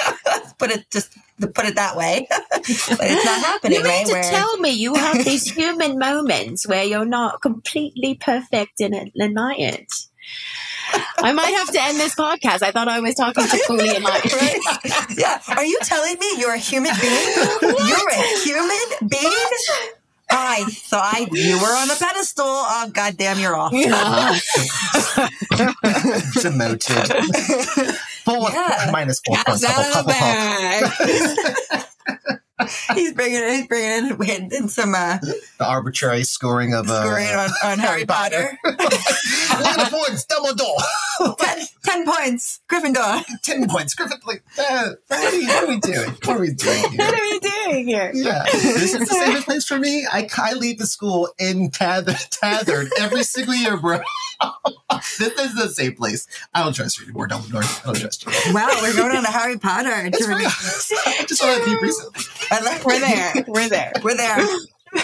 Put 0.58 0.72
it 0.72 0.90
just 0.90 1.16
put 1.38 1.66
it 1.66 1.76
that 1.76 1.96
way 1.96 2.26
but 2.66 2.98
it's 3.00 3.24
not 3.24 3.40
happening 3.44 3.78
You 3.78 3.84
mean 3.84 3.92
right 3.92 4.06
to 4.06 4.12
where 4.12 4.22
tell 4.22 4.56
me 4.58 4.70
you 4.70 4.94
have 4.94 5.24
these 5.30 5.50
human 5.50 5.98
moments 5.98 6.64
where 6.66 6.84
you're 6.84 7.04
not 7.04 7.40
completely 7.42 8.14
perfect 8.14 8.80
and 8.80 8.94
enlightened? 9.20 9.88
I 11.18 11.32
might 11.32 11.50
have 11.52 11.70
to 11.72 11.82
end 11.82 11.98
this 11.98 12.14
podcast. 12.14 12.62
I 12.62 12.70
thought 12.70 12.86
I 12.88 13.00
was 13.00 13.14
talking 13.16 13.44
to 13.46 13.58
fully 13.66 13.96
enlightened. 13.96 14.32
Right? 14.34 14.60
yeah. 15.18 15.40
Are 15.48 15.64
you 15.64 15.78
telling 15.82 16.16
me 16.18 16.34
you're 16.38 16.54
a 16.54 16.58
human 16.58 16.92
being? 17.00 17.28
You're 17.62 18.10
a 18.10 18.22
human 18.44 19.08
being? 19.08 19.32
I 20.30 20.64
thought 20.68 21.28
you 21.32 21.58
were 21.58 21.74
on 21.76 21.90
a 21.90 21.94
pedestal. 21.96 22.44
Oh, 22.46 22.88
goddamn, 22.92 23.38
you're 23.40 23.56
off. 23.56 23.72
Yeah. 23.72 24.38
Demoted. 26.40 27.12
Full 28.24 28.50
Yeah. 28.50 28.88
minus 28.92 29.20
four 29.26 29.36
points. 29.44 29.64
Cats 29.64 29.78
out 29.78 29.96
of 29.96 30.06
the 30.06 30.12
bag. 30.12 32.32
He's 32.94 33.12
bringing 33.12 33.42
in, 33.42 33.54
he's 33.54 33.66
bringing 33.66 34.10
in, 34.10 34.30
in, 34.30 34.52
in 34.52 34.68
some 34.68 34.94
uh, 34.94 35.18
The 35.58 35.66
arbitrary 35.66 36.24
scoring 36.24 36.74
of 36.74 36.88
uh, 36.88 37.02
scoring 37.02 37.28
on, 37.28 37.50
on 37.64 37.78
Harry 37.78 38.06
Potter. 38.06 38.58
One 38.64 39.90
points, 39.90 40.26
Dumbledore. 40.26 41.36
ten, 41.38 41.66
ten 41.84 42.06
points, 42.06 42.60
Gryffindor. 42.68 43.24
Ten 43.42 43.68
points, 43.68 43.94
Gryffindor. 43.94 44.40
Uh, 44.58 44.90
what, 45.08 45.24
are 45.24 45.36
we, 45.36 45.46
what 45.46 45.64
are 45.64 45.68
we 45.68 45.80
doing? 45.80 46.10
What 46.10 46.28
are 46.28 46.40
we 46.40 46.52
doing 46.52 46.90
here? 46.90 46.98
What 46.98 47.14
here? 47.14 47.22
are 47.22 47.26
you 47.26 47.40
doing 47.40 47.88
here? 47.88 48.10
Yeah, 48.14 48.44
this 48.44 48.94
is 48.94 49.00
the 49.00 49.06
safest 49.06 49.46
place 49.46 49.66
for 49.66 49.78
me. 49.78 50.06
I, 50.10 50.28
I 50.38 50.54
leave 50.54 50.78
the 50.78 50.86
school 50.86 51.28
in 51.38 51.70
tethered, 51.70 52.16
tethered 52.30 52.88
every 52.98 53.22
single 53.22 53.54
year, 53.54 53.76
bro. 53.76 54.00
this, 54.90 55.18
this 55.18 55.38
is 55.38 55.54
the 55.54 55.68
safe 55.68 55.96
place. 55.96 56.26
I 56.54 56.62
don't 56.62 56.72
trust 56.72 56.98
you 56.98 57.04
anymore, 57.04 57.28
Dumbledore. 57.28 57.82
I 57.82 57.86
don't 57.86 58.00
trust 58.00 58.24
you. 58.26 58.32
Wow, 58.54 58.68
we're 58.82 58.94
going 58.96 59.16
on 59.16 59.24
a 59.24 59.30
Harry 59.30 59.58
Potter 59.58 60.06
It's 60.06 60.18
journey. 60.18 60.44
I 60.46 61.24
just 61.28 61.42
want 61.42 61.62
to 61.64 61.70
be 61.70 61.76
recently. 61.82 62.22
I 62.50 62.60
like- 62.60 62.84
We're 62.84 63.00
there. 63.00 63.32
We're 63.48 63.68
there. 63.68 63.92
We're 64.02 64.16
there. 64.16 64.46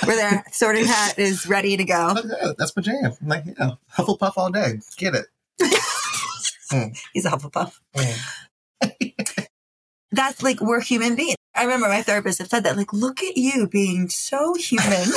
We're 0.06 0.16
there. 0.16 0.44
Sorting 0.52 0.84
Hat 0.86 1.18
is 1.18 1.46
ready 1.46 1.76
to 1.76 1.84
go. 1.84 2.14
Yeah, 2.24 2.52
That's 2.58 2.74
my 2.76 2.82
jam. 2.82 3.12
I'm 3.20 3.28
like, 3.28 3.44
yeah, 3.46 3.72
Hufflepuff 3.94 4.32
all 4.36 4.50
day. 4.50 4.80
Get 4.96 5.14
it. 5.14 5.26
He's 7.12 7.26
a 7.26 7.30
Hufflepuff. 7.30 7.74
Mm. 7.94 9.46
That's 10.12 10.42
like 10.42 10.60
we're 10.60 10.80
human 10.80 11.16
beings. 11.16 11.36
I 11.54 11.64
remember 11.64 11.88
my 11.88 12.02
therapist 12.02 12.38
had 12.38 12.48
said 12.50 12.64
that. 12.64 12.76
Like, 12.76 12.92
look 12.92 13.22
at 13.22 13.36
you 13.36 13.66
being 13.68 14.08
so 14.08 14.54
human. 14.54 15.08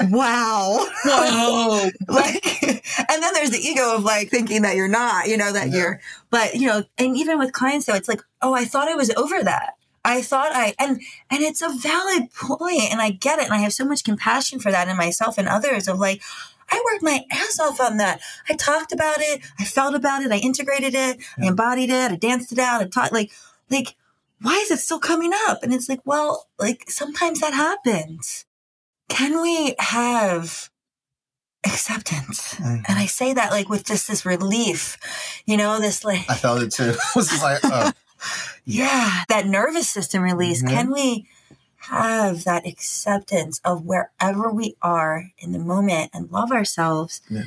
wow. 0.10 0.86
Whoa. 1.04 1.90
like, 2.08 2.44
and 2.64 3.22
then 3.22 3.34
there's 3.34 3.50
the 3.50 3.58
ego 3.60 3.96
of 3.96 4.04
like 4.04 4.28
thinking 4.28 4.62
that 4.62 4.76
you're 4.76 4.88
not. 4.88 5.26
You 5.28 5.36
know 5.36 5.52
that 5.52 5.68
Yeah. 5.70 5.76
you're. 5.76 6.00
But 6.30 6.54
you 6.54 6.68
know, 6.68 6.84
and 6.98 7.16
even 7.16 7.38
with 7.38 7.52
clients, 7.52 7.86
though, 7.86 7.94
it's 7.94 8.08
like, 8.08 8.22
oh, 8.42 8.54
I 8.54 8.64
thought 8.64 8.88
I 8.88 8.94
was 8.94 9.10
over 9.10 9.42
that. 9.42 9.74
I 10.04 10.22
thought 10.22 10.50
I 10.52 10.74
and 10.78 11.00
and 11.30 11.42
it's 11.42 11.62
a 11.62 11.68
valid 11.68 12.32
point, 12.34 12.92
and 12.92 13.00
I 13.00 13.10
get 13.10 13.38
it, 13.38 13.46
and 13.46 13.54
I 13.54 13.58
have 13.58 13.72
so 13.72 13.84
much 13.84 14.04
compassion 14.04 14.60
for 14.60 14.70
that 14.70 14.88
in 14.88 14.96
myself 14.96 15.38
and 15.38 15.48
others. 15.48 15.88
Of 15.88 15.98
like, 15.98 16.22
I 16.70 16.82
worked 16.84 17.02
my 17.02 17.24
ass 17.30 17.58
off 17.60 17.80
on 17.80 17.96
that. 17.96 18.20
I 18.48 18.54
talked 18.54 18.92
about 18.92 19.18
it. 19.18 19.40
I 19.58 19.64
felt 19.64 19.94
about 19.94 20.22
it. 20.22 20.32
I 20.32 20.36
integrated 20.36 20.94
it. 20.94 21.18
I 21.38 21.46
embodied 21.46 21.90
it. 21.90 22.12
I 22.12 22.16
danced 22.16 22.52
it 22.52 22.58
out. 22.58 22.82
I 22.82 22.86
taught 22.86 23.12
like, 23.12 23.32
like, 23.70 23.96
why 24.42 24.56
is 24.56 24.70
it 24.70 24.78
still 24.78 24.98
coming 25.00 25.32
up? 25.46 25.62
And 25.62 25.72
it's 25.72 25.88
like, 25.88 26.00
well, 26.04 26.48
like 26.58 26.90
sometimes 26.90 27.40
that 27.40 27.54
happens. 27.54 28.44
Can 29.08 29.40
we 29.40 29.74
have 29.78 30.70
acceptance. 31.66 32.54
Mm-hmm. 32.54 32.82
And 32.86 32.98
I 32.98 33.06
say 33.06 33.32
that 33.32 33.50
like 33.50 33.68
with 33.68 33.84
just 33.84 34.08
this 34.08 34.26
relief, 34.26 34.98
you 35.46 35.56
know, 35.56 35.80
this 35.80 36.04
like. 36.04 36.28
I 36.28 36.34
felt 36.34 36.62
it 36.62 36.72
too. 36.72 36.90
it 36.90 36.98
was 37.16 37.28
just 37.28 37.42
like, 37.42 37.60
oh. 37.64 37.92
Yeah, 38.64 39.22
that 39.28 39.46
nervous 39.46 39.88
system 39.88 40.22
release. 40.22 40.62
Mm-hmm. 40.62 40.74
Can 40.74 40.92
we 40.92 41.28
have 41.76 42.44
that 42.44 42.66
acceptance 42.66 43.60
of 43.64 43.84
wherever 43.84 44.50
we 44.50 44.76
are 44.80 45.30
in 45.38 45.52
the 45.52 45.58
moment 45.58 46.10
and 46.14 46.30
love 46.30 46.50
ourselves? 46.50 47.20
Yeah. 47.28 47.42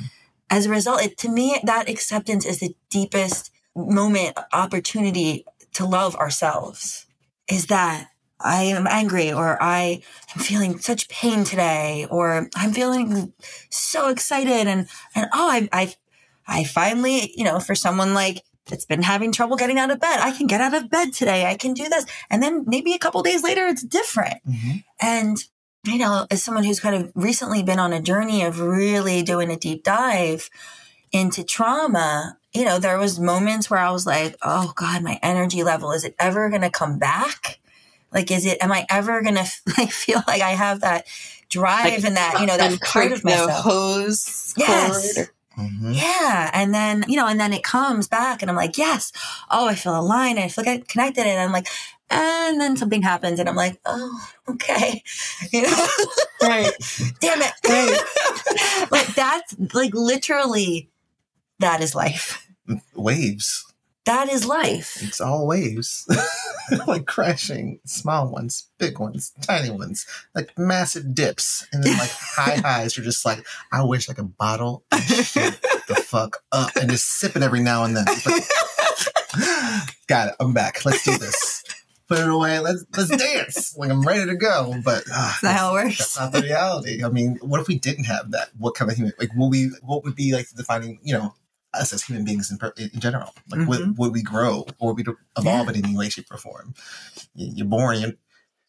As 0.50 0.66
a 0.66 0.70
result, 0.70 1.02
it, 1.02 1.18
to 1.18 1.28
me, 1.28 1.60
that 1.64 1.88
acceptance 1.88 2.46
is 2.46 2.60
the 2.60 2.74
deepest 2.88 3.50
moment, 3.74 4.38
opportunity 4.52 5.44
to 5.74 5.84
love 5.84 6.16
ourselves. 6.16 7.06
Is 7.48 7.66
that 7.66 8.08
I 8.40 8.62
am 8.64 8.86
angry 8.86 9.32
or 9.32 9.60
I 9.60 10.02
am 10.34 10.42
feeling 10.42 10.78
such 10.78 11.08
pain 11.08 11.44
today 11.44 12.06
or 12.10 12.48
I'm 12.54 12.72
feeling 12.72 13.32
so 13.70 14.08
excited 14.08 14.66
and 14.66 14.88
and 15.14 15.26
oh 15.32 15.50
I 15.50 15.68
I 15.72 15.94
I 16.46 16.64
finally, 16.64 17.32
you 17.36 17.44
know, 17.44 17.58
for 17.58 17.74
someone 17.74 18.14
like 18.14 18.42
that's 18.68 18.84
been 18.84 19.02
having 19.02 19.32
trouble 19.32 19.56
getting 19.56 19.78
out 19.78 19.90
of 19.90 20.00
bed, 20.00 20.20
I 20.20 20.32
can 20.32 20.46
get 20.46 20.60
out 20.60 20.74
of 20.74 20.90
bed 20.90 21.12
today. 21.12 21.46
I 21.46 21.56
can 21.56 21.74
do 21.74 21.88
this. 21.88 22.06
And 22.30 22.42
then 22.42 22.64
maybe 22.66 22.92
a 22.92 22.98
couple 22.98 23.22
days 23.22 23.42
later 23.42 23.66
it's 23.66 23.82
different. 23.82 24.38
Mm-hmm. 24.48 24.76
And 25.00 25.44
you 25.84 25.98
know, 25.98 26.26
as 26.30 26.42
someone 26.42 26.64
who's 26.64 26.80
kind 26.80 26.94
of 26.96 27.12
recently 27.14 27.62
been 27.62 27.78
on 27.78 27.92
a 27.92 28.02
journey 28.02 28.42
of 28.42 28.60
really 28.60 29.22
doing 29.22 29.50
a 29.50 29.56
deep 29.56 29.84
dive 29.84 30.50
into 31.12 31.42
trauma, 31.44 32.36
you 32.52 32.64
know, 32.64 32.78
there 32.78 32.98
was 32.98 33.18
moments 33.18 33.70
where 33.70 33.80
I 33.80 33.90
was 33.90 34.06
like, 34.06 34.36
"Oh 34.42 34.72
god, 34.76 35.02
my 35.02 35.18
energy 35.22 35.62
level 35.62 35.92
is 35.92 36.04
it 36.04 36.14
ever 36.18 36.50
going 36.50 36.62
to 36.62 36.70
come 36.70 36.98
back?" 36.98 37.60
Like, 38.12 38.30
is 38.30 38.46
it, 38.46 38.58
am 38.60 38.72
I 38.72 38.86
ever 38.90 39.22
going 39.22 39.34
to 39.36 39.46
like 39.78 39.90
feel 39.90 40.22
like 40.26 40.42
I 40.42 40.50
have 40.50 40.80
that 40.80 41.06
drive 41.48 41.84
like, 41.84 42.04
and 42.04 42.16
that, 42.16 42.40
you 42.40 42.46
know, 42.46 42.56
that 42.56 42.80
part 42.80 43.12
of 43.12 43.24
myself? 43.24 43.50
hose 43.50 44.54
yes. 44.56 45.28
Mm-hmm. 45.58 45.92
Yeah. 45.92 46.50
And 46.54 46.72
then, 46.72 47.04
you 47.08 47.16
know, 47.16 47.26
and 47.26 47.40
then 47.40 47.52
it 47.52 47.64
comes 47.64 48.06
back 48.06 48.42
and 48.42 48.50
I'm 48.50 48.56
like, 48.56 48.78
yes. 48.78 49.12
Oh, 49.50 49.66
I 49.66 49.74
feel 49.74 49.98
aligned. 49.98 50.38
I 50.38 50.48
feel 50.48 50.64
connected. 50.64 51.26
And 51.26 51.40
I'm 51.40 51.52
like, 51.52 51.66
and 52.10 52.60
then 52.60 52.76
something 52.76 53.02
happens 53.02 53.38
and 53.38 53.48
I'm 53.48 53.56
like, 53.56 53.78
oh, 53.84 54.28
okay. 54.48 55.02
You 55.52 55.62
know? 55.62 55.86
Right. 56.42 56.72
Damn 57.20 57.42
it. 57.42 57.52
Right. 57.68 58.88
like 58.90 59.14
that's 59.14 59.56
like 59.74 59.94
literally 59.94 60.90
that 61.58 61.82
is 61.82 61.94
life. 61.94 62.46
Waves. 62.94 63.67
That 64.08 64.32
is 64.32 64.46
life. 64.46 64.96
It's 65.02 65.20
all 65.20 65.46
waves. 65.46 66.08
like 66.86 67.04
crashing, 67.04 67.80
small 67.84 68.30
ones, 68.30 68.70
big 68.78 68.98
ones, 68.98 69.34
tiny 69.42 69.68
ones, 69.68 70.06
like 70.34 70.58
massive 70.58 71.14
dips, 71.14 71.66
and 71.74 71.84
then 71.84 71.98
like 71.98 72.08
high 72.10 72.56
highs 72.56 72.96
are 72.96 73.02
just 73.02 73.26
like, 73.26 73.46
I 73.70 73.82
wish 73.82 74.08
I 74.08 74.14
could 74.14 74.38
bottle 74.38 74.82
the 74.90 76.02
fuck 76.06 76.38
up 76.52 76.74
and 76.76 76.90
just 76.90 77.18
sip 77.18 77.36
it 77.36 77.42
every 77.42 77.60
now 77.60 77.84
and 77.84 77.98
then. 77.98 78.06
got 80.06 80.28
it. 80.28 80.36
I'm 80.40 80.54
back. 80.54 80.86
Let's 80.86 81.04
do 81.04 81.18
this. 81.18 81.62
Put 82.08 82.20
it 82.20 82.30
away. 82.30 82.60
Let's 82.60 82.86
let's 82.96 83.14
dance. 83.14 83.76
Like 83.76 83.90
I'm 83.90 84.00
ready 84.00 84.24
to 84.24 84.36
go. 84.36 84.74
But 84.82 85.02
uh, 85.12 85.32
that's 85.32 85.42
not 85.42 85.54
how 85.54 85.76
it 85.76 85.84
works. 85.84 85.98
That's 85.98 86.18
not 86.18 86.32
the 86.32 86.40
reality. 86.40 87.04
I 87.04 87.10
mean, 87.10 87.38
what 87.42 87.60
if 87.60 87.68
we 87.68 87.78
didn't 87.78 88.04
have 88.04 88.30
that? 88.30 88.48
What 88.56 88.74
kind 88.74 88.90
of 88.90 88.96
human? 88.96 89.12
Like, 89.18 89.36
what 89.36 89.50
we? 89.50 89.66
What 89.82 90.02
would 90.04 90.16
be 90.16 90.32
like 90.32 90.48
the 90.48 90.56
defining? 90.56 90.98
You 91.02 91.12
know, 91.12 91.34
us 91.74 91.92
as 91.92 92.02
human 92.02 92.24
beings 92.24 92.50
in, 92.50 92.58
in 92.76 93.00
general. 93.00 93.34
Like, 93.50 93.60
mm-hmm. 93.60 93.68
would, 93.68 93.98
would 93.98 94.12
we 94.12 94.22
grow 94.22 94.66
or 94.78 94.94
would 94.94 95.06
we 95.06 95.12
evolve 95.36 95.66
yeah. 95.66 95.72
in 95.74 95.84
any 95.84 95.96
way, 95.96 96.08
shape, 96.08 96.26
or 96.30 96.38
form? 96.38 96.74
You're 97.34 97.66
born. 97.66 98.00
You're, 98.00 98.12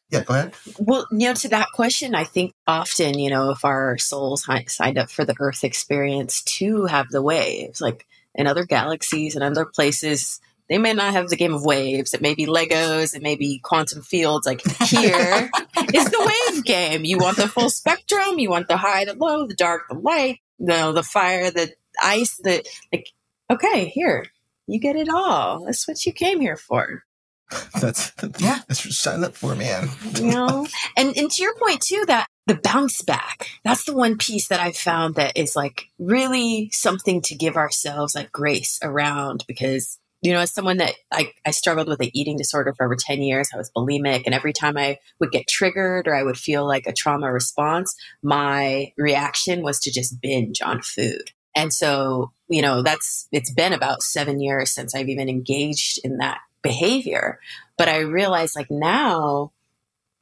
yeah, 0.09 0.23
go 0.23 0.33
ahead. 0.33 0.53
Well, 0.79 1.07
you 1.12 1.27
know, 1.27 1.33
to 1.35 1.49
that 1.49 1.67
question, 1.73 2.15
I 2.15 2.23
think 2.23 2.53
often, 2.65 3.19
you 3.19 3.29
know, 3.29 3.51
if 3.51 3.63
our 3.63 3.97
souls 3.97 4.47
signed 4.67 4.97
up 4.97 5.12
for 5.12 5.23
the 5.23 5.35
Earth 5.39 5.63
experience 5.63 6.41
to 6.43 6.85
have 6.85 7.09
the 7.09 7.21
waves, 7.21 7.79
like 7.79 8.07
in 8.33 8.47
other 8.47 8.65
galaxies 8.65 9.35
and 9.35 9.43
other 9.43 9.65
places, 9.65 10.39
they 10.67 10.77
may 10.77 10.93
not 10.93 11.13
have 11.13 11.29
the 11.29 11.35
game 11.35 11.53
of 11.53 11.65
waves. 11.65 12.13
It 12.13 12.21
may 12.21 12.35
be 12.35 12.45
Legos. 12.45 13.15
It 13.15 13.23
may 13.23 13.35
be 13.35 13.59
quantum 13.59 14.01
fields. 14.01 14.45
Like 14.45 14.62
here 14.83 15.49
is 15.93 16.05
the 16.05 16.51
wave 16.53 16.63
game. 16.63 17.05
You 17.05 17.17
want 17.17 17.38
the 17.38 17.47
full 17.47 17.69
spectrum. 17.69 18.38
You 18.38 18.49
want 18.49 18.67
the 18.67 18.77
high, 18.77 19.05
the 19.05 19.15
low, 19.15 19.47
the 19.47 19.55
dark, 19.55 19.88
the 19.89 19.95
light, 19.95 20.39
the 20.59 20.91
the 20.91 21.03
fire, 21.03 21.49
the 21.49 21.73
ice 22.01 22.38
that 22.43 22.67
like 22.91 23.07
okay 23.51 23.85
here 23.85 24.25
you 24.67 24.79
get 24.79 24.95
it 24.95 25.09
all 25.09 25.65
that's 25.65 25.88
what 25.88 26.05
you 26.05 26.13
came 26.13 26.39
here 26.39 26.57
for 26.57 27.03
that's, 27.81 28.12
that's 28.12 28.41
yeah 28.41 28.59
that's 28.67 28.85
what 28.85 28.93
sign 28.93 29.23
up 29.23 29.35
for 29.35 29.55
man 29.55 29.89
you 30.15 30.31
know 30.31 30.67
and 30.95 31.17
and 31.17 31.31
to 31.31 31.41
your 31.41 31.55
point 31.55 31.81
too 31.81 32.03
that 32.07 32.27
the 32.45 32.59
bounce 32.63 33.01
back 33.01 33.47
that's 33.63 33.85
the 33.85 33.95
one 33.95 34.17
piece 34.17 34.47
that 34.47 34.59
i 34.59 34.71
found 34.71 35.15
that 35.15 35.35
is 35.35 35.55
like 35.55 35.85
really 35.97 36.69
something 36.71 37.21
to 37.21 37.35
give 37.35 37.55
ourselves 37.55 38.13
like 38.13 38.31
grace 38.31 38.77
around 38.83 39.43
because 39.47 39.99
you 40.21 40.33
know, 40.33 40.39
as 40.39 40.53
someone 40.53 40.77
that 40.77 40.95
I, 41.12 41.31
I 41.45 41.51
struggled 41.51 41.88
with 41.88 42.01
an 42.01 42.09
eating 42.13 42.38
disorder 42.38 42.73
for 42.73 42.85
over 42.85 42.97
10 42.97 43.21
years, 43.21 43.49
I 43.53 43.57
was 43.57 43.71
bulimic. 43.71 44.23
And 44.25 44.35
every 44.35 44.51
time 44.51 44.77
I 44.77 44.97
would 45.19 45.31
get 45.31 45.47
triggered 45.47 46.07
or 46.07 46.15
I 46.15 46.23
would 46.23 46.38
feel 46.38 46.67
like 46.67 46.88
a 46.88 46.93
trauma 46.93 47.31
response, 47.31 47.95
my 48.21 48.91
reaction 48.97 49.62
was 49.62 49.79
to 49.81 49.91
just 49.91 50.19
binge 50.21 50.62
on 50.62 50.81
food. 50.81 51.31
And 51.55 51.73
so, 51.73 52.31
you 52.47 52.62
know, 52.62 52.81
that's, 52.81 53.27
it's 53.31 53.51
been 53.51 53.73
about 53.73 54.01
seven 54.01 54.39
years 54.39 54.71
since 54.71 54.95
I've 54.95 55.09
even 55.09 55.29
engaged 55.29 55.99
in 56.03 56.17
that 56.17 56.39
behavior. 56.62 57.39
But 57.77 57.89
I 57.89 57.99
realize 57.99 58.55
like 58.55 58.69
now, 58.69 59.51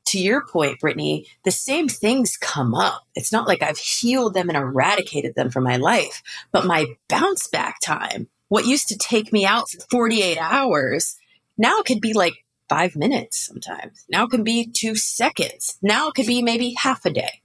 to 0.08 0.20
your 0.20 0.46
point, 0.46 0.80
Brittany, 0.80 1.28
the 1.44 1.52
same 1.52 1.90
things 1.90 2.38
come 2.38 2.74
up. 2.74 3.06
It's 3.14 3.32
not 3.32 3.48
like 3.48 3.62
I've 3.62 3.78
healed 3.78 4.34
them 4.34 4.48
and 4.50 4.58
eradicated 4.58 5.36
them 5.36 5.50
from 5.50 5.66
my 5.66 5.76
life, 5.76 6.24
but 6.52 6.66
my 6.66 6.86
bounce 7.10 7.48
back 7.48 7.80
time, 7.82 8.30
what 8.48 8.66
used 8.66 8.88
to 8.88 8.98
take 8.98 9.34
me 9.34 9.46
out 9.46 9.70
for 9.70 9.82
48 9.92 10.38
hours, 10.38 11.18
now 11.58 11.82
could 11.82 12.00
be 12.00 12.14
like 12.14 12.46
five 12.70 12.96
minutes 12.96 13.46
sometimes. 13.46 14.06
Now 14.10 14.26
it 14.26 14.32
can 14.32 14.44
be 14.44 14.66
two 14.66 14.96
seconds. 14.96 15.78
Now 15.82 16.08
it 16.08 16.16
could 16.16 16.28
be 16.28 16.42
maybe 16.42 16.74
half 16.78 17.06
a 17.06 17.10
day 17.10 17.42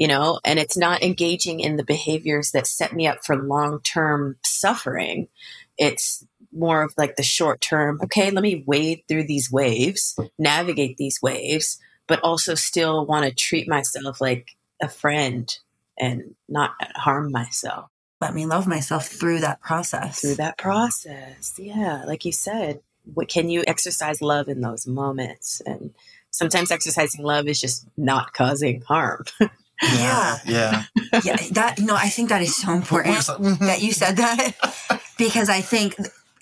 you 0.00 0.08
know, 0.08 0.40
and 0.46 0.58
it's 0.58 0.78
not 0.78 1.02
engaging 1.02 1.60
in 1.60 1.76
the 1.76 1.84
behaviors 1.84 2.52
that 2.52 2.66
set 2.66 2.94
me 2.94 3.06
up 3.06 3.18
for 3.22 3.36
long 3.36 3.80
term 3.82 4.36
suffering. 4.42 5.28
It's 5.76 6.24
more 6.52 6.82
of 6.82 6.94
like 6.96 7.16
the 7.16 7.22
short 7.22 7.60
term, 7.60 8.00
okay, 8.04 8.30
let 8.30 8.42
me 8.42 8.64
wade 8.66 9.02
through 9.06 9.24
these 9.24 9.52
waves, 9.52 10.18
navigate 10.38 10.96
these 10.96 11.20
waves, 11.22 11.78
but 12.08 12.18
also 12.20 12.54
still 12.54 13.04
want 13.04 13.26
to 13.26 13.34
treat 13.34 13.68
myself 13.68 14.22
like 14.22 14.56
a 14.80 14.88
friend 14.88 15.54
and 15.98 16.34
not 16.48 16.70
harm 16.96 17.30
myself. 17.30 17.90
Let 18.22 18.34
me 18.34 18.46
love 18.46 18.66
myself 18.66 19.06
through 19.06 19.40
that 19.40 19.60
process. 19.60 20.22
Through 20.22 20.36
that 20.36 20.56
process. 20.56 21.52
Yeah. 21.58 22.04
Like 22.06 22.24
you 22.24 22.32
said, 22.32 22.80
what 23.12 23.28
can 23.28 23.50
you 23.50 23.64
exercise 23.66 24.22
love 24.22 24.48
in 24.48 24.62
those 24.62 24.86
moments? 24.86 25.60
And 25.66 25.92
sometimes 26.30 26.70
exercising 26.70 27.22
love 27.22 27.46
is 27.48 27.60
just 27.60 27.86
not 27.98 28.32
causing 28.32 28.80
harm. 28.80 29.24
Yeah. 29.82 30.38
Yeah. 30.44 30.84
yeah. 31.24 31.36
That, 31.52 31.78
you 31.78 31.86
know, 31.86 31.96
I 31.96 32.08
think 32.08 32.28
that 32.28 32.42
is 32.42 32.56
so 32.56 32.72
important 32.72 33.16
that 33.60 33.78
you 33.80 33.92
said 33.92 34.16
that 34.16 35.00
because 35.18 35.48
I 35.48 35.60
think 35.60 35.94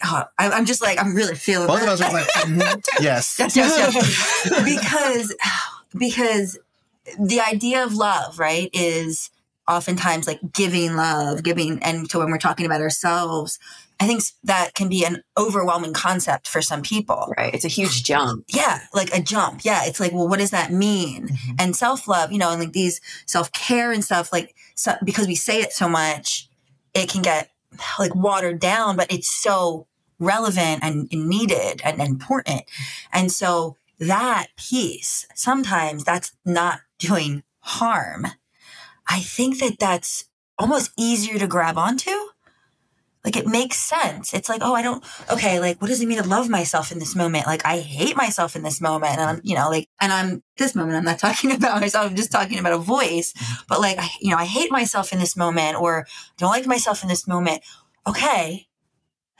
oh, 0.04 0.24
I, 0.38 0.58
am 0.58 0.64
just 0.64 0.82
like, 0.82 1.00
I'm 1.00 1.14
really 1.14 1.34
feeling 1.34 1.66
Both 1.66 1.82
of 1.82 1.88
us 1.88 2.00
are 2.00 2.12
like, 2.12 2.26
mm-hmm. 2.28 3.02
yes. 3.02 3.36
yes, 3.38 3.56
yes, 3.56 3.94
yes. 3.94 4.64
because, 4.64 5.34
because 5.96 6.58
the 7.18 7.40
idea 7.40 7.84
of 7.84 7.94
love, 7.94 8.38
right, 8.38 8.70
is 8.72 9.30
oftentimes 9.66 10.26
like 10.26 10.40
giving 10.52 10.96
love, 10.96 11.42
giving. 11.42 11.82
And 11.82 12.10
so 12.10 12.18
when 12.18 12.30
we're 12.30 12.38
talking 12.38 12.66
about 12.66 12.80
ourselves, 12.80 13.58
I 14.00 14.06
think 14.06 14.22
that 14.44 14.74
can 14.74 14.88
be 14.88 15.04
an 15.04 15.22
overwhelming 15.36 15.92
concept 15.92 16.46
for 16.46 16.62
some 16.62 16.82
people. 16.82 17.32
Right. 17.36 17.52
It's 17.52 17.64
a 17.64 17.68
huge 17.68 18.04
jump. 18.04 18.44
Yeah. 18.48 18.82
Like 18.94 19.12
a 19.12 19.20
jump. 19.20 19.64
Yeah. 19.64 19.84
It's 19.84 19.98
like, 19.98 20.12
well, 20.12 20.28
what 20.28 20.38
does 20.38 20.50
that 20.50 20.70
mean? 20.70 21.28
Mm-hmm. 21.28 21.54
And 21.58 21.74
self 21.74 22.06
love, 22.06 22.30
you 22.30 22.38
know, 22.38 22.50
and 22.50 22.60
like 22.60 22.72
these 22.72 23.00
self 23.26 23.50
care 23.52 23.90
and 23.90 24.04
stuff, 24.04 24.32
like, 24.32 24.54
so, 24.76 24.94
because 25.04 25.26
we 25.26 25.34
say 25.34 25.60
it 25.60 25.72
so 25.72 25.88
much, 25.88 26.48
it 26.94 27.08
can 27.08 27.22
get 27.22 27.50
like 27.98 28.14
watered 28.14 28.60
down, 28.60 28.96
but 28.96 29.12
it's 29.12 29.28
so 29.30 29.86
relevant 30.20 30.80
and, 30.82 31.08
needed 31.10 31.80
and, 31.84 32.00
and 32.00 32.08
important. 32.08 32.62
And 33.12 33.32
so 33.32 33.76
that 33.98 34.48
piece, 34.56 35.26
sometimes 35.34 36.04
that's 36.04 36.32
not 36.44 36.80
doing 36.98 37.42
harm. 37.60 38.26
I 39.08 39.20
think 39.20 39.58
that 39.58 39.78
that's 39.78 40.26
almost 40.58 40.92
easier 40.96 41.38
to 41.38 41.46
grab 41.46 41.78
onto 41.78 42.10
like 43.24 43.36
it 43.36 43.46
makes 43.46 43.76
sense. 43.76 44.32
It's 44.32 44.48
like, 44.48 44.60
oh, 44.62 44.74
I 44.74 44.82
don't, 44.82 45.04
okay, 45.30 45.58
like, 45.58 45.80
what 45.80 45.88
does 45.88 46.00
it 46.00 46.06
mean 46.06 46.22
to 46.22 46.28
love 46.28 46.48
myself 46.48 46.92
in 46.92 46.98
this 46.98 47.16
moment? 47.16 47.46
Like, 47.46 47.64
I 47.64 47.80
hate 47.80 48.16
myself 48.16 48.54
in 48.54 48.62
this 48.62 48.80
moment. 48.80 49.18
And 49.18 49.20
I'm, 49.20 49.40
you 49.42 49.56
know, 49.56 49.68
like, 49.68 49.88
and 50.00 50.12
I'm, 50.12 50.42
this 50.56 50.74
moment, 50.74 50.96
I'm 50.96 51.04
not 51.04 51.18
talking 51.20 51.52
about 51.52 51.80
myself. 51.80 52.10
I'm 52.10 52.16
just 52.16 52.32
talking 52.32 52.58
about 52.58 52.72
a 52.72 52.78
voice. 52.78 53.34
But 53.68 53.80
like, 53.80 53.98
I, 53.98 54.08
you 54.20 54.30
know, 54.30 54.36
I 54.36 54.44
hate 54.44 54.70
myself 54.70 55.12
in 55.12 55.18
this 55.18 55.36
moment 55.36 55.80
or 55.80 56.06
don't 56.36 56.50
like 56.50 56.66
myself 56.66 57.02
in 57.02 57.08
this 57.08 57.26
moment. 57.26 57.62
Okay. 58.06 58.68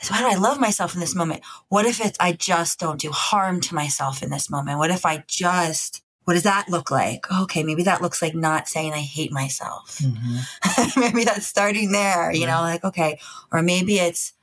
So 0.01 0.14
how 0.14 0.29
do 0.29 0.37
I 0.37 0.39
love 0.39 0.61
myself 0.61 0.95
in 0.95 1.01
this 1.01 1.14
moment? 1.14 1.43
What 1.68 1.87
if 1.87 2.01
it's, 2.01 2.16
I 2.20 2.33
just 2.33 2.79
don't 2.79 3.01
do 3.01 3.11
harm 3.11 3.61
to 3.62 3.74
myself 3.74 4.22
in 4.22 4.31
this 4.31 4.51
moment? 4.51 4.79
What 4.79 4.91
if 4.91 5.05
I 5.07 5.24
just 5.26 6.03
what 6.29 6.35
does 6.35 6.43
that 6.43 6.68
look 6.68 6.91
like? 6.91 7.24
Okay, 7.33 7.62
maybe 7.62 7.85
that 7.85 8.03
looks 8.03 8.20
like 8.20 8.35
not 8.35 8.68
saying 8.68 8.93
I 8.93 8.99
hate 8.99 9.33
myself. 9.33 9.97
Mm-hmm. 10.01 11.01
maybe 11.01 11.24
that's 11.24 11.47
starting 11.47 11.91
there, 11.91 12.31
you 12.31 12.43
Yeah. 12.43 12.57
know, 12.57 12.61
like, 12.61 12.85
okay. 12.85 13.18
Or 13.51 13.62
maybe 13.62 13.97
it's, 13.99 14.35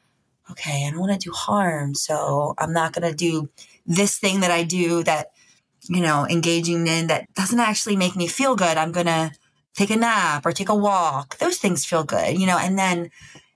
okay, 0.49 0.87
I 0.87 0.89
don't 0.89 0.99
want 0.99 1.11
to 1.13 1.29
do 1.29 1.31
harm. 1.31 1.93
So 1.93 2.55
I'm 2.57 2.73
not 2.73 2.93
going 2.93 3.07
to 3.07 3.15
do 3.15 3.49
this 3.85 4.17
thing 4.17 4.39
that 4.39 4.49
I 4.49 4.63
do 4.63 5.03
that, 5.03 5.27
you 5.87 6.01
know, 6.01 6.25
engaging 6.27 6.87
in 6.87 7.05
that 7.05 7.31
doesn't 7.35 7.59
actually 7.59 7.97
make 7.97 8.15
me 8.15 8.25
feel 8.25 8.55
good. 8.55 8.77
I'm 8.77 8.91
going 8.91 9.05
to 9.05 9.29
take 9.75 9.91
a 9.91 9.95
nap 9.95 10.43
or 10.43 10.53
take 10.53 10.69
a 10.69 10.75
walk. 10.75 11.37
Those 11.37 11.59
things 11.59 11.85
feel 11.85 12.03
good, 12.03 12.39
you 12.39 12.47
know, 12.47 12.57
and 12.57 12.79
then, 12.79 13.11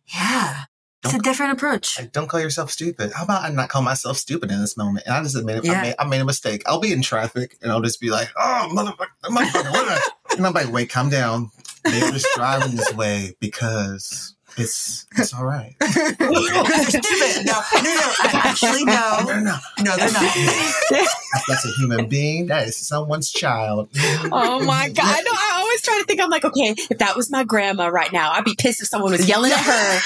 yeah, 0.06 0.66
it's 1.04 1.14
a 1.14 1.20
different 1.20 1.54
approach. 1.54 1.98
Like, 2.00 2.12
don't 2.12 2.28
call 2.28 2.40
yourself 2.40 2.72
stupid. 2.72 3.12
How 3.14 3.24
about 3.24 3.44
I 3.44 3.50
not 3.50 3.70
call 3.70 3.82
myself 3.82 4.18
stupid 4.18 4.52
in 4.52 4.60
this 4.60 4.76
moment? 4.76 5.06
And 5.06 5.16
I 5.16 5.24
just 5.24 5.36
admit 5.36 5.58
it. 5.58 5.66
Yeah. 5.66 5.74
I, 5.74 5.82
made, 5.82 5.96
I 6.00 6.06
made 6.08 6.22
a 6.22 6.26
mistake. 6.26 6.64
I'll 6.66 6.80
be 6.80 6.92
in 6.92 7.02
traffic 7.02 7.58
and 7.62 7.72
I'll 7.72 7.82
just 7.82 8.02
be 8.02 8.10
like, 8.10 8.30
oh, 8.38 8.70
motherfucker, 8.72 9.08
motherfucker, 9.30 9.72
what 9.72 9.88
did 9.88 9.98
I-" 9.98 10.36
And 10.38 10.46
I'm 10.46 10.54
like, 10.54 10.72
wait, 10.72 10.90
calm 10.90 11.10
down. 11.10 11.52
They're 11.84 12.12
just 12.12 12.28
driving 12.36 12.76
this 12.76 12.94
way 12.94 13.36
because 13.40 14.36
it's 14.58 15.06
it's 15.18 15.34
all 15.34 15.46
right. 15.46 15.76
Stupid. 15.84 17.46
No, 17.46 17.62
no, 17.74 17.82
no. 17.84 18.14
Actually, 18.24 18.84
no. 18.86 19.20
No, 19.26 19.40
no, 19.40 19.58
No, 19.80 19.96
they're 19.96 20.12
not. 20.12 21.08
that's 21.48 21.66
a 21.66 21.70
human 21.78 22.08
being. 22.10 22.48
That 22.48 22.68
is 22.68 22.76
someone's 22.76 23.32
child. 23.32 23.90
Oh 24.32 24.62
my 24.64 24.90
god! 24.90 25.06
I 25.06 25.22
know. 25.22 25.32
I 25.32 25.49
always 25.70 25.82
try 25.82 26.00
to 26.00 26.06
think. 26.06 26.20
I'm 26.20 26.30
like, 26.30 26.46
okay, 26.46 26.76
if 26.90 26.98
that 26.98 27.16
was 27.16 27.32
my 27.32 27.44
grandma 27.44 27.88
right 27.88 28.12
now, 28.12 28.32
I'd 28.32 28.44
be 28.44 28.56
pissed 28.58 28.82
if 28.82 28.88
someone 28.88 29.12
was 29.12 29.28
yelling 29.28 29.52
at 29.52 29.60
her. 29.60 30.00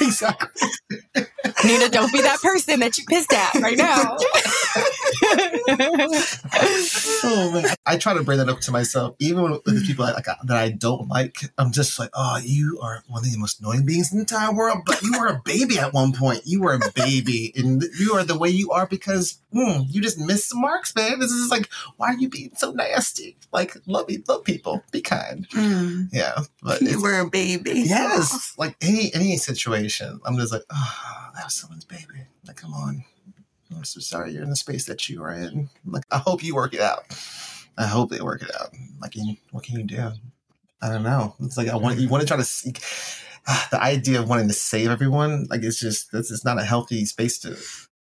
exactly. 0.00 0.70
Nina, 1.64 1.88
don't 1.88 2.12
be 2.12 2.20
that 2.22 2.40
person 2.42 2.80
that 2.80 2.96
you 2.96 3.04
pissed 3.08 3.32
at 3.32 3.54
right 3.54 3.76
now. 3.76 4.16
Oh 7.24 7.50
man, 7.52 7.74
I 7.86 7.98
try 7.98 8.14
to 8.14 8.22
bring 8.24 8.38
that 8.38 8.48
up 8.48 8.60
to 8.60 8.72
myself, 8.72 9.14
even 9.18 9.42
with 9.42 9.64
the 9.64 9.82
people 9.86 10.04
I, 10.04 10.12
like 10.12 10.24
that 10.24 10.56
I 10.56 10.70
don't 10.70 11.08
like. 11.08 11.38
I'm 11.56 11.70
just 11.70 11.98
like, 11.98 12.10
oh, 12.14 12.38
you 12.42 12.80
are 12.82 13.04
one 13.06 13.24
of 13.24 13.30
the 13.30 13.38
most 13.38 13.60
annoying 13.60 13.86
beings 13.86 14.10
in 14.10 14.18
the 14.18 14.22
entire 14.22 14.52
world. 14.52 14.78
But 14.84 15.02
you 15.02 15.12
were 15.18 15.28
a 15.28 15.40
baby 15.44 15.78
at 15.78 15.92
one 15.92 16.12
point. 16.12 16.42
You 16.44 16.62
were 16.62 16.74
a 16.74 16.90
baby, 16.94 17.52
and 17.56 17.84
you 17.98 18.14
are 18.14 18.24
the 18.24 18.38
way 18.38 18.48
you 18.48 18.72
are 18.72 18.86
because 18.86 19.38
mm, 19.54 19.86
you 19.88 20.00
just 20.00 20.18
missed 20.18 20.48
some 20.48 20.60
marks, 20.60 20.94
man. 20.96 21.20
This 21.20 21.30
is 21.30 21.50
like, 21.50 21.68
why 21.96 22.08
are 22.08 22.18
you 22.18 22.28
being 22.28 22.52
so 22.56 22.72
nasty? 22.72 23.36
Like, 23.52 23.76
love 23.86 24.10
love 24.28 24.44
people, 24.44 24.82
be 24.90 25.00
kind. 25.04 25.48
Mm, 25.50 26.08
Yeah, 26.12 26.38
but 26.62 26.80
you 26.80 27.00
were 27.00 27.20
a 27.20 27.28
baby. 27.28 27.82
yes, 27.86 28.54
like 28.58 28.76
any 28.80 29.12
any 29.14 29.36
situation, 29.36 30.20
I'm 30.24 30.36
just 30.36 30.52
like, 30.52 30.62
oh, 30.70 31.28
that 31.34 31.44
was 31.44 31.54
someone's 31.54 31.84
baby. 31.84 32.26
Like, 32.46 32.56
come 32.56 32.72
on. 32.74 33.04
I'm 33.74 33.84
so 33.84 34.00
sorry 34.00 34.32
you're 34.32 34.42
in 34.42 34.50
the 34.50 34.56
space 34.56 34.84
that 34.84 35.08
you 35.08 35.22
are 35.22 35.32
in. 35.32 35.70
Like, 35.86 36.04
I 36.10 36.18
hope 36.18 36.44
you 36.44 36.54
work 36.54 36.74
it 36.74 36.80
out. 36.80 37.04
I 37.78 37.86
hope 37.86 38.10
they 38.10 38.20
work 38.20 38.42
it 38.42 38.50
out. 38.60 38.68
Like, 39.00 39.14
what 39.50 39.64
can 39.64 39.78
you 39.78 39.84
do? 39.84 40.12
I 40.82 40.88
don't 40.90 41.02
know. 41.02 41.34
It's 41.40 41.56
like 41.56 41.68
I 41.68 41.76
want 41.76 41.98
you 41.98 42.08
want 42.08 42.20
to 42.20 42.26
try 42.26 42.36
to 42.36 42.44
seek 42.44 42.82
ah, 43.46 43.68
the 43.70 43.82
idea 43.82 44.20
of 44.20 44.28
wanting 44.28 44.48
to 44.48 44.54
save 44.54 44.90
everyone. 44.90 45.46
Like, 45.48 45.62
it's 45.62 45.80
just 45.80 46.12
this 46.12 46.30
is 46.30 46.44
not 46.44 46.58
a 46.58 46.64
healthy 46.64 47.04
space 47.06 47.38
to. 47.40 47.56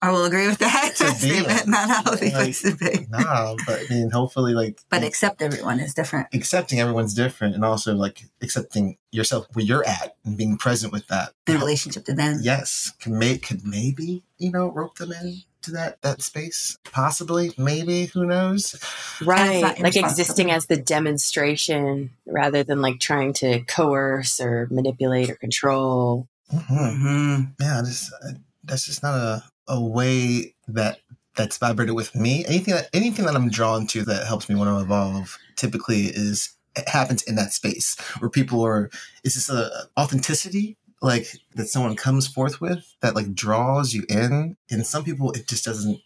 I 0.01 0.13
will 0.13 0.25
agree 0.27 0.47
with 0.47 0.59
that. 0.59 0.93
To 0.99 1.05
be 1.05 1.11
Statement. 1.33 1.65
in. 1.65 1.71
Not 1.73 1.89
how 1.89 2.03
healthy 2.05 2.31
Like, 2.31 2.57
to 2.59 2.77
be. 2.77 3.07
Nah, 3.11 3.57
but 3.67 3.81
I 3.81 3.87
mean, 3.95 4.11
hopefully, 4.11 4.55
like, 4.55 4.81
But 4.91 5.03
accept 5.03 5.43
everyone 5.43 5.81
is 5.81 5.93
different. 5.95 6.29
accepting 6.33 6.79
everyone's 6.81 7.15
different, 7.15 7.55
and 7.57 7.65
also 7.65 7.95
like 7.95 8.23
accepting 8.41 8.97
yourself 9.11 9.47
where 9.55 9.65
you're 9.65 9.85
at 9.87 10.15
and 10.25 10.37
being 10.37 10.57
present 10.57 10.93
with 10.93 11.07
that. 11.09 11.33
The 11.47 11.55
relationship 11.59 12.05
to 12.05 12.13
them. 12.15 12.39
yes 12.43 12.93
can 13.01 13.19
make 13.19 13.47
could 13.49 13.65
maybe 13.67 14.23
you 14.39 14.53
know 14.53 14.69
rope 14.71 14.97
them 14.99 15.11
in 15.13 15.43
to 15.63 15.71
that 15.73 16.01
that 16.03 16.23
space 16.23 16.77
possibly 16.85 17.53
maybe 17.59 18.07
who 18.07 18.25
knows 18.27 18.77
right, 19.25 19.81
like 19.81 19.97
existing 19.97 20.51
as 20.53 20.67
the 20.67 20.77
demonstration 20.77 22.11
rather 22.27 22.63
than 22.63 22.81
like 22.81 23.01
trying 23.01 23.33
to 23.33 23.61
coerce 23.65 24.41
or 24.41 24.69
manipulate 24.71 25.31
or 25.31 25.35
control. 25.37 26.29
hmm 26.51 26.59
Mm-hmm. 26.59 27.43
yeah 27.61 27.83
just 27.85 28.13
uh, 28.13 28.33
that's 28.65 28.87
just 28.87 29.03
not 29.03 29.15
a, 29.15 29.43
a 29.69 29.81
way 29.81 30.55
that 30.67 31.01
that's 31.37 31.59
vibrated 31.59 31.95
with 31.95 32.15
me. 32.15 32.45
Anything 32.47 32.75
that 32.75 32.89
anything 32.93 33.25
that 33.27 33.37
i'm 33.37 33.51
drawn 33.51 33.87
to 33.89 34.05
that 34.05 34.27
helps 34.27 34.49
me 34.49 34.55
want 34.55 34.71
to 34.71 34.83
evolve 34.83 35.39
typically 35.57 36.05
is 36.07 36.55
it 36.77 36.89
happens 36.89 37.23
in 37.23 37.37
that 37.37 37.53
space 37.53 37.97
where 38.19 38.31
people 38.31 38.65
are 38.65 38.91
it's 39.25 39.35
just 39.35 39.51
a 39.51 39.71
authenticity 39.99 40.77
like 41.01 41.37
that 41.55 41.69
someone 41.69 41.97
comes 41.97 42.27
forth 42.27 42.61
with 42.61 42.95
that 43.01 43.15
like 43.15 43.35
draws 43.35 43.95
you 43.95 44.05
in. 44.09 44.57
And 44.71 44.87
some 44.87 45.05
people 45.05 45.33
it 45.33 45.47
just 45.47 45.65
doesn't 45.65 46.01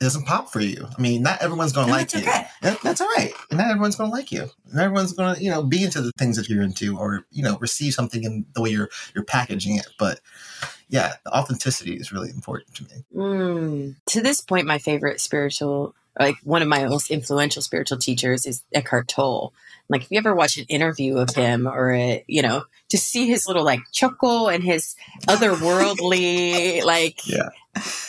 doesn't 0.00 0.26
pop 0.26 0.50
for 0.50 0.60
you 0.60 0.86
i 0.96 1.00
mean 1.00 1.22
not 1.22 1.40
everyone's 1.42 1.72
gonna 1.72 1.86
No, 1.86 1.92
like 1.92 2.04
it's 2.04 2.14
you 2.14 2.20
okay. 2.20 2.46
That, 2.62 2.80
that's 2.82 3.00
all 3.00 3.08
right. 3.16 3.32
And 3.50 3.58
not 3.58 3.70
everyone's 3.70 3.96
going 3.96 4.10
to 4.10 4.16
like 4.16 4.30
you. 4.30 4.50
Not 4.72 4.84
everyone's 4.84 5.12
going 5.12 5.34
to, 5.34 5.42
you 5.42 5.50
know, 5.50 5.62
be 5.62 5.82
into 5.82 6.02
the 6.02 6.12
things 6.18 6.36
that 6.36 6.48
you're 6.48 6.62
into 6.62 6.98
or, 6.98 7.24
you 7.30 7.42
know, 7.42 7.56
receive 7.58 7.94
something 7.94 8.22
in 8.22 8.44
the 8.54 8.60
way 8.60 8.70
you're 8.70 8.90
you're 9.14 9.24
packaging 9.24 9.76
it. 9.76 9.88
But 9.98 10.20
yeah, 10.88 11.14
the 11.24 11.32
authenticity 11.32 11.94
is 11.94 12.12
really 12.12 12.30
important 12.30 12.74
to 12.76 12.84
me. 12.84 13.04
Mm. 13.14 13.96
To 14.06 14.20
this 14.20 14.40
point, 14.40 14.66
my 14.66 14.78
favorite 14.78 15.20
spiritual, 15.20 15.94
like 16.18 16.36
one 16.44 16.62
of 16.62 16.68
my 16.68 16.84
most 16.86 17.10
influential 17.10 17.62
spiritual 17.62 17.98
teachers 17.98 18.46
is 18.46 18.62
Eckhart 18.72 19.08
Tolle. 19.08 19.52
Like, 19.88 20.02
if 20.02 20.10
you 20.10 20.18
ever 20.18 20.34
watch 20.34 20.56
an 20.56 20.66
interview 20.68 21.16
of 21.18 21.34
him 21.34 21.66
or, 21.66 21.92
a, 21.92 22.24
you 22.28 22.42
know, 22.42 22.64
to 22.90 22.98
see 22.98 23.26
his 23.26 23.46
little 23.46 23.64
like 23.64 23.80
chuckle 23.92 24.48
and 24.48 24.62
his 24.62 24.94
otherworldly 25.28 26.82
like 26.84 27.26
Yeah. 27.26 27.48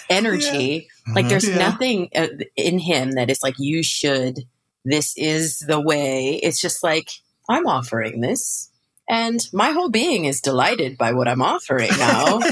energy, 0.10 0.88
like 1.16 1.26
Mhm. 1.26 1.30
there's 1.30 1.50
Yeah. 1.50 1.58
nothing 1.58 2.10
uh, 2.16 2.28
in 2.56 2.80
him 2.80 3.12
that 3.14 3.30
is 3.30 3.42
like, 3.44 3.56
you 3.58 3.84
should, 3.84 4.46
this 4.86 5.14
is 5.18 5.60
the 5.60 5.80
way. 5.80 6.36
It's 6.36 6.62
just 6.62 6.84
like, 6.84 7.10
I'm 7.50 7.68
offering 7.68 8.22
this. 8.22 8.70
And 9.12 9.46
my 9.52 9.72
whole 9.72 9.90
being 9.90 10.24
is 10.24 10.40
delighted 10.40 10.98
by 10.98 11.12
what 11.12 11.28
I'm 11.28 11.42
offering 11.42 11.92
now. 12.00 12.40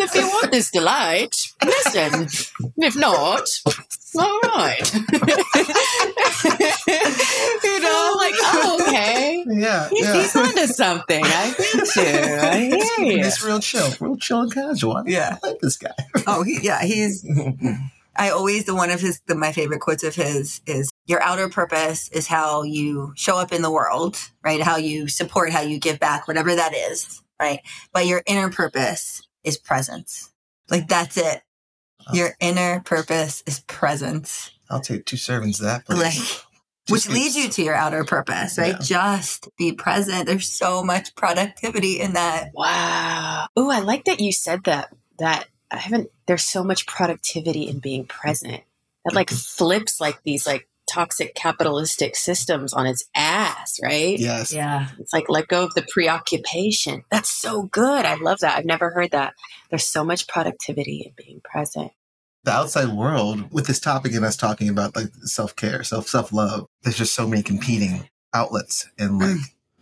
If 0.00 0.14
you 0.14 0.22
want 0.22 0.52
this 0.52 0.70
delight, 0.70 1.34
listen. 1.64 2.28
If 2.76 2.94
not, 2.96 3.42
all 4.16 4.40
right. 4.44 4.94
you 7.64 7.80
know, 7.80 8.14
like, 8.16 8.34
oh, 8.38 8.78
okay. 8.80 9.44
yeah, 9.48 9.88
He's, 9.88 10.04
yeah. 10.06 10.14
he's 10.14 10.36
onto 10.36 10.66
something. 10.68 11.24
I 11.24 11.54
get 11.58 11.96
you. 11.96 12.02
I 12.04 12.58
hear 12.96 13.06
you. 13.06 13.24
It's 13.24 13.42
real 13.42 13.58
chill, 13.58 13.90
real 14.00 14.16
chill 14.16 14.42
and 14.42 14.52
casual. 14.54 14.98
I, 14.98 15.02
Yeah. 15.06 15.38
I 15.42 15.46
like 15.48 15.58
this 15.58 15.76
guy. 15.76 15.94
Oh, 16.28 16.44
he, 16.44 16.60
yeah. 16.62 16.82
He's. 16.84 17.26
I 18.18 18.30
always 18.30 18.64
the 18.64 18.74
one 18.74 18.90
of 18.90 19.00
his 19.00 19.20
the, 19.26 19.34
my 19.36 19.52
favorite 19.52 19.80
quotes 19.80 20.02
of 20.02 20.14
his 20.14 20.60
is 20.66 20.90
your 21.06 21.22
outer 21.22 21.48
purpose 21.48 22.08
is 22.10 22.26
how 22.26 22.64
you 22.64 23.12
show 23.16 23.38
up 23.38 23.52
in 23.52 23.62
the 23.62 23.70
world, 23.70 24.18
right? 24.44 24.60
How 24.60 24.76
you 24.76 25.08
support, 25.08 25.52
how 25.52 25.60
you 25.60 25.78
give 25.78 26.00
back, 26.00 26.26
whatever 26.26 26.54
that 26.54 26.74
is, 26.74 27.22
right? 27.40 27.60
But 27.92 28.06
your 28.06 28.22
inner 28.26 28.50
purpose 28.50 29.22
is 29.44 29.56
presence. 29.56 30.32
Like 30.68 30.88
that's 30.88 31.16
it. 31.16 31.42
Your 32.12 32.30
inner 32.40 32.80
purpose 32.80 33.42
is 33.46 33.60
presence. 33.60 34.50
I'll 34.70 34.80
take 34.80 35.06
two 35.06 35.16
servings 35.16 35.60
of 35.60 35.66
that. 35.66 35.86
Please. 35.86 35.98
Like 35.98 36.14
Just 36.14 36.46
which 36.88 37.06
be- 37.08 37.14
leads 37.14 37.36
you 37.36 37.48
to 37.50 37.62
your 37.62 37.74
outer 37.74 38.04
purpose, 38.04 38.58
right? 38.58 38.72
Yeah. 38.72 38.78
Just 38.80 39.48
be 39.58 39.72
present. 39.72 40.26
There's 40.26 40.50
so 40.50 40.82
much 40.82 41.14
productivity 41.14 42.00
in 42.00 42.14
that. 42.14 42.50
Wow. 42.54 43.46
Oh, 43.56 43.70
I 43.70 43.80
like 43.80 44.04
that 44.04 44.20
you 44.20 44.32
said 44.32 44.64
that. 44.64 44.92
That 45.18 45.46
I 45.70 45.78
haven't. 45.78 46.10
There's 46.26 46.44
so 46.44 46.64
much 46.64 46.86
productivity 46.86 47.68
in 47.68 47.78
being 47.78 48.06
present. 48.06 48.62
That 49.04 49.14
like 49.14 49.28
mm-hmm. 49.28 49.64
flips 49.64 50.00
like 50.00 50.22
these 50.24 50.46
like 50.46 50.68
toxic 50.90 51.34
capitalistic 51.34 52.16
systems 52.16 52.72
on 52.72 52.86
its 52.86 53.04
ass, 53.14 53.78
right? 53.82 54.18
Yes. 54.18 54.52
Yeah. 54.52 54.88
It's 54.98 55.12
like 55.12 55.28
let 55.28 55.48
go 55.48 55.64
of 55.64 55.74
the 55.74 55.86
preoccupation. 55.92 57.04
That's 57.10 57.30
so 57.30 57.64
good. 57.64 58.06
I 58.06 58.14
love 58.16 58.40
that. 58.40 58.56
I've 58.56 58.64
never 58.64 58.90
heard 58.90 59.10
that. 59.10 59.34
There's 59.70 59.86
so 59.86 60.04
much 60.04 60.26
productivity 60.26 61.02
in 61.06 61.12
being 61.16 61.40
present. 61.44 61.92
the 62.44 62.52
outside 62.52 62.88
world 62.88 63.52
with 63.52 63.66
this 63.66 63.80
topic 63.80 64.14
and 64.14 64.24
us 64.24 64.36
talking 64.36 64.68
about 64.68 64.96
like 64.96 65.08
self-care 65.24 65.82
self 65.84 66.08
self-love 66.08 66.66
there's 66.82 66.96
just 66.96 67.14
so 67.14 67.26
many 67.26 67.42
competing 67.42 68.08
outlets 68.32 68.88
and 68.98 69.18
like 69.18 69.36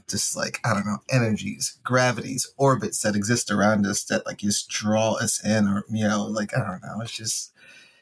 just 0.09 0.37
like 0.37 0.61
i 0.65 0.73
don't 0.73 0.87
know 0.87 0.99
energies 1.11 1.79
gravities 1.85 2.47
orbits 2.57 3.03
that 3.03 3.17
exist 3.17 3.51
around 3.51 3.87
us 3.87 4.05
that 4.05 4.25
like 4.27 4.39
just 4.39 4.69
draw 4.69 5.13
us 5.15 5.45
in 5.45 5.67
or 5.67 5.85
you 5.91 6.07
know 6.07 6.25
like 6.25 6.57
i 6.57 6.61
don't 6.61 6.83
know 6.83 7.01
it's 7.01 7.17
just 7.17 7.53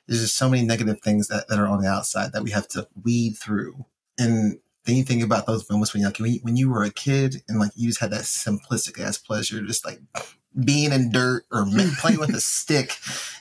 there's 0.07 0.21
just 0.21 0.37
so 0.37 0.49
many 0.49 0.65
negative 0.65 1.01
things 1.01 1.29
that, 1.29 1.49
that 1.49 1.59
are 1.59 1.69
on 1.69 1.81
the 1.81 1.89
outside 1.89 2.33
that 2.33 2.43
we 2.43 2.51
have 2.51 2.69
to 2.69 2.87
weed 3.03 3.37
through. 3.37 3.87
And 4.19 4.59
then 4.85 4.97
you 4.97 5.03
think 5.03 5.23
about 5.23 5.47
those 5.47 5.69
moments 5.71 5.95
when 5.95 6.03
like 6.03 6.19
when 6.19 6.33
you, 6.33 6.41
when 6.43 6.57
you 6.57 6.71
were 6.71 6.85
a 6.85 6.91
kid 6.91 7.43
and 7.49 7.59
like 7.59 7.73
you 7.75 7.89
just 7.89 8.01
had 8.01 8.11
that 8.11 8.23
simplistic 8.23 9.01
ass 9.01 9.17
pleasure 9.17 9.63
just 9.63 9.85
like 9.85 10.01
being 10.63 10.93
in 10.93 11.11
dirt 11.11 11.45
or 11.51 11.67
playing 11.99 12.21
with 12.21 12.35
a 12.35 12.41
stick 12.41 12.97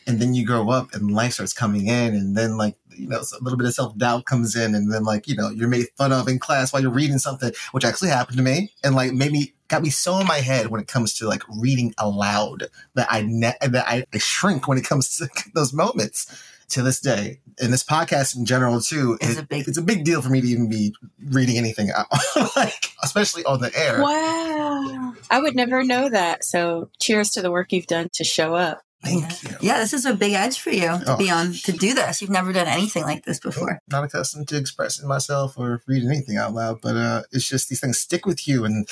and 0.07 0.20
then 0.20 0.34
you 0.34 0.45
grow 0.45 0.70
up 0.70 0.93
and 0.93 1.11
life 1.11 1.34
starts 1.34 1.53
coming 1.53 1.88
in 1.88 2.14
and 2.14 2.36
then 2.36 2.57
like 2.57 2.76
you 2.95 3.07
know 3.07 3.18
a 3.20 3.43
little 3.43 3.57
bit 3.57 3.68
of 3.68 3.74
self-doubt 3.74 4.26
comes 4.26 4.55
in 4.55 4.76
and 4.76 4.91
then 4.91 5.03
like 5.03 5.28
you 5.28 5.36
know 5.36 5.49
you're 5.49 5.68
made 5.68 5.88
fun 5.97 6.11
of 6.11 6.28
in 6.28 6.39
class 6.39 6.72
while 6.72 6.82
you're 6.82 6.91
reading 6.91 7.18
something 7.18 7.51
which 7.72 7.86
actually 7.86 8.09
happened 8.09 8.38
to 8.38 8.43
me 8.43 8.72
and 8.84 8.95
like 8.95 9.14
made 9.14 9.32
me 9.32 9.53
got 9.68 9.82
me 9.82 9.89
so 9.89 10.20
in 10.20 10.28
my 10.28 10.38
head 10.38 10.68
when 10.68 10.82
it 10.82 10.88
comes 10.88 11.14
to 11.14 11.28
like 11.28 11.43
reading 11.57 11.93
aloud 11.97 12.68
that 12.95 13.07
i 13.09 13.22
ne- 13.22 13.57
that 13.61 13.88
I, 13.88 14.05
I 14.14 14.18
shrink 14.18 14.68
when 14.68 14.78
it 14.78 14.86
comes 14.86 15.18
to 15.18 15.30
those 15.53 15.74
moments 15.74 16.28
to 16.74 16.84
this 16.84 16.99
day, 16.99 17.39
and 17.59 17.71
this 17.74 17.84
podcast 17.84 18.36
in 18.36 18.45
general 18.45 18.80
too, 18.82 19.17
It's 19.21 19.38
it- 19.38 19.39
a 19.39 19.43
big- 19.47 19.67
it's 19.67 19.78
a 19.78 19.82
big 19.82 20.03
deal 20.05 20.21
for 20.21 20.30
me 20.30 20.41
to 20.41 20.47
even 20.47 20.69
be 20.69 20.93
reading 21.26 21.57
anything 21.57 21.89
out, 21.91 22.07
like 22.55 22.91
especially 23.03 23.43
on 23.45 23.59
the 23.61 23.71
air. 23.76 24.01
Wow. 24.01 25.13
I 25.32 25.39
would 25.41 25.55
never 25.55 25.84
know 25.84 26.09
that. 26.09 26.43
So 26.43 26.89
cheers 26.99 27.30
to 27.32 27.41
the 27.41 27.51
work 27.51 27.71
you've 27.71 27.88
done 27.88 28.09
to 28.13 28.24
show 28.24 28.55
up. 28.55 28.82
Thank 29.03 29.43
you. 29.43 29.49
Yeah, 29.59 29.80
this 29.80 29.91
is 29.93 30.05
a 30.05 30.13
big 30.13 30.32
edge 30.32 30.59
for 30.59 30.69
you 30.69 30.88
to 30.88 31.03
Oh. 31.07 31.17
be 31.17 31.30
on 31.30 31.51
to 31.65 31.74
do 31.74 31.93
this. 31.93 32.21
You've 32.21 32.32
never 32.32 32.53
done 32.53 32.67
anything 32.67 33.03
like 33.03 33.26
this 33.26 33.38
before. 33.38 33.82
Not 33.91 34.05
accustomed 34.05 34.47
to 34.47 34.57
expressing 34.57 35.09
myself 35.09 35.57
or 35.57 35.82
reading 35.88 36.09
anything 36.09 36.38
out 36.38 36.53
loud, 36.53 36.80
but 36.82 36.95
uh, 36.95 37.24
it's 37.34 37.47
just 37.49 37.67
these 37.67 37.82
things 37.82 37.97
stick 37.99 38.26
with 38.26 38.47
you 38.47 38.63
and 38.63 38.88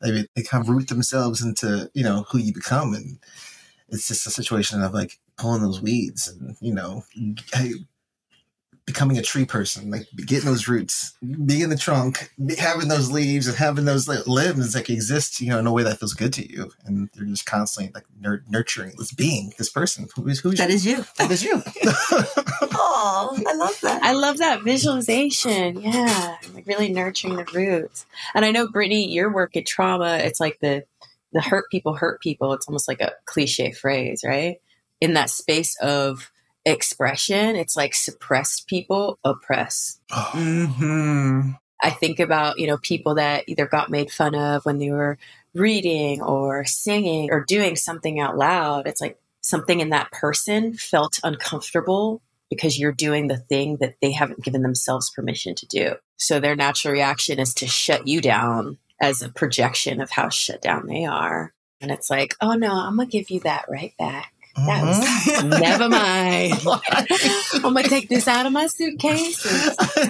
they, 0.00 0.26
they 0.34 0.42
kind 0.42 0.64
of 0.64 0.68
root 0.68 0.88
themselves 0.88 1.40
into 1.42 1.88
you 1.94 2.02
know 2.02 2.24
who 2.30 2.38
you 2.38 2.52
become, 2.52 2.92
and 2.92 3.20
it's 3.88 4.08
just 4.08 4.26
a 4.26 4.30
situation 4.30 4.82
of 4.82 4.92
like 4.94 5.20
pulling 5.42 5.62
those 5.62 5.82
weeds 5.82 6.28
and 6.28 6.56
you 6.60 6.72
know 6.72 7.04
hey, 7.52 7.72
becoming 8.86 9.16
a 9.18 9.22
tree 9.22 9.44
person, 9.44 9.90
like 9.90 10.06
getting 10.26 10.44
those 10.48 10.66
roots, 10.68 11.16
being 11.46 11.60
in 11.62 11.70
the 11.70 11.76
trunk, 11.76 12.30
having 12.58 12.88
those 12.88 13.10
leaves 13.10 13.46
and 13.46 13.56
having 13.56 13.84
those 13.84 14.08
li- 14.08 14.18
limbs 14.26 14.74
like 14.74 14.90
exist, 14.90 15.40
you 15.40 15.48
know, 15.48 15.58
in 15.58 15.66
a 15.66 15.72
way 15.72 15.82
that 15.82 15.98
feels 15.98 16.14
good 16.14 16.32
to 16.32 16.50
you, 16.52 16.70
and 16.84 17.08
they're 17.14 17.24
just 17.26 17.46
constantly 17.46 17.92
like 17.94 18.04
nur- 18.20 18.42
nurturing 18.48 18.92
this 18.98 19.12
being, 19.12 19.52
this 19.58 19.68
person 19.70 20.08
who's 20.14 20.40
who's 20.40 20.58
That 20.58 20.70
is 20.70 20.84
you. 20.86 21.04
that 21.18 21.30
is 21.30 21.42
you. 21.44 21.62
Oh, 22.74 23.38
I 23.46 23.54
love 23.54 23.78
that. 23.82 24.02
I 24.02 24.12
love 24.12 24.38
that 24.38 24.62
visualization. 24.62 25.80
Yeah. 25.80 26.36
Like 26.54 26.66
really 26.66 26.92
nurturing 26.92 27.36
the 27.36 27.44
roots. 27.54 28.06
And 28.34 28.44
I 28.44 28.50
know 28.50 28.68
Brittany, 28.68 29.10
your 29.12 29.32
work 29.32 29.56
at 29.56 29.66
trauma, 29.66 30.16
it's 30.18 30.40
like 30.40 30.58
the 30.60 30.84
the 31.32 31.40
hurt 31.40 31.64
people 31.70 31.94
hurt 31.94 32.20
people. 32.20 32.52
It's 32.52 32.66
almost 32.68 32.88
like 32.88 33.00
a 33.00 33.12
cliche 33.26 33.72
phrase, 33.72 34.22
right? 34.24 34.56
In 35.02 35.14
that 35.14 35.30
space 35.30 35.76
of 35.80 36.30
expression, 36.64 37.56
it's 37.56 37.76
like 37.76 37.92
suppressed 37.92 38.68
people 38.68 39.18
oppress. 39.24 39.98
Oh, 40.12 40.66
hmm 40.78 41.50
I 41.82 41.90
think 41.90 42.20
about, 42.20 42.60
you 42.60 42.68
know, 42.68 42.78
people 42.78 43.16
that 43.16 43.42
either 43.48 43.66
got 43.66 43.90
made 43.90 44.12
fun 44.12 44.36
of 44.36 44.64
when 44.64 44.78
they 44.78 44.92
were 44.92 45.18
reading 45.52 46.22
or 46.22 46.64
singing 46.64 47.32
or 47.32 47.44
doing 47.44 47.74
something 47.74 48.20
out 48.20 48.38
loud. 48.38 48.86
It's 48.86 49.00
like 49.00 49.18
something 49.40 49.80
in 49.80 49.90
that 49.90 50.12
person 50.12 50.74
felt 50.74 51.18
uncomfortable 51.24 52.22
because 52.48 52.78
you're 52.78 52.92
doing 52.92 53.26
the 53.26 53.38
thing 53.38 53.78
that 53.78 53.96
they 54.00 54.12
haven't 54.12 54.44
given 54.44 54.62
themselves 54.62 55.10
permission 55.10 55.56
to 55.56 55.66
do. 55.66 55.96
So 56.18 56.38
their 56.38 56.54
natural 56.54 56.92
reaction 56.92 57.40
is 57.40 57.52
to 57.54 57.66
shut 57.66 58.06
you 58.06 58.20
down 58.20 58.78
as 59.00 59.20
a 59.20 59.28
projection 59.28 60.00
of 60.00 60.10
how 60.10 60.28
shut 60.28 60.62
down 60.62 60.86
they 60.86 61.04
are. 61.04 61.52
And 61.80 61.90
it's 61.90 62.08
like, 62.08 62.36
oh 62.40 62.54
no, 62.54 62.72
I'm 62.72 62.94
going 62.94 63.08
to 63.08 63.18
give 63.18 63.30
you 63.30 63.40
that 63.40 63.64
right 63.68 63.94
back. 63.98 64.32
That 64.56 64.84
was 64.84 64.98
mhm. 64.98 65.60
never 65.60 65.88
mind. 65.88 66.54
I'm 67.64 67.74
to 67.74 67.88
take 67.88 68.08
this 68.08 68.28
out 68.28 68.44
of 68.44 68.52
my 68.52 68.66
suitcase 68.66 69.44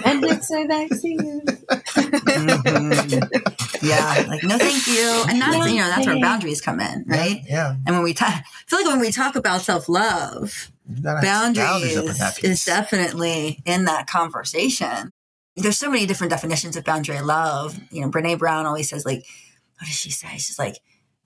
and 0.05 0.23
it 0.25 0.43
so 0.43 0.67
back 0.67 0.89
to 0.89 1.07
you. 1.07 1.41
Mhm. 1.45 3.41
Yeah, 3.81 4.25
like 4.27 4.43
no, 4.43 4.57
thank 4.57 4.87
you, 4.87 5.23
and 5.29 5.41
that's 5.41 5.71
you 5.71 5.79
know 5.79 5.87
that's 5.87 6.05
where 6.05 6.19
boundaries 6.19 6.61
come 6.61 6.79
in, 6.79 7.05
right? 7.07 7.41
Yeah. 7.47 7.75
And 7.85 7.95
when 7.95 8.03
we 8.03 8.13
talk, 8.13 8.33
I 8.33 8.43
feel 8.67 8.79
like 8.79 8.87
when 8.87 8.99
we 8.99 9.11
talk 9.11 9.35
about 9.35 9.61
self 9.61 9.87
love, 9.87 10.71
boundaries 10.85 12.17
that 12.17 12.43
is 12.43 12.65
definitely 12.65 13.61
in 13.65 13.85
that 13.85 14.07
conversation. 14.07 15.11
There's 15.55 15.77
so 15.77 15.89
many 15.89 16.05
different 16.05 16.31
definitions 16.31 16.75
of 16.75 16.83
boundary 16.83 17.21
love. 17.21 17.79
You 17.91 18.01
know, 18.01 18.09
Brene 18.09 18.39
Brown 18.39 18.65
always 18.65 18.89
says 18.89 19.05
like, 19.05 19.23
what 19.77 19.85
does 19.85 19.95
she 19.95 20.09
say? 20.09 20.29
She's 20.37 20.57
like, 20.57 20.79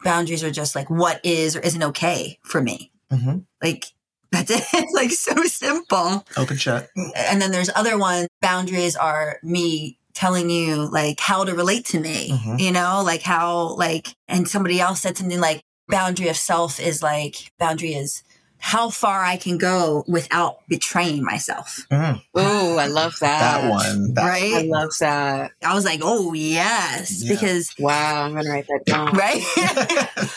boundaries 0.04 0.44
are 0.44 0.52
just 0.52 0.76
like 0.76 0.90
what 0.90 1.22
is 1.24 1.56
or 1.56 1.62
isn't 1.62 1.82
okay 1.82 2.38
for 2.44 2.62
me. 2.62 2.92
Mhm. 3.12 3.46
Like 3.64 3.86
that's 4.32 4.52
it. 4.52 4.64
It's 4.74 4.94
like 4.94 5.12
so 5.12 5.36
simple. 5.46 6.26
Open 6.36 6.58
shut. 6.58 6.90
And 7.16 7.42
then 7.42 7.52
there's 7.52 7.70
other 7.76 7.98
ones. 7.98 8.28
Boundaries 8.42 8.96
are 8.96 9.40
me 9.42 9.98
telling 10.14 10.50
you 10.50 10.90
like 10.92 11.20
how 11.20 11.44
to 11.46 11.54
relate 11.54 11.86
to 11.86 12.00
me, 12.00 12.32
Mhm. 12.32 12.60
you 12.60 12.72
know, 12.72 13.02
like 13.06 13.22
how 13.22 13.76
like, 13.76 14.10
and 14.28 14.48
somebody 14.48 14.82
else 14.82 15.02
said 15.02 15.16
something 15.18 15.40
like 15.40 15.62
boundary 15.88 16.28
of 16.28 16.36
self 16.36 16.80
is 16.80 17.02
like 17.04 17.52
boundary 17.60 17.94
is 17.94 18.24
how 18.60 18.90
far 18.90 19.24
I 19.24 19.38
can 19.38 19.58
go 19.58 20.04
without 20.08 20.68
betraying 20.68 21.24
myself. 21.24 21.86
Mhm. 21.92 22.22
Ooh, 22.38 22.78
I 22.78 22.88
love 22.88 23.16
that. 23.22 23.62
That 23.62 23.70
one. 23.70 24.14
That, 24.16 24.24
I 24.26 24.62
love 24.64 24.92
that. 25.00 25.52
I 25.64 25.74
was 25.76 25.86
like, 25.86 26.02
oh 26.04 26.34
yes, 26.34 27.24
Yeah. 27.24 27.34
because 27.36 27.74
Wow, 27.80 28.24
I'm 28.24 28.34
gonna 28.36 28.50
write 28.50 28.68
that 28.68 28.86
down. 28.86 29.14
right. 29.14 29.44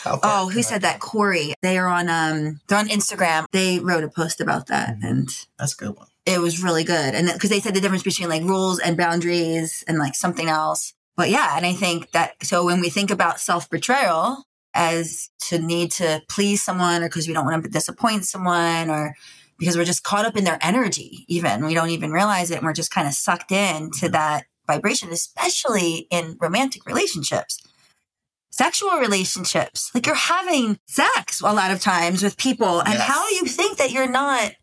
Oh, 0.23 0.49
who 0.49 0.61
said 0.63 0.81
that? 0.81 0.99
Corey. 0.99 1.53
They 1.61 1.77
are 1.77 1.87
on 1.87 2.09
um 2.09 2.59
they're 2.67 2.77
on 2.77 2.87
Instagram. 2.89 3.45
They 3.51 3.79
wrote 3.79 4.03
a 4.03 4.09
post 4.09 4.41
about 4.41 4.67
that 4.67 4.95
Mhm. 4.99 5.03
and 5.09 5.29
That's 5.59 5.73
a 5.73 5.77
good 5.77 5.95
one. 5.97 6.07
it 6.25 6.39
was 6.39 6.61
really 6.61 6.83
good. 6.83 7.13
And 7.15 7.27
because 7.31 7.49
they 7.49 7.59
said 7.59 7.73
the 7.73 7.81
difference 7.81 8.03
between 8.03 8.29
like 8.29 8.43
rules 8.43 8.79
and 8.79 8.97
boundaries 8.97 9.83
and 9.87 9.97
like 9.99 10.15
something 10.15 10.47
else. 10.47 10.93
But 11.17 11.29
yeah, 11.29 11.55
and 11.57 11.65
I 11.65 11.73
think 11.73 12.11
that 12.11 12.33
so 12.43 12.63
when 12.65 12.79
we 12.81 12.89
think 12.89 13.11
about 13.11 13.39
self 13.39 13.69
betrayal 13.69 14.45
as 14.73 15.29
to 15.49 15.59
need 15.59 15.91
to 15.93 16.21
please 16.29 16.61
someone 16.61 17.03
or 17.03 17.07
because 17.09 17.27
we 17.27 17.33
don't 17.33 17.45
want 17.45 17.63
to 17.63 17.69
disappoint 17.69 18.25
someone 18.25 18.89
or 18.89 19.15
because 19.59 19.77
we're 19.77 19.85
just 19.85 20.03
caught 20.03 20.25
up 20.25 20.35
in 20.37 20.43
their 20.43 20.57
energy, 20.61 21.25
even 21.27 21.65
we 21.65 21.73
don't 21.73 21.89
even 21.89 22.11
realize 22.11 22.49
it. 22.51 22.55
And 22.57 22.63
we're 22.65 22.73
just 22.73 22.91
kind 22.91 23.07
of 23.07 23.13
sucked 23.13 23.51
in 23.51 23.91
to 23.99 24.07
Mhm. 24.07 24.11
that 24.13 24.45
vibration, 24.67 25.11
especially 25.11 26.07
in 26.09 26.37
romantic 26.39 26.85
relationships. 26.85 27.59
Sexual 28.49 28.97
relationships, 28.99 29.91
like 29.93 30.05
you're 30.05 30.15
having 30.15 30.79
sex 30.87 31.41
a 31.41 31.53
lot 31.53 31.71
of 31.71 31.79
times 31.81 32.21
with 32.23 32.37
people, 32.37 32.79
and 32.81 32.93
Yes. 32.93 33.01
how 33.07 33.29
you 33.29 33.45
think 33.45 33.77
that 33.77 33.91
you're 33.91 34.07
not 34.09 34.53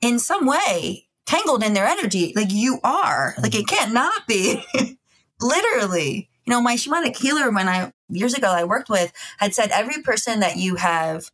in 0.00 0.18
some 0.18 0.46
way 0.46 1.06
tangled 1.26 1.62
in 1.62 1.74
their 1.74 1.86
energy 1.86 2.32
like 2.34 2.50
you 2.50 2.80
are 2.82 3.34
like 3.42 3.54
it 3.54 3.68
can't 3.68 3.92
not 3.92 4.26
be 4.26 4.64
literally 5.40 6.29
you 6.50 6.56
know 6.56 6.60
my 6.62 6.74
shamanic 6.74 7.16
healer 7.16 7.48
when 7.52 7.68
i 7.68 7.92
years 8.08 8.34
ago 8.34 8.48
i 8.48 8.64
worked 8.64 8.88
with 8.90 9.12
had 9.38 9.54
said 9.54 9.70
every 9.72 10.02
person 10.02 10.40
that 10.40 10.56
you 10.56 10.74
have 10.74 11.30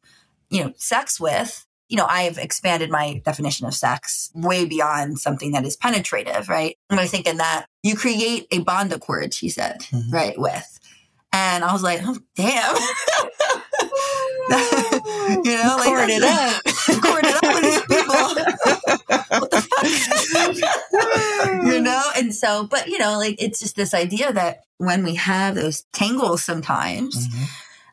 you 0.51 0.63
know 0.63 0.75
sex 0.77 1.19
with 1.19 1.65
you 1.89 1.97
know 1.97 2.05
i've 2.05 2.37
expanded 2.37 2.91
my 2.91 3.23
definition 3.25 3.67
of 3.67 3.73
sex 3.73 4.31
way 4.35 4.67
beyond 4.67 5.19
something 5.19 5.53
that 5.53 5.65
is 5.65 5.75
penetrative 5.75 6.51
right 6.51 6.77
and 6.91 7.01
i 7.01 7.07
think 7.07 7.27
in 7.27 7.39
that 7.39 7.65
you 7.83 7.97
create 7.97 8.47
a 8.51 8.59
bond 8.59 8.93
accord 8.93 9.33
she 9.33 9.49
said 9.49 9.81
Mhm. 9.91 10.13
right 10.13 10.39
with 10.39 10.79
and 11.33 11.65
i 11.65 11.73
was 11.73 11.83
like 11.83 12.01
oh 12.05 12.19
damn 12.35 12.77
you 15.45 15.57
know 15.57 15.77
like 15.79 15.89
Cord 15.89 16.11
it 16.11 16.23
up. 16.23 16.63
cord 17.03 17.25
it 17.25 17.35
up 17.35 17.43
with 17.43 17.63
these 17.65 17.83
people. 17.91 19.16
What 19.83 20.55
the 20.57 20.69
fuck? 20.91 21.63
you 21.73 21.81
know? 21.81 22.03
And 22.17 22.35
so, 22.35 22.67
but 22.67 22.89
you 22.89 22.99
know, 22.99 23.19
like 23.19 23.37
it's 23.43 23.59
just 23.61 23.77
this 23.77 23.95
idea 23.95 24.33
that 24.33 24.65
when 24.79 25.05
we 25.05 25.15
have 25.17 25.55
those 25.55 25.83
tangles 25.93 26.45
sometimes, 26.45 27.29
Mhm. 27.29 27.47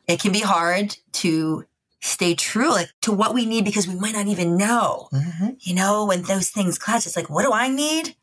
it 0.07 0.19
can 0.19 0.31
be 0.31 0.41
hard 0.41 0.97
to 1.13 1.65
stay 2.01 2.36
true 2.36 2.69
like 2.69 2.89
to 3.01 3.11
what 3.13 3.34
we 3.34 3.45
need 3.45 3.63
because 3.63 3.88
we 3.88 3.95
might 3.95 4.13
not 4.13 4.27
even 4.27 4.57
know. 4.57 5.07
Mhm. 5.13 5.55
You 5.61 5.73
know, 5.75 6.05
when 6.05 6.23
those 6.23 6.49
things 6.49 6.77
clash, 6.77 7.05
it's 7.05 7.15
like, 7.15 7.29
what 7.29 7.43
do 7.45 7.53
I 7.53 7.69
need? 7.69 8.15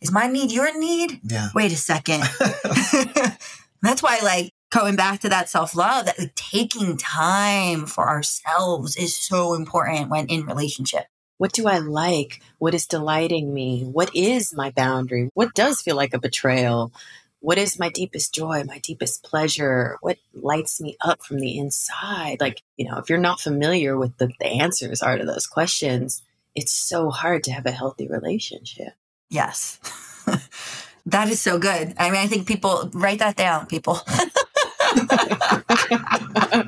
Is 0.00 0.10
my 0.10 0.26
need 0.26 0.50
your 0.50 0.76
need? 0.78 1.20
Yeah. 1.22 1.50
Wait 1.54 1.70
a 1.72 1.76
second. 1.76 2.22
That's 3.82 4.02
why, 4.02 4.18
like, 4.22 4.52
going 4.70 4.96
back 4.96 5.20
to 5.20 5.28
that 5.28 5.48
self 5.48 5.74
love, 5.76 6.06
that 6.06 6.18
like, 6.18 6.34
taking 6.34 6.96
time 6.96 7.86
for 7.86 8.08
ourselves 8.08 8.96
is 8.96 9.16
so 9.16 9.54
important 9.54 10.10
when 10.10 10.26
in 10.26 10.44
relationship. 10.46 11.06
What 11.40 11.52
do 11.52 11.66
I 11.66 11.78
like? 11.78 12.42
What 12.58 12.74
is 12.74 12.86
delighting 12.86 13.54
me? 13.54 13.82
What 13.84 14.14
is 14.14 14.52
my 14.54 14.72
boundary? 14.72 15.30
What 15.32 15.54
does 15.54 15.80
feel 15.80 15.96
like 15.96 16.12
a 16.12 16.18
betrayal? 16.18 16.92
What 17.38 17.56
is 17.56 17.78
my 17.78 17.88
deepest 17.88 18.34
joy, 18.34 18.62
my 18.64 18.78
deepest 18.80 19.22
pleasure? 19.22 19.96
What 20.02 20.18
lights 20.34 20.82
me 20.82 20.98
up 21.00 21.22
from 21.22 21.38
the 21.38 21.56
inside? 21.56 22.42
Like, 22.42 22.60
you 22.76 22.86
know, 22.86 22.98
if 22.98 23.08
you're 23.08 23.18
not 23.18 23.40
familiar 23.40 23.96
with 23.96 24.18
the, 24.18 24.30
the 24.38 24.48
answers 24.48 25.00
are 25.00 25.16
to 25.16 25.24
those 25.24 25.46
questions, 25.46 26.20
it's 26.54 26.72
so 26.72 27.08
hard 27.08 27.42
to 27.44 27.52
have 27.52 27.64
a 27.64 27.70
healthy 27.70 28.06
relationship. 28.06 28.92
Yes. 29.30 29.78
that 31.06 31.30
is 31.30 31.40
so 31.40 31.58
good. 31.58 31.94
I 31.98 32.10
mean, 32.10 32.20
I 32.20 32.26
think 32.26 32.46
people 32.46 32.90
write 32.92 33.20
that 33.20 33.36
down, 33.36 33.64
people. 33.64 33.98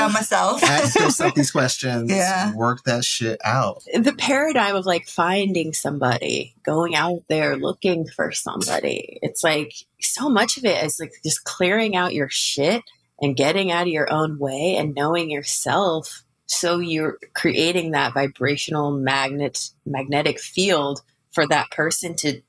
I'm 0.00 0.12
gonna 0.12 0.26
go 0.26 0.30
back 0.30 0.60
and 0.60 0.60
write 0.60 0.60
it 0.60 0.60
down 0.60 0.60
myself. 0.60 0.62
Ask 0.62 0.98
yourself 0.98 1.34
these 1.34 1.50
questions. 1.50 2.10
Yeah. 2.10 2.54
Work 2.54 2.84
that 2.84 3.04
shit 3.04 3.40
out. 3.44 3.84
the 3.92 4.12
paradigm 4.12 4.76
of 4.76 4.86
like 4.86 5.06
finding 5.06 5.72
somebody, 5.72 6.54
going 6.64 6.94
out 6.94 7.22
there 7.28 7.56
looking 7.56 8.06
for 8.06 8.32
somebody. 8.32 9.18
It's 9.22 9.44
like 9.44 9.72
so 10.00 10.28
much 10.28 10.56
of 10.56 10.64
it 10.64 10.82
is 10.84 10.98
like 11.00 11.12
just 11.24 11.44
clearing 11.44 11.96
out 11.96 12.14
your 12.14 12.28
shit 12.28 12.82
and 13.20 13.36
getting 13.36 13.70
out 13.70 13.82
of 13.82 13.92
your 13.92 14.12
own 14.12 14.38
way 14.38 14.76
and 14.76 14.94
knowing 14.94 15.30
yourself. 15.30 16.24
So 16.46 16.78
you're 16.78 17.18
creating 17.34 17.92
that 17.92 18.14
vibrational 18.14 18.90
magnet 18.90 19.70
magnetic 19.86 20.40
field 20.40 21.02
for 21.30 21.46
that 21.46 21.70
person 21.70 22.16
to 22.16 22.42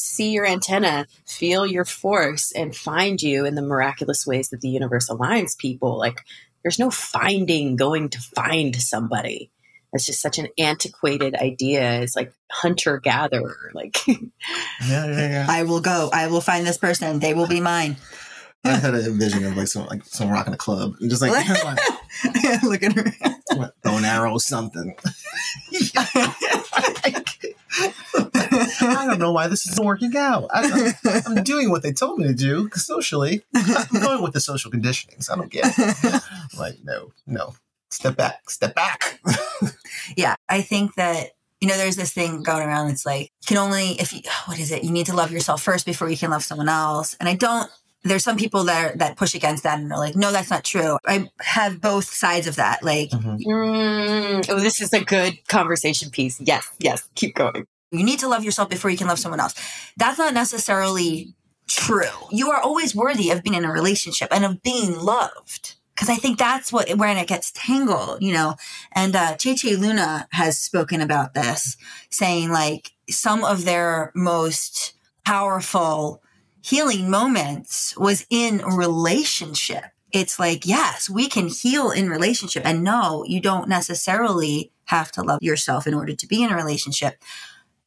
see 0.00 0.30
your 0.30 0.46
antenna, 0.46 1.06
feel 1.26 1.66
your 1.66 1.84
force, 1.84 2.52
and 2.52 2.74
find 2.74 3.20
you 3.20 3.44
in 3.44 3.54
the 3.54 3.62
miraculous 3.62 4.26
ways 4.26 4.48
that 4.48 4.60
the 4.60 4.68
universe 4.68 5.08
aligns 5.08 5.56
people. 5.56 5.98
Like 5.98 6.20
there's 6.62 6.78
no 6.78 6.90
finding 6.90 7.76
going 7.76 8.08
to 8.10 8.20
find 8.20 8.76
somebody 8.76 9.50
That's 9.92 10.06
just 10.06 10.20
such 10.20 10.38
an 10.38 10.48
antiquated 10.58 11.34
idea. 11.34 12.02
It's 12.02 12.14
like 12.14 12.32
hunter 12.50 12.98
gatherer. 12.98 13.70
Like, 13.74 13.98
yeah, 14.06 14.16
yeah, 14.86 15.30
yeah. 15.30 15.46
I 15.48 15.64
will 15.64 15.80
go. 15.80 16.10
I 16.12 16.28
will 16.28 16.40
find 16.40 16.66
this 16.66 16.78
person. 16.78 17.18
They 17.18 17.34
will 17.34 17.48
be 17.48 17.60
mine. 17.60 17.96
I 18.62 18.72
had 18.72 18.94
a 18.94 19.10
vision 19.10 19.44
of 19.46 19.56
like 19.56 19.68
some 19.68 19.86
like 19.86 20.04
someone 20.04 20.36
rocking 20.36 20.52
a 20.52 20.58
club 20.58 20.94
and 21.00 21.08
just 21.08 21.22
like, 21.22 21.32
look 22.62 22.82
at 22.82 22.92
her. 22.92 23.12
What, 23.56 23.74
throw 23.82 23.96
an 23.96 24.04
arrow, 24.04 24.36
something. 24.38 24.94
I 28.80 29.06
don't 29.06 29.18
know 29.18 29.32
why 29.32 29.48
this 29.48 29.66
isn't 29.68 29.84
working 29.84 30.16
out. 30.16 30.48
I, 30.52 30.94
am 31.26 31.42
doing 31.42 31.70
what 31.70 31.82
they 31.82 31.92
told 31.92 32.18
me 32.18 32.26
to 32.26 32.34
do 32.34 32.68
socially. 32.74 33.42
I'm 33.54 34.00
going 34.00 34.22
with 34.22 34.32
the 34.32 34.40
social 34.40 34.70
conditionings. 34.70 35.30
I 35.30 35.36
don't 35.36 35.50
get 35.50 35.72
it. 35.76 36.22
like, 36.58 36.78
no, 36.84 37.12
no, 37.26 37.54
step 37.90 38.16
back, 38.16 38.50
step 38.50 38.74
back. 38.74 39.20
yeah, 40.16 40.34
I 40.48 40.62
think 40.62 40.94
that 40.94 41.30
you 41.60 41.68
know, 41.68 41.76
there's 41.76 41.96
this 41.96 42.12
thing 42.12 42.42
going 42.42 42.66
around 42.66 42.88
that's 42.88 43.04
like, 43.04 43.30
you 43.42 43.46
can 43.46 43.58
only, 43.58 43.90
if 44.00 44.12
you, 44.12 44.22
what 44.46 44.58
is 44.58 44.72
it? 44.72 44.82
You 44.82 44.90
need 44.90 45.06
to 45.06 45.14
love 45.14 45.30
yourself 45.30 45.62
first 45.62 45.84
before 45.84 46.08
you 46.08 46.16
can 46.16 46.30
love 46.30 46.42
someone 46.42 46.68
else. 46.68 47.16
And 47.20 47.28
I 47.28 47.34
don't, 47.34 47.70
there's 48.02 48.24
some 48.24 48.38
people 48.38 48.64
that, 48.64 48.98
that 48.98 49.16
push 49.16 49.34
against 49.34 49.64
that 49.64 49.78
and 49.78 49.92
are 49.92 49.98
like, 49.98 50.16
no, 50.16 50.32
that's 50.32 50.48
not 50.48 50.64
true. 50.64 50.96
I 51.06 51.28
have 51.40 51.80
both 51.80 52.06
sides 52.06 52.46
of 52.46 52.56
that. 52.56 52.82
Like, 52.82 53.10
mm-hmm. 53.10 53.36
mm, 53.36 54.46
oh, 54.48 54.58
this 54.58 54.80
is 54.80 54.92
a 54.94 55.04
good 55.04 55.46
conversation 55.48 56.10
piece. 56.10 56.40
Yes, 56.40 56.66
yes, 56.78 57.06
keep 57.14 57.34
going. 57.34 57.66
You 57.90 58.04
need 58.04 58.20
to 58.20 58.28
love 58.28 58.44
yourself 58.44 58.68
before 58.68 58.90
you 58.90 58.98
can 58.98 59.08
love 59.08 59.18
someone 59.18 59.40
else. 59.40 59.54
That's 59.96 60.18
not 60.18 60.34
necessarily 60.34 61.34
true. 61.68 62.04
You 62.30 62.50
are 62.50 62.60
always 62.60 62.94
worthy 62.94 63.30
of 63.30 63.42
being 63.42 63.54
in 63.54 63.64
a 63.64 63.72
relationship 63.72 64.28
and 64.30 64.44
of 64.44 64.62
being 64.62 64.98
loved. 64.98 65.76
Cause 65.96 66.08
I 66.08 66.16
think 66.16 66.38
that's 66.38 66.72
what, 66.72 66.88
when 66.96 67.18
it 67.18 67.28
gets 67.28 67.52
tangled, 67.52 68.22
you 68.22 68.32
know, 68.32 68.54
and, 68.92 69.14
uh, 69.14 69.36
Che 69.36 69.54
Che 69.54 69.76
Luna 69.76 70.28
has 70.32 70.58
spoken 70.58 71.02
about 71.02 71.34
this 71.34 71.76
saying 72.08 72.50
like 72.50 72.92
some 73.10 73.44
of 73.44 73.64
their 73.66 74.10
most 74.14 74.94
powerful 75.26 76.22
healing 76.62 77.10
moments 77.10 77.96
was 77.98 78.26
in 78.30 78.58
relationship. 78.58 79.84
It's 80.10 80.38
like, 80.38 80.66
yes, 80.66 81.10
we 81.10 81.28
can 81.28 81.48
heal 81.48 81.90
in 81.90 82.08
relationship 82.08 82.64
and 82.64 82.82
no, 82.82 83.24
you 83.26 83.40
don't 83.40 83.68
necessarily 83.68 84.72
have 84.86 85.12
to 85.12 85.22
love 85.22 85.42
yourself 85.42 85.86
in 85.86 85.94
order 85.94 86.14
to 86.14 86.26
be 86.26 86.42
in 86.42 86.50
a 86.50 86.56
relationship. 86.56 87.22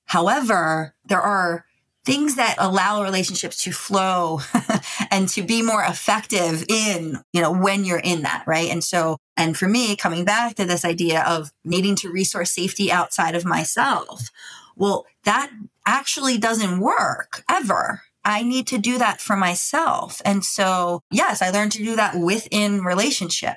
However, 0.05 0.95
there 1.05 1.21
are 1.21 1.65
things 2.05 2.35
that 2.35 2.55
allow 2.57 3.01
relationships 3.03 3.63
to 3.63 3.71
flow 3.71 4.41
and 5.11 5.29
to 5.29 5.41
be 5.41 5.61
more 5.61 5.83
effective 5.83 6.65
in, 6.67 7.19
you 7.31 7.41
know, 7.41 7.51
when 7.51 7.85
you're 7.85 7.99
in 7.99 8.23
that, 8.23 8.43
right? 8.45 8.69
And 8.69 8.83
so, 8.83 9.17
and 9.37 9.57
for 9.57 9.67
me, 9.67 9.95
coming 9.95 10.25
back 10.25 10.55
to 10.55 10.65
this 10.65 10.83
idea 10.83 11.23
of 11.23 11.51
needing 11.63 11.95
to 11.97 12.11
resource 12.11 12.51
safety 12.51 12.91
outside 12.91 13.35
of 13.35 13.45
myself, 13.45 14.29
well, 14.75 15.05
that 15.23 15.51
actually 15.85 16.37
doesn't 16.37 16.79
work 16.79 17.43
ever. 17.49 18.01
I 18.25 18.43
need 18.43 18.67
to 18.67 18.77
do 18.77 18.97
that 18.97 19.21
for 19.21 19.35
myself. 19.35 20.21
And 20.25 20.43
so, 20.43 21.01
yes, 21.11 21.41
I 21.41 21.51
learned 21.51 21.73
to 21.73 21.83
do 21.83 21.95
that 21.95 22.17
within 22.17 22.83
relationship. 22.83 23.55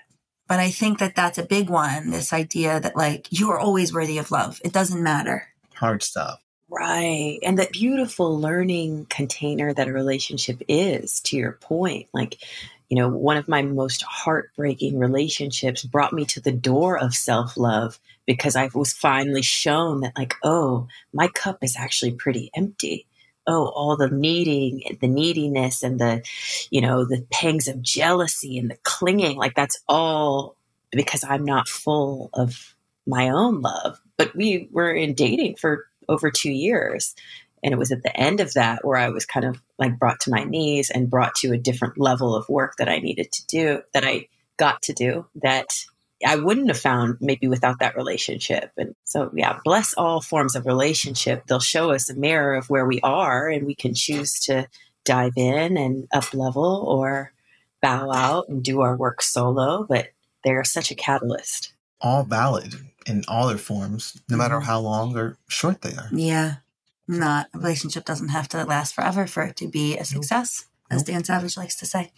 But 0.48 0.60
I 0.60 0.70
think 0.70 1.00
that 1.00 1.16
that's 1.16 1.38
a 1.38 1.46
big 1.46 1.68
one. 1.68 2.10
This 2.10 2.32
idea 2.32 2.78
that 2.78 2.96
like 2.96 3.26
you 3.30 3.50
are 3.50 3.58
always 3.58 3.92
worthy 3.92 4.18
of 4.18 4.30
love. 4.30 4.60
It 4.64 4.72
doesn't 4.72 5.02
matter 5.02 5.48
hard 5.76 6.02
stuff. 6.02 6.40
Right. 6.68 7.38
And 7.42 7.58
that 7.58 7.72
beautiful 7.72 8.40
learning 8.40 9.06
container 9.08 9.72
that 9.72 9.88
a 9.88 9.92
relationship 9.92 10.62
is, 10.68 11.20
to 11.20 11.36
your 11.36 11.52
point. 11.52 12.08
Like, 12.12 12.38
you 12.88 12.96
know, 12.96 13.08
one 13.08 13.36
of 13.36 13.48
my 13.48 13.62
most 13.62 14.02
heartbreaking 14.02 14.98
relationships 14.98 15.84
brought 15.84 16.12
me 16.12 16.24
to 16.26 16.40
the 16.40 16.52
door 16.52 16.98
of 16.98 17.14
self 17.14 17.56
love 17.56 17.98
because 18.26 18.56
I 18.56 18.68
was 18.74 18.92
finally 18.92 19.42
shown 19.42 20.00
that, 20.00 20.16
like, 20.16 20.34
oh, 20.42 20.88
my 21.12 21.28
cup 21.28 21.58
is 21.62 21.76
actually 21.76 22.12
pretty 22.12 22.50
empty. 22.56 23.06
Oh, 23.46 23.66
all 23.68 23.96
the 23.96 24.10
needing, 24.10 24.82
eh, 24.86 24.94
the 25.00 25.06
neediness, 25.06 25.84
and 25.84 26.00
the, 26.00 26.24
you 26.70 26.80
know, 26.80 27.04
the 27.04 27.24
pangs 27.30 27.68
of 27.68 27.80
jealousy 27.80 28.58
and 28.58 28.68
the 28.70 28.78
clinging, 28.82 29.36
like, 29.36 29.54
that's 29.54 29.80
all 29.88 30.56
because 30.90 31.22
I'm 31.22 31.44
not 31.44 31.68
full 31.68 32.30
of 32.34 32.75
my 33.06 33.28
own 33.28 33.60
love 33.60 34.00
but 34.16 34.34
we 34.34 34.68
were 34.72 34.92
in 34.92 35.14
dating 35.14 35.56
for 35.56 35.86
over 36.08 36.30
two 36.30 36.50
years. 36.50 37.14
And 37.62 37.72
it 37.72 37.78
was 37.78 37.90
at 37.90 38.02
the 38.02 38.16
end 38.18 38.40
of 38.40 38.54
that 38.54 38.84
where 38.84 38.96
I 38.96 39.08
was 39.08 39.26
kind 39.26 39.44
of 39.44 39.60
like 39.78 39.98
brought 39.98 40.20
to 40.20 40.30
my 40.30 40.44
knees 40.44 40.90
and 40.90 41.10
brought 41.10 41.34
to 41.36 41.52
a 41.52 41.58
different 41.58 41.98
level 41.98 42.34
of 42.34 42.48
work 42.48 42.76
that 42.78 42.88
I 42.88 42.98
needed 42.98 43.32
to 43.32 43.46
do, 43.46 43.82
that 43.92 44.04
I 44.04 44.28
got 44.56 44.82
to 44.82 44.92
do, 44.92 45.26
that 45.42 45.66
I 46.24 46.36
wouldn't 46.36 46.68
have 46.68 46.78
found 46.78 47.18
maybe 47.20 47.48
without 47.48 47.80
that 47.80 47.96
relationship. 47.96 48.70
And 48.76 48.94
so, 49.04 49.30
yeah, 49.34 49.58
bless 49.64 49.94
all 49.94 50.20
forms 50.20 50.54
of 50.54 50.64
relationship. 50.64 51.44
They'll 51.46 51.60
show 51.60 51.90
us 51.90 52.08
a 52.08 52.14
mirror 52.14 52.54
of 52.54 52.70
where 52.70 52.86
we 52.86 53.00
are, 53.02 53.48
and 53.48 53.66
we 53.66 53.74
can 53.74 53.94
choose 53.94 54.38
to 54.40 54.68
dive 55.04 55.34
in 55.36 55.76
and 55.76 56.08
up 56.14 56.32
level 56.32 56.84
or 56.88 57.32
bow 57.82 58.10
out 58.12 58.48
and 58.48 58.62
do 58.62 58.80
our 58.80 58.96
work 58.96 59.20
solo. 59.20 59.84
But 59.86 60.08
they're 60.44 60.64
such 60.64 60.90
a 60.90 60.94
catalyst. 60.94 61.74
All 62.00 62.22
valid 62.22 62.74
in 63.06 63.24
all 63.28 63.46
their 63.46 63.58
forms, 63.58 64.20
no 64.28 64.36
matter 64.36 64.56
mm-hmm. 64.56 64.66
how 64.66 64.80
long 64.80 65.16
or 65.16 65.38
short 65.48 65.82
they 65.82 65.92
are. 65.92 66.08
Yeah. 66.12 66.56
Not 67.08 67.48
a 67.54 67.58
relationship 67.58 68.04
doesn't 68.04 68.30
have 68.30 68.48
to 68.48 68.64
last 68.64 68.94
forever 68.94 69.26
for 69.26 69.44
it 69.44 69.56
to 69.56 69.68
be 69.68 69.96
a 69.96 70.04
success, 70.04 70.66
nope. 70.90 70.96
as 70.96 71.02
Dan 71.04 71.22
Savage 71.22 71.56
likes 71.56 71.76
to 71.76 71.86
say. 71.86 72.10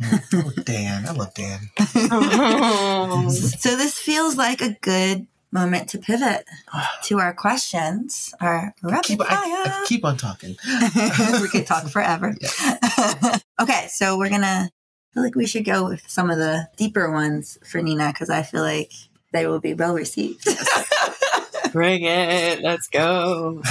Mm-hmm. 0.00 0.38
oh, 0.38 0.62
Dan. 0.62 1.06
I 1.08 1.12
love 1.12 1.34
Dan. 1.34 1.70
so 3.30 3.76
this 3.76 3.98
feels 3.98 4.36
like 4.36 4.60
a 4.60 4.78
good 4.80 5.26
moment 5.50 5.88
to 5.90 5.98
pivot 5.98 6.44
to 7.04 7.18
our 7.18 7.34
questions. 7.34 8.32
Our 8.40 8.74
rapid 8.82 9.06
keep, 9.06 9.18
fire. 9.18 9.28
I, 9.30 9.82
I 9.82 9.84
keep 9.86 10.04
on 10.04 10.16
talking. 10.16 10.56
we 11.42 11.48
could 11.48 11.66
talk 11.66 11.88
forever. 11.88 12.36
okay, 13.60 13.88
so 13.88 14.18
we're 14.18 14.30
gonna. 14.30 14.70
I 14.70 15.14
feel 15.14 15.22
like 15.22 15.34
we 15.34 15.46
should 15.46 15.64
go 15.64 15.88
with 15.88 16.08
some 16.08 16.30
of 16.30 16.38
the 16.38 16.68
deeper 16.76 17.10
ones 17.10 17.58
for 17.64 17.80
Nina 17.80 18.08
because 18.12 18.30
I 18.30 18.42
feel 18.42 18.62
like 18.62 18.92
they 19.32 19.46
will 19.46 19.60
be 19.60 19.74
well 19.74 19.94
received. 19.94 20.46
Bring 21.72 22.04
it. 22.04 22.62
Let's 22.62 22.88
go. 22.88 23.62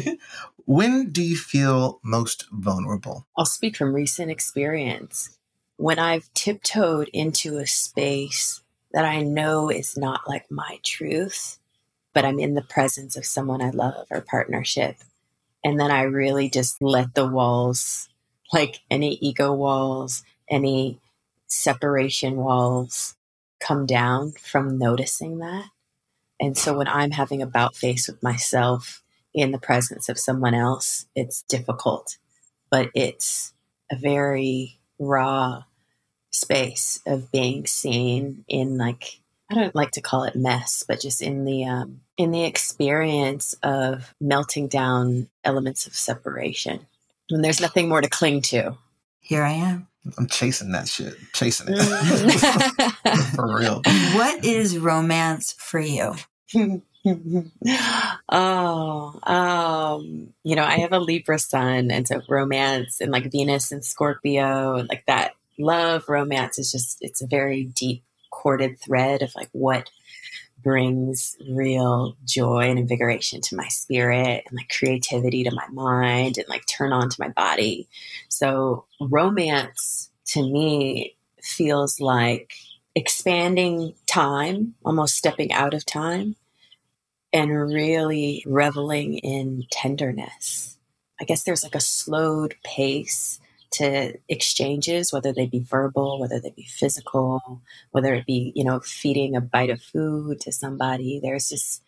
when 0.64 1.10
do 1.10 1.22
you 1.22 1.36
feel 1.36 2.00
most 2.02 2.46
vulnerable? 2.50 3.26
I'll 3.36 3.46
speak 3.46 3.76
from 3.76 3.94
recent 3.94 4.30
experience. 4.30 5.36
When 5.76 5.98
I've 5.98 6.32
tiptoed 6.34 7.08
into 7.12 7.58
a 7.58 7.66
space 7.66 8.62
that 8.92 9.04
I 9.04 9.22
know 9.22 9.70
is 9.70 9.96
not 9.96 10.28
like 10.28 10.50
my 10.50 10.78
truth, 10.82 11.58
but 12.12 12.24
I'm 12.24 12.38
in 12.38 12.54
the 12.54 12.62
presence 12.62 13.16
of 13.16 13.24
someone 13.24 13.62
I 13.62 13.70
love 13.70 14.06
or 14.10 14.20
partnership. 14.20 14.96
And 15.64 15.78
then 15.78 15.90
I 15.90 16.02
really 16.02 16.48
just 16.48 16.80
let 16.82 17.14
the 17.14 17.26
walls, 17.26 18.08
like 18.52 18.80
any 18.90 19.14
ego 19.20 19.52
walls, 19.52 20.24
any 20.48 20.98
separation 21.46 22.36
walls, 22.36 23.16
come 23.60 23.86
down 23.86 24.32
from 24.32 24.78
noticing 24.78 25.38
that. 25.38 25.66
And 26.40 26.56
so 26.56 26.76
when 26.76 26.88
I'm 26.88 27.10
having 27.10 27.42
a 27.42 27.46
bout 27.46 27.76
face 27.76 28.08
with 28.08 28.22
myself 28.22 29.02
in 29.34 29.52
the 29.52 29.58
presence 29.58 30.08
of 30.08 30.18
someone 30.18 30.54
else, 30.54 31.06
it's 31.14 31.42
difficult, 31.42 32.16
but 32.70 32.90
it's 32.94 33.52
a 33.92 33.96
very 33.96 34.78
raw 34.98 35.64
space 36.30 37.00
of 37.06 37.30
being 37.30 37.66
seen 37.66 38.44
in 38.48 38.78
like 38.78 39.20
I 39.50 39.54
don't 39.54 39.74
like 39.74 39.90
to 39.92 40.00
call 40.00 40.24
it 40.24 40.36
mess, 40.36 40.84
but 40.86 41.00
just 41.00 41.20
in 41.20 41.44
the 41.44 41.64
um, 41.64 42.02
in 42.16 42.30
the 42.30 42.44
experience 42.44 43.54
of 43.62 44.14
melting 44.20 44.68
down 44.68 45.28
elements 45.44 45.86
of 45.86 45.94
separation 45.94 46.86
when 47.30 47.42
there's 47.42 47.60
nothing 47.60 47.88
more 47.88 48.00
to 48.00 48.08
cling 48.08 48.42
to. 48.42 48.76
Here 49.20 49.42
I 49.42 49.52
am. 49.52 49.88
I'm 50.16 50.26
chasing 50.28 50.72
that 50.72 50.88
shit, 50.88 51.14
chasing 51.34 51.74
it 51.74 51.78
mm. 51.78 53.22
for 53.36 53.58
real. 53.58 53.82
What 54.16 54.44
is 54.44 54.78
romance 54.78 55.54
for 55.58 55.78
you? 55.78 56.14
oh, 58.28 59.20
um, 59.22 60.32
you 60.42 60.56
know, 60.56 60.64
I 60.64 60.78
have 60.78 60.92
a 60.92 60.98
Libra 60.98 61.38
sun, 61.38 61.90
and 61.90 62.08
so 62.08 62.22
romance 62.28 63.00
and 63.00 63.12
like 63.12 63.30
Venus 63.30 63.72
and 63.72 63.84
Scorpio 63.84 64.76
and 64.76 64.88
like 64.88 65.04
that 65.06 65.32
love 65.58 66.08
romance 66.08 66.58
is 66.58 66.72
just 66.72 66.98
it's 67.00 67.20
a 67.20 67.26
very 67.26 67.64
deep 67.64 68.02
corded 68.30 68.80
thread 68.80 69.22
of 69.22 69.34
like 69.34 69.50
what 69.52 69.90
brings 70.62 71.36
real 71.48 72.16
joy 72.24 72.70
and 72.70 72.78
invigoration 72.78 73.40
to 73.42 73.56
my 73.56 73.68
spirit 73.68 74.44
and 74.46 74.56
like 74.56 74.68
creativity 74.68 75.44
to 75.44 75.54
my 75.54 75.66
mind 75.68 76.38
and 76.38 76.48
like 76.48 76.66
turn 76.66 76.92
on 76.92 77.08
to 77.08 77.20
my 77.20 77.28
body. 77.28 77.88
So 78.28 78.84
romance 79.00 80.10
to 80.26 80.42
me 80.42 81.16
feels 81.42 82.00
like 82.00 82.52
expanding 82.94 83.94
time, 84.06 84.74
almost 84.84 85.16
stepping 85.16 85.52
out 85.52 85.74
of 85.74 85.86
time 85.86 86.36
and 87.32 87.50
really 87.50 88.42
reveling 88.46 89.18
in 89.18 89.64
tenderness. 89.70 90.76
I 91.20 91.24
guess 91.24 91.44
there's 91.44 91.62
like 91.62 91.74
a 91.74 91.80
slowed 91.80 92.56
pace 92.64 93.40
to 93.72 94.18
exchanges, 94.28 95.12
whether 95.12 95.32
they 95.32 95.46
be 95.46 95.60
verbal, 95.60 96.18
whether 96.18 96.40
they 96.40 96.50
be 96.50 96.64
physical, 96.64 97.62
whether 97.90 98.14
it 98.14 98.26
be, 98.26 98.52
you 98.54 98.64
know, 98.64 98.80
feeding 98.80 99.36
a 99.36 99.40
bite 99.40 99.70
of 99.70 99.80
food 99.80 100.40
to 100.40 100.52
somebody. 100.52 101.20
There's 101.20 101.48
just 101.48 101.82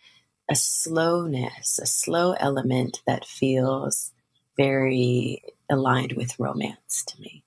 a 0.51 0.55
slowness, 0.55 1.79
a 1.79 1.87
slow 1.87 2.33
element 2.33 3.03
that 3.07 3.25
feels 3.25 4.13
very 4.57 5.43
aligned 5.71 6.13
with 6.13 6.39
romance 6.39 7.05
to 7.07 7.21
me 7.21 7.45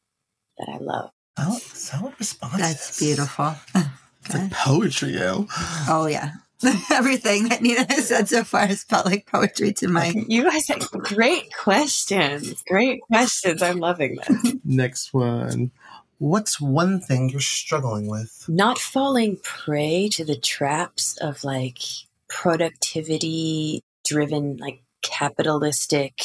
that 0.58 0.70
I 0.70 0.78
love. 0.78 1.12
Oh, 1.38 1.60
solid 1.60 2.14
response. 2.20 2.58
That's 2.58 3.00
beautiful. 3.00 3.56
It's 4.26 4.34
like 4.34 4.52
poetry, 4.52 5.12
yo. 5.12 5.46
Oh 5.88 6.08
yeah. 6.10 6.32
Everything 6.92 7.50
that 7.50 7.62
Nina 7.62 7.86
has 7.90 8.08
said 8.08 8.28
so 8.30 8.44
far 8.44 8.66
has 8.66 8.84
felt 8.84 9.06
like 9.06 9.28
poetry 9.28 9.74
to 9.74 9.88
my 9.88 10.14
You 10.28 10.44
guys 10.44 10.68
have 10.68 10.90
great 10.92 11.54
questions. 11.56 12.64
Great 12.68 13.02
questions. 13.02 13.62
I'm 13.62 13.80
loving 13.80 14.18
this. 14.28 14.56
Next 14.64 15.14
one. 15.14 15.72
What's 16.18 16.62
one 16.62 17.02
thing 17.02 17.30
you're 17.30 17.42
struggling 17.42 18.08
with? 18.08 18.46
Not 18.48 18.78
falling 18.80 19.38
prey 19.44 20.08
to 20.14 20.24
the 20.24 20.38
traps 20.38 21.18
of 21.18 21.44
like 21.44 21.80
productivity 22.30 23.82
driven, 24.06 24.58
like 24.58 24.82
capitalistic 25.02 26.22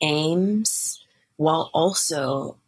aims 0.00 1.02
while 1.36 1.70
also 1.74 2.58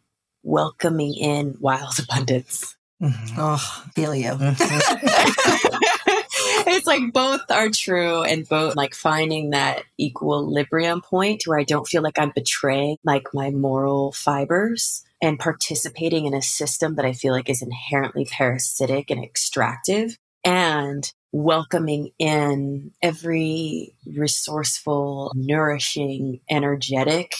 welcoming 0.43 1.13
in 1.15 1.55
wild 1.59 1.99
abundance. 1.99 2.75
Mhm. 3.01 3.33
Oh, 3.37 3.85
feel 3.95 4.13
you. 4.13 4.31
it's 6.67 6.87
like 6.87 7.13
both 7.13 7.49
are 7.49 7.69
true 7.69 8.23
and 8.23 8.47
both 8.47 8.75
like 8.75 8.95
finding 8.95 9.49
that 9.49 9.83
equilibrium 9.99 11.01
point 11.01 11.43
where 11.45 11.59
I 11.59 11.63
don't 11.63 11.87
feel 11.87 12.01
like 12.01 12.17
I'm 12.17 12.31
betraying 12.33 12.97
like 13.03 13.33
my 13.33 13.49
moral 13.49 14.11
fibers 14.11 15.03
and 15.21 15.39
participating 15.39 16.25
in 16.25 16.33
a 16.33 16.41
system 16.41 16.95
that 16.95 17.05
I 17.05 17.13
feel 17.13 17.33
like 17.33 17.49
is 17.49 17.61
inherently 17.61 18.25
parasitic 18.25 19.09
and 19.09 19.23
extractive 19.23 20.17
and 20.45 21.11
welcoming 21.31 22.11
in 22.17 22.91
every 23.01 23.93
resourceful, 24.05 25.31
nourishing, 25.35 26.39
energetic 26.49 27.35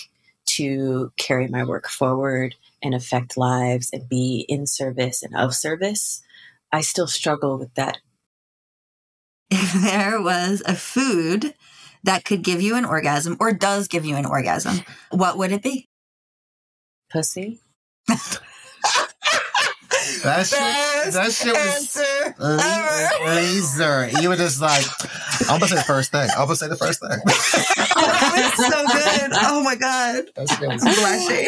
to 0.45 1.11
carry 1.17 1.47
my 1.47 1.63
work 1.63 1.87
forward 1.87 2.55
and 2.83 2.93
affect 2.93 3.37
lives 3.37 3.89
and 3.93 4.09
be 4.09 4.45
in 4.49 4.65
service 4.67 5.23
and 5.23 5.35
of 5.35 5.55
service. 5.55 6.21
I 6.71 6.81
still 6.81 7.07
struggle 7.07 7.57
with 7.57 7.73
that 7.75 7.99
If 9.51 9.73
there 9.81 10.21
was 10.21 10.61
a 10.65 10.75
food 10.75 11.53
that 12.03 12.23
could 12.25 12.43
give 12.43 12.61
you 12.61 12.75
an 12.75 12.85
orgasm 12.85 13.35
or 13.39 13.51
does 13.51 13.87
give 13.87 14.05
you 14.05 14.15
an 14.15 14.25
orgasm, 14.25 14.79
what 15.11 15.37
would 15.37 15.51
it 15.51 15.63
be? 15.63 15.87
pussy. 17.11 17.59
That 20.23 20.45
shit, 20.47 21.13
that 21.13 21.31
shit 21.31 21.53
was 21.53 21.97
la- 22.39 23.25
laser. 23.25 24.09
You 24.21 24.29
were 24.29 24.35
just 24.35 24.59
like, 24.59 24.83
I'm 25.49 25.59
gonna 25.59 25.67
say 25.67 25.75
the 25.75 25.83
first 25.83 26.11
thing. 26.11 26.29
I'm 26.31 26.45
gonna 26.45 26.55
say 26.55 26.67
the 26.67 26.75
first 26.75 26.99
thing. 26.99 27.09
Oh, 28.01 28.31
it's 28.35 28.57
so 28.57 28.85
good. 28.87 29.31
Oh 29.43 29.61
my 29.63 29.75
god. 29.75 30.25
That 30.35 30.49
shit 30.49 30.67
was 30.67 30.83
I'm 30.85 30.95
blushing. 30.95 31.47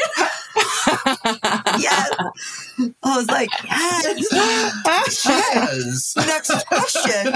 Yes. 1.80 2.10
I 3.04 3.18
was 3.18 3.28
like, 3.28 3.50
yes. 3.64 5.26
yes. 5.26 6.16
Next 6.18 6.52
question. 6.68 7.34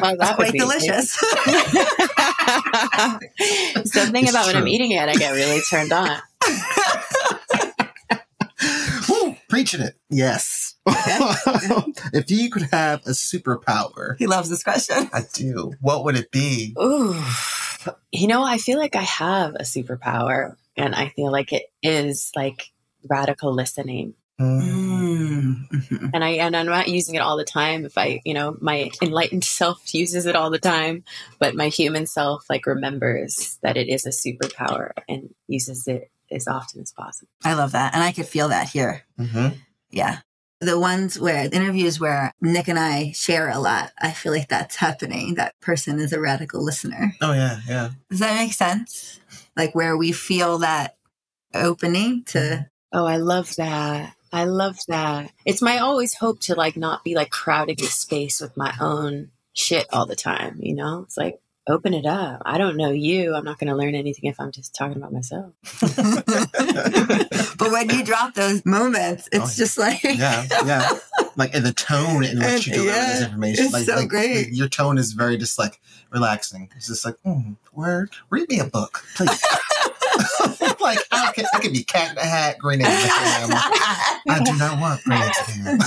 Wow, 0.00 0.16
that 0.16 0.36
Quite 0.36 0.52
delicious. 0.52 1.12
Something 3.92 4.24
It's 4.24 4.30
about 4.30 4.46
when 4.46 4.56
I'm 4.56 4.68
eating 4.68 4.92
it, 4.92 5.08
I 5.08 5.14
get 5.14 5.32
really 5.32 5.60
turned 5.70 5.92
on. 5.92 6.18
Woo, 9.08 9.36
preaching 9.48 9.80
it. 9.80 9.94
Yes. 10.10 10.74
if 10.86 12.30
you 12.30 12.50
could 12.50 12.68
have 12.72 13.00
a 13.06 13.10
superpower, 13.10 14.16
he 14.18 14.26
loves 14.26 14.48
this 14.48 14.62
question. 14.62 15.08
I 15.12 15.22
do. 15.32 15.72
What 15.80 16.04
would 16.04 16.16
it 16.16 16.30
be? 16.30 16.74
Ooh, 16.80 17.20
you 18.12 18.26
know, 18.28 18.42
I 18.44 18.58
feel 18.58 18.78
like 18.78 18.94
I 18.96 19.02
have 19.02 19.54
a 19.54 19.62
superpower, 19.62 20.56
and 20.76 20.94
I 20.94 21.08
feel 21.10 21.30
like 21.30 21.52
it 21.52 21.64
is 21.82 22.30
like 22.36 22.70
radical 23.08 23.52
listening. 23.52 24.14
Mm. 24.40 25.68
Mm. 25.70 26.10
And 26.12 26.22
I 26.22 26.30
and 26.32 26.56
I'm 26.56 26.66
not 26.66 26.88
using 26.88 27.14
it 27.14 27.20
all 27.20 27.36
the 27.36 27.44
time. 27.44 27.84
If 27.84 27.96
I, 27.96 28.20
you 28.24 28.34
know, 28.34 28.56
my 28.60 28.90
enlightened 29.02 29.44
self 29.44 29.94
uses 29.94 30.26
it 30.26 30.36
all 30.36 30.50
the 30.50 30.58
time, 30.58 31.04
but 31.38 31.54
my 31.54 31.68
human 31.68 32.06
self 32.06 32.44
like 32.50 32.66
remembers 32.66 33.58
that 33.62 33.76
it 33.76 33.88
is 33.88 34.06
a 34.06 34.10
superpower 34.10 34.92
and 35.08 35.34
uses 35.48 35.88
it 35.88 36.10
as 36.30 36.46
often 36.48 36.82
as 36.82 36.92
possible. 36.92 37.30
I 37.44 37.54
love 37.54 37.72
that. 37.72 37.94
And 37.94 38.02
I 38.02 38.12
could 38.12 38.26
feel 38.26 38.48
that 38.48 38.68
here. 38.68 39.04
hmm 39.16 39.48
Yeah. 39.90 40.18
The 40.60 40.78
ones 40.78 41.18
where 41.20 41.48
the 41.48 41.56
interviews 41.56 42.00
where 42.00 42.32
Nick 42.40 42.68
and 42.68 42.78
I 42.78 43.12
share 43.12 43.50
a 43.50 43.58
lot, 43.58 43.92
I 43.98 44.10
feel 44.12 44.32
like 44.32 44.48
that's 44.48 44.76
happening. 44.76 45.34
That 45.34 45.58
person 45.60 45.98
is 46.00 46.12
a 46.12 46.20
radical 46.20 46.64
listener. 46.64 47.12
Oh 47.20 47.32
yeah, 47.32 47.60
yeah. 47.68 47.90
Does 48.08 48.20
that 48.20 48.36
make 48.36 48.54
sense? 48.54 49.20
Like 49.54 49.74
where 49.74 49.96
we 49.96 50.12
feel 50.12 50.58
that 50.58 50.96
opening 51.54 52.24
to 52.24 52.38
mm-hmm. 52.38 52.62
Oh, 52.92 53.04
I 53.04 53.16
love 53.16 53.54
that. 53.56 54.14
I 54.32 54.44
love 54.44 54.78
that. 54.88 55.30
It's 55.44 55.60
my 55.60 55.78
always 55.78 56.14
hope 56.14 56.40
to 56.42 56.54
like 56.54 56.76
not 56.76 57.04
be 57.04 57.14
like 57.14 57.30
crowding 57.30 57.76
the 57.76 57.84
space 57.84 58.40
with 58.40 58.56
my 58.56 58.74
own 58.80 59.30
shit 59.52 59.86
all 59.92 60.06
the 60.06 60.16
time, 60.16 60.58
you 60.60 60.74
know? 60.74 61.02
It's 61.02 61.16
like 61.16 61.38
open 61.68 61.94
it 61.94 62.06
up. 62.06 62.42
I 62.46 62.58
don't 62.58 62.76
know 62.76 62.90
you. 62.90 63.34
I'm 63.34 63.44
not 63.44 63.58
going 63.58 63.68
to 63.68 63.74
learn 63.76 63.94
anything 63.94 64.30
if 64.30 64.38
I'm 64.40 64.52
just 64.52 64.74
talking 64.74 64.96
about 64.96 65.12
myself. 65.12 65.52
but 67.58 67.70
when 67.72 67.90
you 67.90 68.04
drop 68.04 68.34
those 68.34 68.64
moments, 68.64 69.28
it's 69.32 69.54
Oh, 69.54 69.56
just 69.56 69.78
like 69.78 70.02
yeah, 70.04 70.46
yeah. 70.64 70.98
Like 71.36 71.54
in 71.54 71.64
the 71.64 71.72
tone 71.72 72.24
in 72.24 72.42
And- 72.42 72.54
which 72.54 72.66
you 72.66 72.74
deliver 72.74 72.90
yeah, 72.96 73.12
this 73.12 73.22
information, 73.24 73.64
it's 73.66 73.72
like, 73.74 73.84
so 73.86 73.96
like 73.96 74.08
great. 74.08 74.48
your 74.52 74.68
tone 74.68 74.96
is 74.98 75.12
very 75.12 75.36
just 75.36 75.58
like 75.58 75.80
relaxing. 76.10 76.70
It's 76.76 76.86
just 76.86 77.04
like, 77.04 77.16
mm, 77.26 77.56
word, 77.72 78.10
read 78.30 78.48
me 78.48 78.58
a 78.60 78.64
book, 78.64 79.04
please. 79.16 79.44
like 80.80 80.98
I 81.10 81.32
could, 81.34 81.46
I 81.52 81.60
can 81.60 81.72
be 81.72 81.84
cat 81.84 82.10
in 82.10 82.14
the 82.16 82.22
hat, 82.22 82.58
green 82.58 82.80
eggs 82.80 82.92
and 82.92 83.52
ham. 83.52 83.62
I 84.28 84.42
do 84.44 84.56
not 84.56 84.80
want 84.80 85.02
green 85.04 85.20
eggs 85.20 85.38
and 85.48 85.66
ham. 85.66 85.78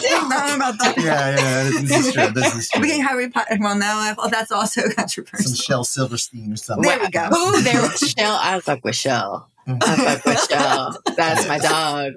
You're 0.00 0.20
wrong 0.20 0.56
about 0.56 0.78
that. 0.78 0.94
yeah, 0.98 1.36
yeah, 1.36 1.80
this 1.80 2.06
is 2.06 2.12
true. 2.12 2.28
This 2.28 2.54
is 2.54 2.68
true. 2.68 2.82
Speaking 2.82 3.00
of 3.02 3.08
Harry 3.08 3.30
Potter, 3.30 3.56
well, 3.60 3.76
no, 3.76 4.14
well, 4.16 4.28
that's 4.28 4.52
also 4.52 4.82
controversial. 4.96 5.38
Some 5.38 5.52
controversial. 5.52 5.54
Shel 5.54 5.84
Silverstein 5.84 6.52
or 6.52 6.56
something. 6.56 6.82
There 6.82 6.98
we 6.98 7.10
go. 7.10 7.28
Ooh, 7.34 7.62
there 7.62 7.80
was 7.80 7.98
Shel. 7.98 8.36
I 8.40 8.60
fuck 8.60 8.84
with 8.84 8.96
Shel. 8.96 9.48
I 9.66 9.72
fuck 9.78 10.24
with 10.24 10.38
mm-hmm. 10.38 10.52
Shel. 10.52 11.16
That's 11.16 11.48
my 11.48 11.58
dog. 11.58 12.14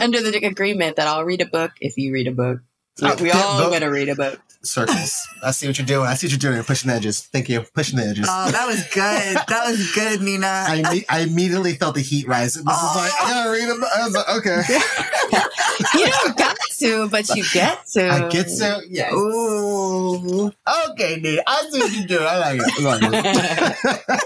Under 0.00 0.20
the 0.20 0.46
agreement 0.46 0.96
that 0.96 1.06
I'll 1.06 1.24
read 1.24 1.40
a 1.40 1.46
book 1.46 1.72
if 1.80 1.96
you 1.96 2.12
read 2.12 2.28
a 2.28 2.32
book. 2.32 2.60
Oh, 3.02 3.14
we, 3.16 3.24
we 3.24 3.30
all 3.30 3.62
Book. 3.62 3.72
gonna 3.72 3.90
read 3.90 4.08
a 4.08 4.14
book. 4.16 4.40
Circles. 4.62 5.16
I 5.42 5.52
see 5.52 5.68
what 5.68 5.78
you're 5.78 5.86
doing. 5.86 6.06
I 6.08 6.14
see 6.14 6.26
what 6.26 6.32
you're 6.32 6.38
doing. 6.38 6.54
You're 6.56 6.64
pushing 6.64 6.88
the 6.88 6.94
edges. 6.96 7.20
Thank 7.32 7.48
you. 7.48 7.64
Pushing 7.74 7.96
the 7.98 8.04
edges. 8.06 8.26
Oh, 8.28 8.50
that 8.50 8.66
was 8.66 8.82
good. 8.88 9.36
That 9.46 9.66
was 9.70 9.92
good, 9.94 10.20
Nina. 10.20 10.46
I, 10.68 10.82
imme- 10.82 11.04
I 11.08 11.20
immediately 11.20 11.74
felt 11.74 11.94
the 11.94 12.00
heat 12.00 12.26
rise. 12.26 12.54
This 12.54 12.62
is 12.62 12.66
like, 12.66 12.76
oh. 12.76 13.18
I 13.24 13.30
gotta 13.30 13.50
read 13.50 13.68
them. 13.68 13.82
I 13.96 14.04
was 14.04 14.14
like, 14.14 14.28
okay. 14.38 14.62
You 15.94 16.08
don't 16.08 16.36
got 16.36 16.56
to, 16.78 17.08
but 17.08 17.28
you 17.36 17.44
get 17.52 17.86
to. 17.92 18.08
I 18.10 18.28
get 18.30 18.48
to. 18.48 18.82
yes. 18.88 19.12
Ooh. 19.12 20.50
Okay, 20.90 21.20
dude. 21.20 21.38
I 21.46 21.68
see 21.70 21.78
what 21.78 21.92
you're 21.96 22.06
doing. 22.08 22.26
I 22.26 22.38
like 22.38 22.60
it. 22.60 22.84
I 22.84 23.08
like 23.08 23.78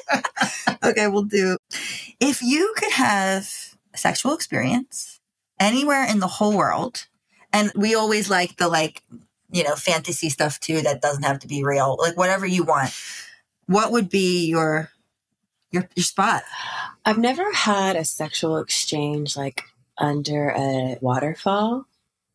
it. 0.08 0.22
Okay, 0.84 1.06
we'll 1.08 1.22
do. 1.24 1.56
If 2.20 2.42
you 2.42 2.72
could 2.76 2.92
have 2.92 3.48
a 3.94 3.98
sexual 3.98 4.34
experience 4.34 5.20
anywhere 5.60 6.04
in 6.04 6.18
the 6.20 6.26
whole 6.26 6.56
world, 6.56 7.06
and 7.52 7.72
we 7.74 7.94
always 7.94 8.30
like 8.30 8.56
the 8.56 8.68
like, 8.68 9.02
you 9.50 9.62
know, 9.64 9.74
fantasy 9.74 10.28
stuff 10.28 10.58
too 10.60 10.80
that 10.82 11.02
doesn't 11.02 11.24
have 11.24 11.38
to 11.40 11.48
be 11.48 11.64
real, 11.64 11.96
like 12.00 12.16
whatever 12.16 12.46
you 12.46 12.64
want. 12.64 12.92
What 13.66 13.92
would 13.92 14.08
be 14.08 14.46
your 14.46 14.90
your 15.70 15.88
your 15.94 16.04
spot? 16.04 16.42
I've 17.04 17.18
never 17.18 17.52
had 17.52 17.96
a 17.96 18.04
sexual 18.04 18.58
exchange 18.58 19.36
like 19.36 19.62
under 19.98 20.50
a 20.50 20.98
waterfall, 21.00 21.86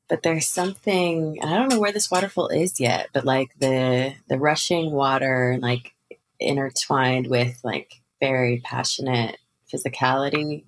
but 0.07 0.23
there's 0.23 0.47
something 0.47 1.39
I 1.43 1.55
don't 1.55 1.69
know 1.69 1.79
where 1.79 1.91
this 1.91 2.11
waterfall 2.11 2.49
is 2.49 2.79
yet, 2.79 3.09
but 3.13 3.25
like 3.25 3.49
the 3.59 4.13
the 4.29 4.37
rushing 4.37 4.91
water 4.91 5.57
like 5.61 5.93
intertwined 6.39 7.27
with 7.27 7.59
like 7.63 8.01
very 8.19 8.61
passionate 8.63 9.37
physicality 9.71 10.63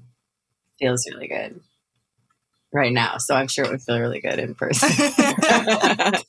feels 0.80 1.08
really 1.10 1.28
good 1.28 1.62
right 2.74 2.91
now. 2.93 3.17
So 3.17 3.36
I'm 3.36 3.47
sure 3.47 3.65
it 3.65 3.72
would 3.72 3.82
feel 3.82 3.99
really 3.99 4.22
good 4.22 4.39
in 4.39 4.55
person. 4.55 4.89
I 4.99 6.22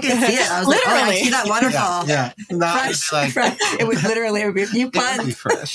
can 0.00 0.20
see 0.26 0.34
it. 0.34 0.50
I 0.50 0.58
was 0.58 0.68
like, 0.68 0.80
oh, 0.86 0.90
I 0.90 1.14
see 1.14 1.30
that 1.30 1.46
waterfall. 1.46 2.06
Yeah. 2.06 2.32
yeah. 2.50 2.56
Not 2.56 2.78
Fresh, 2.80 3.12
like, 3.12 3.32
fresh. 3.32 3.56
It 3.78 3.86
would 3.86 4.02
literally 4.02 4.40
it 4.42 4.46
would 4.46 4.54
be 4.54 4.62
a 4.62 4.66
few 4.66 4.90
it 4.92 4.94
would 4.96 5.26
be 5.26 5.34
puns. 5.34 5.36
fresh. 5.36 5.74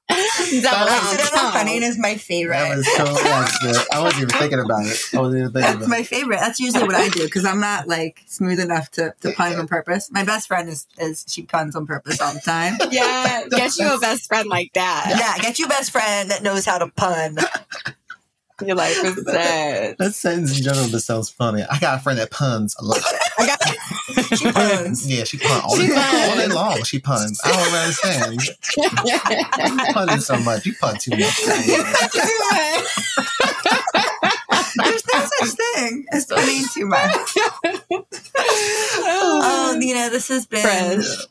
Double 0.62 0.88
Accidental 0.88 1.38
count. 1.38 1.54
punning 1.54 1.82
is 1.82 1.98
my 1.98 2.16
favorite. 2.16 2.56
That 2.56 2.76
was 2.76 2.88
totally 2.96 3.20
accident. 3.22 3.78
I 3.92 4.02
wasn't 4.02 4.22
even 4.22 4.38
thinking 4.38 4.60
about 4.60 4.86
it. 4.86 5.00
I 5.14 5.20
wasn't 5.20 5.38
even 5.40 5.52
thinking 5.52 5.52
That's 5.52 5.76
about 5.76 5.88
my 5.88 6.02
favorite. 6.02 6.40
That's 6.40 6.60
usually 6.60 6.84
what 6.84 6.94
I 6.94 7.08
do 7.08 7.24
because 7.24 7.44
I'm 7.44 7.60
not 7.60 7.88
like 7.88 8.22
smooth 8.26 8.60
enough 8.60 8.90
to, 8.92 9.14
to 9.20 9.32
pun 9.32 9.54
on 9.54 9.66
purpose. 9.66 10.10
My 10.10 10.24
best 10.24 10.48
friend 10.48 10.68
is, 10.68 10.86
is 10.98 11.24
she 11.28 11.42
puns 11.42 11.76
on 11.76 11.86
purpose 11.86 12.20
all 12.20 12.32
the 12.34 12.40
time. 12.40 12.74
Yeah, 12.90 13.44
get 13.50 13.76
you 13.78 13.94
a 13.94 13.98
best 13.98 14.26
friend 14.28 14.48
like 14.48 14.72
that. 14.74 15.14
Yeah, 15.18 15.42
get 15.42 15.58
you 15.58 15.66
a 15.66 15.68
best 15.68 15.90
friend 15.90 16.30
that 16.30 16.42
knows 16.42 16.64
how 16.64 16.78
to 16.78 16.88
pun. 16.88 17.38
Your 18.64 18.76
life 18.76 18.96
is 19.04 19.14
set. 19.24 19.90
it. 19.92 19.98
That 19.98 20.14
sentence 20.14 20.56
in 20.58 20.64
general 20.64 20.88
just 20.88 21.06
sounds 21.06 21.30
funny. 21.30 21.62
I 21.62 21.78
got 21.78 21.98
a 21.98 22.02
friend 22.02 22.18
that 22.18 22.30
puns 22.30 22.74
a 22.80 22.84
lot. 22.84 22.98
I 23.38 23.46
got 23.46 23.58
She 24.38 24.50
puns. 24.50 25.06
Yeah, 25.08 25.24
she 25.24 25.38
puns 25.38 25.62
all, 25.64 25.76
She 25.76 25.86
day, 25.86 25.94
puns. 25.94 26.28
all 26.30 26.36
day 26.36 26.46
long. 26.48 26.82
She 26.82 26.98
puns. 26.98 27.40
I 27.44 27.52
don't 27.52 27.72
understand. 27.74 28.42
You 29.86 29.92
punning 29.94 30.20
so 30.20 30.38
much. 30.40 30.66
You 30.66 30.74
pun 30.80 30.96
too 30.98 31.12
much. 31.12 31.40
Such 35.38 35.50
thing 35.74 36.06
as 36.12 36.26
punning 36.26 36.64
too 36.74 36.86
much. 36.86 37.36
Oh, 39.10 39.78
you 39.80 39.94
know, 39.94 40.10
this 40.10 40.28
has 40.28 40.46
been 40.46 40.62
Fresh. 40.62 41.26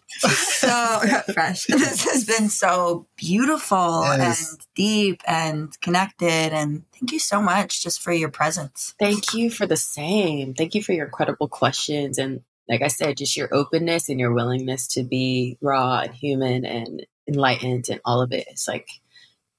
so 0.60 1.00
fresh. 1.34 1.66
This 1.68 2.04
has 2.06 2.26
been 2.26 2.50
so 2.50 3.08
beautiful 3.16 4.04
Yes. 4.04 4.52
and 4.52 4.60
deep 4.76 5.22
and 5.28 5.80
connected. 5.82 6.54
And 6.54 6.84
thank 6.94 7.12
you 7.12 7.20
so 7.20 7.42
much 7.42 7.84
just 7.84 8.02
for 8.02 8.12
your 8.12 8.30
presence. 8.30 8.94
Thank 9.00 9.34
you 9.34 9.50
for 9.50 9.66
the 9.66 9.78
same. 9.78 10.54
Thank 10.54 10.76
you 10.76 10.84
for 10.84 10.94
your 10.94 11.06
incredible 11.06 11.48
questions. 11.48 12.18
And 12.18 12.42
like 12.70 12.82
I 12.82 12.88
said, 12.88 13.18
just 13.18 13.38
your 13.38 13.54
openness 13.54 14.10
and 14.10 14.20
your 14.20 14.34
willingness 14.34 14.88
to 14.90 15.04
be 15.04 15.58
raw 15.62 16.00
and 16.00 16.14
human 16.14 16.66
and 16.66 17.06
enlightened 17.28 17.90
and 17.90 18.02
all 18.06 18.22
of 18.22 18.32
it. 18.32 18.48
It's 18.50 18.68
like 18.68 18.90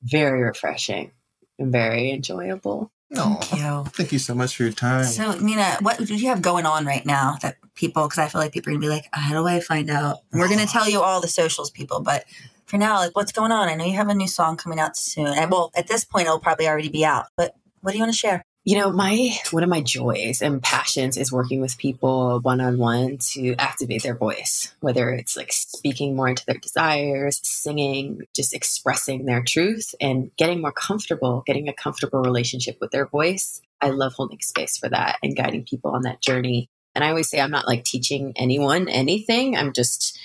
very 0.02 0.42
refreshing 0.42 1.12
and 1.58 1.72
very 1.72 2.10
enjoyable. 2.10 2.90
No, 3.10 3.38
Thank 3.40 3.62
you. 3.62 3.84
thank 3.92 4.12
you 4.12 4.18
so 4.18 4.34
much 4.34 4.56
for 4.56 4.64
your 4.64 4.72
time. 4.72 5.04
So, 5.04 5.38
Nina, 5.38 5.78
what 5.80 5.98
do 5.98 6.14
you 6.14 6.28
have 6.28 6.42
going 6.42 6.66
on 6.66 6.84
right 6.84 7.06
now 7.06 7.36
that 7.40 7.56
people, 7.74 8.02
because 8.04 8.18
I 8.18 8.28
feel 8.28 8.40
like 8.40 8.52
people 8.52 8.70
are 8.70 8.72
going 8.72 8.82
to 8.82 8.86
be 8.86 8.92
like, 8.92 9.08
how 9.12 9.32
do 9.32 9.46
I 9.46 9.60
find 9.60 9.88
out? 9.88 10.18
We're 10.32 10.48
going 10.48 10.60
to 10.66 10.66
tell 10.66 10.88
you 10.88 11.00
all 11.00 11.20
the 11.22 11.28
socials, 11.28 11.70
people, 11.70 12.00
but 12.00 12.24
for 12.66 12.76
now, 12.76 12.96
like, 12.98 13.16
what's 13.16 13.32
going 13.32 13.50
on? 13.50 13.68
I 13.68 13.76
know 13.76 13.84
you 13.86 13.94
have 13.94 14.08
a 14.08 14.14
new 14.14 14.28
song 14.28 14.58
coming 14.58 14.78
out 14.78 14.94
soon. 14.94 15.26
And 15.28 15.50
well, 15.50 15.70
at 15.74 15.88
this 15.88 16.04
point, 16.04 16.26
it'll 16.26 16.38
probably 16.38 16.68
already 16.68 16.90
be 16.90 17.04
out, 17.04 17.26
but 17.34 17.54
what 17.80 17.92
do 17.92 17.96
you 17.96 18.02
want 18.02 18.12
to 18.12 18.18
share? 18.18 18.44
You 18.68 18.76
know, 18.76 18.92
my 18.92 19.30
one 19.50 19.62
of 19.62 19.70
my 19.70 19.80
joys 19.80 20.42
and 20.42 20.62
passions 20.62 21.16
is 21.16 21.32
working 21.32 21.62
with 21.62 21.78
people 21.78 22.38
one 22.40 22.60
on 22.60 22.76
one 22.76 23.16
to 23.32 23.54
activate 23.54 24.02
their 24.02 24.14
voice, 24.14 24.74
whether 24.80 25.08
it's 25.08 25.38
like 25.38 25.54
speaking 25.54 26.14
more 26.14 26.28
into 26.28 26.44
their 26.44 26.58
desires, 26.58 27.40
singing, 27.42 28.26
just 28.36 28.52
expressing 28.52 29.24
their 29.24 29.42
truth 29.42 29.94
and 30.02 30.30
getting 30.36 30.60
more 30.60 30.70
comfortable, 30.70 31.42
getting 31.46 31.70
a 31.70 31.72
comfortable 31.72 32.20
relationship 32.20 32.76
with 32.78 32.90
their 32.90 33.06
voice. 33.06 33.62
I 33.80 33.88
love 33.88 34.12
holding 34.12 34.40
space 34.42 34.76
for 34.76 34.90
that 34.90 35.16
and 35.22 35.34
guiding 35.34 35.64
people 35.64 35.92
on 35.92 36.02
that 36.02 36.20
journey. 36.20 36.68
And 36.94 37.02
I 37.02 37.08
always 37.08 37.30
say 37.30 37.40
I'm 37.40 37.50
not 37.50 37.66
like 37.66 37.84
teaching 37.84 38.34
anyone 38.36 38.90
anything. 38.90 39.56
I'm 39.56 39.72
just 39.72 40.18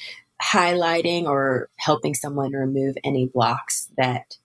highlighting 0.44 1.28
or 1.28 1.70
helping 1.78 2.14
someone 2.14 2.52
remove 2.52 2.98
any 3.06 3.26
blocks 3.26 3.88
that 3.96 4.36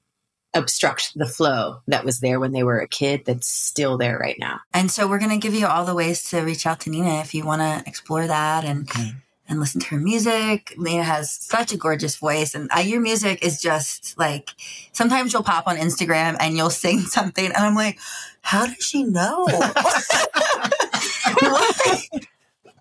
obstruct 0.55 1.13
the 1.15 1.27
flow 1.27 1.81
that 1.87 2.05
was 2.05 2.21
there 2.21 2.41
when 2.41 2.53
they 2.53 2.63
were 2.63 2.81
a 2.81 2.89
kid 2.89 3.23
that's 3.27 3.49
still 3.49 3.99
there 3.99 4.19
right 4.19 4.39
now. 4.39 4.61
And 4.73 4.91
so 4.91 5.07
we're 5.07 5.19
going 5.19 5.31
to 5.31 5.37
give 5.39 5.55
you 5.55 5.67
all 5.67 5.85
the 5.85 5.95
ways 5.95 6.23
to 6.31 6.41
reach 6.41 6.67
out 6.67 6.81
to 6.81 6.91
Nina 6.91 7.21
if 7.21 7.35
you 7.35 7.45
want 7.45 7.63
to 7.63 7.83
explore 7.89 8.27
that 8.27 8.65
and 8.65 8.89
Mm. 8.89 9.17
and 9.49 9.61
listen 9.61 9.81
to 9.81 9.87
her 9.89 9.99
music. 9.99 10.75
Nina 10.77 11.03
has 11.05 11.33
such 11.33 11.73
a 11.73 11.77
gorgeous 11.77 12.17
voice, 12.17 12.55
and 12.55 12.69
uh, 12.77 12.81
your 12.81 13.01
music 13.01 13.45
is 13.45 13.61
just 13.61 14.19
like 14.19 14.51
sometimes 14.93 15.33
you'll 15.33 15.43
pop 15.43 15.67
on 15.67 15.77
Instagram 15.77 16.37
and 16.41 16.57
you'll 16.57 16.71
sing 16.71 17.01
something, 17.01 17.47
and 17.47 17.57
I'm 17.57 17.75
like, 17.75 17.99
how 18.43 18.67
does 18.67 18.85
she 18.85 19.05
know? 19.05 19.47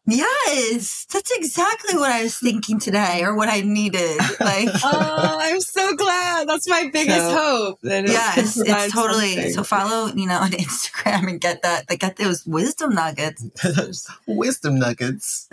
Yes, 0.08 1.06
that's 1.12 1.32
exactly 1.32 1.98
what 1.98 2.10
I 2.10 2.24
was 2.24 2.38
thinking 2.38 2.80
today, 2.80 3.24
or 3.24 3.36
what 3.36 3.50
I 3.50 3.60
needed. 3.62 4.18
Like, 4.40 4.70
oh, 4.84 5.38
I'm 5.42 5.60
so 5.60 5.96
glad. 5.96 6.48
That's 6.48 6.68
my 6.68 6.90
biggest 6.94 7.18
So, 7.20 7.36
hope. 7.38 7.80
That 7.82 8.06
it 8.06 8.12
yes, 8.12 8.58
it's 8.58 8.94
totally. 8.94 9.34
something. 9.36 9.52
So 9.54 9.64
follow, 9.64 10.08
you 10.14 10.26
know, 10.26 10.40
on 10.40 10.52
Instagram 10.52 11.28
and 11.28 11.42
get 11.42 11.62
that. 11.64 11.90
Like, 11.90 12.00
get 12.00 12.16
those 12.16 12.46
wisdom 12.46 12.96
nuggets. 12.96 13.46
Wisdom 14.26 14.80
nuggets. 14.80 15.48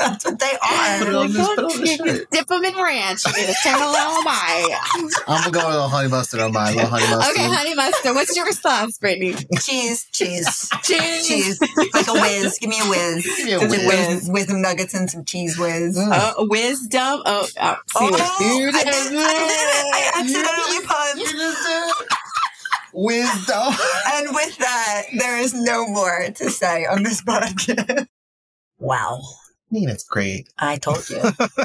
That's 0.00 0.24
what 0.24 0.38
they 0.38 0.52
Put 0.60 1.08
it 1.08 1.14
are. 1.14 1.16
on 1.20 1.32
this- 1.32 1.46
put 1.46 1.58
it 1.58 1.64
on 1.64 1.80
the 1.80 1.88
You 1.90 1.96
can 1.98 2.06
shirt. 2.06 2.30
dip 2.30 2.46
them 2.46 2.64
in 2.64 2.74
ranch. 2.74 3.26
You 3.26 3.32
can 3.34 3.54
turn 3.62 3.74
a 3.82 3.90
little 3.90 4.24
by. 4.24 4.78
I'm 5.28 5.42
gonna 5.42 5.50
go 5.50 5.58
with 5.58 5.66
a 5.66 5.68
little 5.68 5.88
honey 5.88 6.08
mustard 6.08 6.40
on 6.40 6.52
mine. 6.52 6.72
A 6.72 6.76
little 6.76 6.90
honey 6.90 7.06
mustard. 7.10 7.36
Okay, 7.36 7.46
honey 7.48 7.74
mustard. 7.74 8.14
What's 8.14 8.34
your 8.36 8.46
response, 8.46 8.96
Brittany? 8.98 9.34
Cheese, 9.60 10.06
cheese, 10.10 10.70
Cheese. 10.82 11.28
cheese. 11.28 11.60
Like 11.92 12.08
a 12.08 12.12
whiz. 12.14 12.58
Give 12.58 12.70
me 12.70 12.80
a 12.80 12.88
whiz. 12.88 13.24
Give 13.36 13.44
me 13.46 13.52
a 13.52 13.60
With 13.60 13.70
whiz. 13.70 13.86
wisdom, 13.86 14.32
wisdom 14.32 14.62
nuggets 14.62 14.94
and 14.94 15.10
some 15.10 15.24
cheese 15.24 15.58
whiz. 15.58 15.96
Mm. 15.98 16.10
Uh, 16.10 16.32
wisdom. 16.48 17.22
Oh, 17.26 17.46
oh 17.60 17.76
see 17.98 18.10
what 18.10 18.20
Oh, 18.22 18.58
you 18.58 18.68
I, 18.68 18.72
did 18.72 18.84
did, 18.84 18.94
I, 18.94 19.08
did 19.08 19.12
it. 19.12 19.94
I 19.94 20.12
accidentally 20.16 20.74
You 20.74 20.82
punned. 20.82 21.20
just 21.20 21.62
did 21.66 22.02
it. 22.02 22.08
Wisdom. 22.92 23.74
And 24.14 24.34
with 24.34 24.56
that, 24.58 25.02
there 25.18 25.38
is 25.38 25.54
no 25.54 25.86
more 25.86 26.26
to 26.36 26.50
say 26.50 26.86
on 26.86 27.02
this 27.02 27.22
podcast. 27.22 28.06
Wow. 28.78 29.20
Nina's 29.70 30.02
great. 30.04 30.48
I 30.58 30.76
told 30.76 31.08
you. 31.10 31.16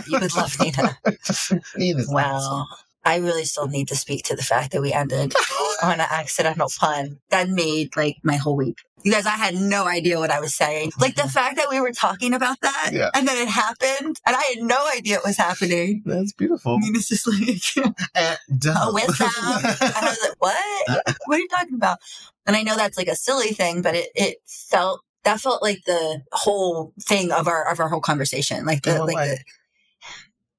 You 0.08 0.20
would 0.20 0.36
love 0.36 0.56
Nina. 0.60 0.98
Nina's 1.78 2.08
Wow. 2.10 2.68
I 3.08 3.18
really 3.18 3.46
still 3.46 3.68
need 3.68 3.88
to 3.90 3.96
speak 3.96 4.24
to 4.26 4.36
the 4.36 4.42
fact 4.42 4.72
that 4.72 4.82
we 4.82 4.92
ended 4.92 5.34
on 5.84 5.94
an 5.94 6.08
accidental 6.10 6.70
pun. 6.80 7.20
That 7.30 7.50
made 7.50 7.96
like 7.96 8.18
my 8.24 8.36
whole 8.36 8.56
week. 8.56 8.80
You 9.04 9.12
guys, 9.12 9.28
I 9.28 9.32
had 9.38 9.54
no 9.54 9.86
idea 9.86 10.18
what 10.18 10.32
I 10.32 10.40
was 10.40 10.56
saying. 10.56 10.92
Like 11.00 11.14
the 11.16 11.30
fact 11.30 11.58
that 11.58 11.68
we 11.70 11.80
were 11.80 11.92
talking 11.92 12.34
about 12.34 12.60
that 12.62 12.90
Yeah. 12.92 13.12
and 13.14 13.28
then 13.28 13.38
it 13.38 13.48
happened 13.52 14.20
and 14.26 14.36
I 14.36 14.42
had 14.56 14.64
no 14.64 14.90
idea 14.96 15.18
it 15.18 15.24
was 15.24 15.38
happening. 15.38 16.02
That's 16.04 16.34
beautiful. 16.34 16.80
Nina's 16.80 17.08
just 17.08 17.28
like, 17.28 17.86
And 18.16 18.38
dumb. 18.60 18.76
oh, 18.80 18.94
with 18.96 19.16
them. 19.20 19.30
And 19.36 19.94
I 19.96 20.02
was 20.10 20.20
like, 20.24 20.36
what? 20.40 21.16
What 21.28 21.36
are 21.36 21.40
you 21.40 21.48
talking 21.50 21.76
about? 21.76 22.00
And 22.48 22.56
I 22.56 22.64
know 22.64 22.76
that's 22.76 22.98
like 22.98 23.08
a 23.08 23.16
silly 23.16 23.50
thing, 23.50 23.84
but 23.84 23.94
it, 23.94 24.10
it 24.16 24.38
felt, 24.48 25.02
that 25.26 25.40
felt 25.42 25.62
like 25.62 25.84
the 25.86 26.22
whole 26.32 26.94
thing 27.02 27.32
of 27.32 27.48
our, 27.48 27.70
of 27.70 27.80
our 27.80 27.90
whole 27.90 28.00
conversation. 28.02 28.66
Like 28.66 28.84
the, 28.84 28.98
Oh, 29.00 29.06
like 29.06 29.16
the, 29.30 29.40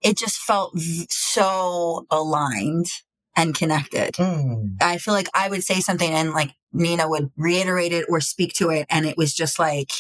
it 0.03 0.17
just 0.19 0.37
felt 0.39 0.73
v- 0.75 1.07
so 1.11 2.07
aligned 2.11 2.87
and 3.35 3.55
connected. 3.55 4.15
Mm. 4.15 4.77
I 4.81 4.99
feel 4.99 5.15
like 5.15 5.29
I 5.35 5.49
would 5.49 5.65
say 5.65 5.81
something 5.81 6.11
and 6.11 6.33
like 6.33 6.53
Nina 6.73 7.09
would 7.09 7.31
reiterate 7.37 7.93
it 7.93 8.07
or 8.09 8.21
speak 8.21 8.53
to 8.55 8.71
it. 8.71 8.87
And 8.91 9.07
it 9.07 9.17
was 9.17 9.35
just 9.35 9.59
like, 9.59 9.91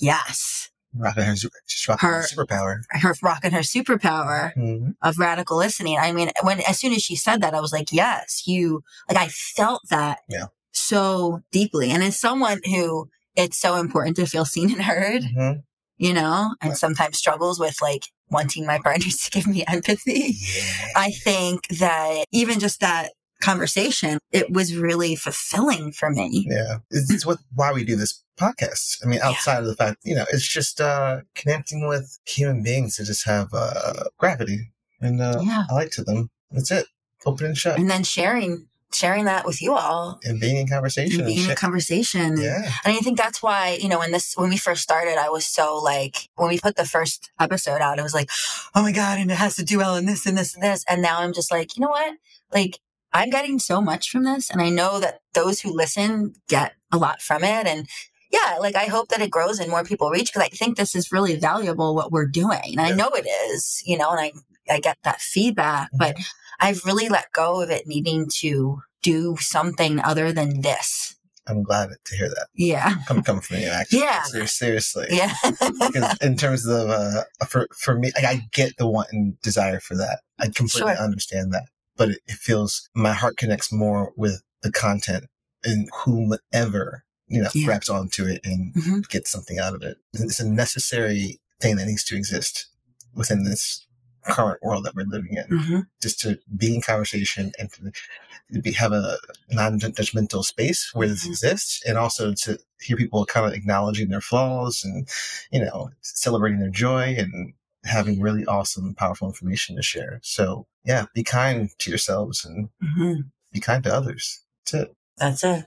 yes, 0.00 0.70
Rocking 0.96 1.24
her, 1.24 1.34
super- 1.36 1.56
she's 1.66 1.88
rocking 1.88 2.08
her 2.08 2.14
Her- 2.20 2.22
superpower. 2.26 2.76
her 2.90 3.14
rocking 3.20 3.50
her 3.50 3.60
superpower 3.60 4.54
Mhm. 4.56 4.94
of 5.02 5.18
radical 5.18 5.56
listening. 5.56 5.98
I 5.98 6.12
mean, 6.12 6.30
when 6.42 6.60
as 6.60 6.78
soon 6.78 6.92
as 6.92 7.02
she 7.02 7.16
said 7.16 7.40
that, 7.42 7.52
I 7.54 7.60
was 7.60 7.72
like, 7.72 7.92
yes, 7.92 8.42
you 8.46 8.84
like 9.08 9.18
I 9.18 9.26
felt 9.28 9.82
that 9.90 10.20
Yeah. 10.28 10.46
so 10.72 11.40
deeply. 11.50 11.90
And 11.90 12.02
as 12.04 12.18
someone 12.20 12.60
who 12.64 13.08
it's 13.36 13.58
so 13.58 13.76
important 13.76 14.16
to 14.16 14.26
feel 14.26 14.44
seen 14.44 14.70
and 14.72 14.82
heard, 14.82 15.22
Mhm. 15.22 15.62
you 15.98 16.12
know, 16.12 16.54
and 16.60 16.76
sometimes 16.76 17.18
struggles 17.18 17.58
with 17.60 17.80
like 17.82 18.06
wanting 18.30 18.66
my 18.66 18.78
partners 18.78 19.16
to 19.24 19.30
give 19.30 19.46
me 19.46 19.64
empathy. 19.68 20.36
Yeah. 20.38 20.88
I 20.96 21.10
think 21.10 21.66
that 21.78 22.24
even 22.32 22.58
just 22.60 22.80
that 22.80 23.12
conversation, 23.42 24.18
it 24.32 24.50
was 24.50 24.74
really 24.76 25.16
fulfilling 25.16 25.92
for 25.92 26.10
me. 26.10 26.46
Yeah. 26.48 26.78
It's, 26.90 27.26
what 27.26 27.38
why 27.54 27.72
we 27.72 27.84
do 27.84 27.96
this 27.96 28.22
podcast. 28.40 28.98
I 29.04 29.06
mean, 29.06 29.18
Yeah. 29.18 29.28
outside 29.28 29.58
of 29.58 29.66
the 29.66 29.76
fact, 29.76 29.98
you 30.04 30.14
know, 30.14 30.24
it's 30.32 30.46
just 30.48 30.80
uh 30.80 31.20
connecting 31.34 31.86
with 31.86 32.18
human 32.26 32.62
beings 32.62 32.96
that 32.96 33.04
just 33.04 33.24
have 33.26 33.48
uh 33.52 34.04
gravity 34.18 34.70
and 35.00 35.20
uh 35.20 35.40
Yeah. 35.42 35.64
I 35.70 35.74
like 35.74 35.90
to 35.92 36.04
them. 36.04 36.30
That's 36.50 36.70
it. 36.70 36.86
Open 37.26 37.46
and 37.46 37.58
shut. 37.58 37.78
And 37.78 37.90
then 37.90 38.04
sharing 38.04 38.66
sharing 38.92 39.24
that 39.24 39.44
with 39.44 39.60
you 39.60 39.74
all 39.74 40.20
And 40.24 40.38
being 40.38 40.56
in 40.56 40.68
conversation 40.68 41.20
and 41.20 41.28
and 41.28 41.34
being 41.34 41.50
in 41.50 41.56
conversation. 41.56 42.40
Yeah. 42.40 42.62
And 42.84 42.96
I 42.96 42.98
think 42.98 43.18
that's 43.18 43.42
why, 43.42 43.78
you 43.80 43.88
know, 43.88 43.98
when 43.98 44.12
this, 44.12 44.34
when 44.36 44.50
we 44.50 44.56
first 44.56 44.82
started, 44.82 45.18
I 45.18 45.30
was 45.30 45.46
so 45.46 45.78
like, 45.78 46.28
when 46.36 46.48
we 46.48 46.58
put 46.60 46.76
the 46.76 46.84
first 46.84 47.30
episode 47.40 47.80
out, 47.80 47.98
it 47.98 48.02
was 48.02 48.14
like, 48.14 48.30
oh 48.74 48.82
my 48.82 48.92
God, 48.92 49.18
and 49.18 49.30
it 49.30 49.36
has 49.36 49.56
to 49.56 49.64
do 49.64 49.78
well 49.78 49.96
and 49.96 50.06
this 50.06 50.26
and 50.26 50.38
this 50.38 50.54
and 50.54 50.62
this. 50.62 50.84
And 50.88 51.02
now 51.02 51.20
I'm 51.20 51.32
just 51.32 51.50
like, 51.50 51.76
you 51.76 51.80
know 51.80 51.90
what? 51.90 52.14
Like, 52.52 52.78
I'm 53.12 53.30
getting 53.30 53.58
so 53.58 53.80
much 53.80 54.10
from 54.10 54.24
this. 54.24 54.50
And 54.50 54.60
I 54.60 54.70
know 54.70 55.00
that 55.00 55.20
those 55.34 55.60
who 55.60 55.72
listen 55.72 56.34
get 56.48 56.74
a 56.92 56.98
lot 56.98 57.20
from 57.20 57.44
it. 57.44 57.66
And 57.66 57.88
yeah, 58.30 58.56
like 58.58 58.74
I 58.74 58.86
hope 58.86 59.08
that 59.08 59.20
it 59.20 59.30
grows 59.30 59.60
and 59.60 59.70
more 59.70 59.84
people 59.84 60.10
reach 60.10 60.32
because 60.32 60.42
I 60.42 60.48
think 60.48 60.76
this 60.76 60.96
is 60.96 61.12
really 61.12 61.36
valuable 61.36 61.94
what 61.94 62.10
we're 62.10 62.26
doing. 62.26 62.74
And 62.76 62.80
I 62.80 62.90
know 62.90 63.08
it 63.14 63.26
is, 63.50 63.82
you 63.86 63.96
know, 63.96 64.10
and 64.10 64.20
I, 64.20 64.32
I 64.68 64.80
get 64.80 64.98
that 65.04 65.20
feedback, 65.20 65.88
mm-hmm. 65.88 65.98
but 65.98 66.16
I've 66.60 66.84
really 66.84 67.08
let 67.08 67.32
go 67.32 67.60
of 67.62 67.70
it 67.70 67.86
needing 67.86 68.28
to 68.40 68.80
do 69.02 69.36
something 69.38 70.00
other 70.00 70.32
than 70.32 70.60
this. 70.62 71.14
I'm 71.46 71.62
glad 71.62 71.90
to 72.06 72.16
hear 72.16 72.28
that. 72.30 72.46
Yeah. 72.54 72.94
Come 73.06 73.22
come 73.22 73.40
from 73.40 73.58
you, 73.58 73.66
actually. 73.68 73.98
Yeah. 74.00 74.22
Seriously. 74.46 75.06
Yeah. 75.10 75.34
because 75.60 76.16
in 76.22 76.36
terms 76.36 76.66
of 76.66 76.88
uh 76.88 77.24
for 77.46 77.68
for 77.78 77.98
me 77.98 78.12
like, 78.16 78.24
I 78.24 78.42
get 78.52 78.76
the 78.78 78.86
want 78.88 79.08
and 79.12 79.38
desire 79.42 79.78
for 79.80 79.94
that. 79.96 80.20
I 80.40 80.46
completely 80.46 80.94
Sure. 80.94 81.04
understand 81.04 81.52
that. 81.52 81.66
but 81.96 82.08
it, 82.10 82.18
it 82.26 82.36
feels 82.36 82.88
my 82.94 83.12
heart 83.12 83.36
connects 83.36 83.70
more 83.72 84.12
with 84.16 84.42
the 84.62 84.72
content 84.72 85.24
and 85.64 85.88
whomever, 86.04 87.04
you 87.28 87.42
know, 87.42 87.50
Yeah. 87.54 87.66
grabs 87.66 87.88
onto 87.90 88.24
it 88.24 88.40
and 88.44 88.74
Mhm. 88.74 89.08
gets 89.08 89.30
something 89.30 89.58
out 89.58 89.74
of 89.74 89.82
it. 89.82 89.98
It's 90.14 90.40
a 90.40 90.48
necessary 90.48 91.40
thing 91.60 91.76
that 91.76 91.86
needs 91.86 92.04
to 92.04 92.16
exist 92.16 92.66
within 93.14 93.44
this 93.44 93.86
current 94.26 94.62
world 94.62 94.84
that 94.84 94.94
we're 94.94 95.04
living 95.04 95.36
in 95.36 95.58
hmm 95.58 95.80
just 96.02 96.20
to 96.20 96.38
be 96.56 96.74
in 96.74 96.82
conversation 96.82 97.50
and 97.58 97.70
to 97.72 98.60
be, 98.60 98.72
have 98.72 98.92
a 98.92 99.16
non-judgmental 99.50 100.44
space 100.44 100.90
where 100.92 101.08
this 101.08 101.24
Mhm. 101.24 101.30
exists 101.30 101.82
and 101.86 101.96
also 101.96 102.34
to 102.34 102.58
hear 102.80 102.96
people 102.96 103.24
kind 103.24 103.46
of 103.46 103.52
acknowledging 103.54 104.08
their 104.08 104.20
flaws 104.20 104.82
and 104.84 105.08
you 105.50 105.60
know 105.64 105.90
celebrating 106.02 106.60
their 106.60 106.68
joy 106.70 107.14
and 107.18 107.54
having 107.84 108.20
really 108.20 108.44
awesome 108.46 108.94
powerful 108.94 109.28
information 109.28 109.76
to 109.76 109.82
share 109.82 110.20
so 110.22 110.66
yeah 110.84 111.06
be 111.14 111.22
kind 111.22 111.70
to 111.78 111.90
yourselves 111.90 112.44
and 112.44 112.68
hmm 112.82 113.20
be 113.52 113.60
kind 113.60 113.84
to 113.84 113.92
others 113.94 114.40
that's 114.64 114.74
it 114.74 114.94
That's 115.18 115.44
it. 115.44 115.66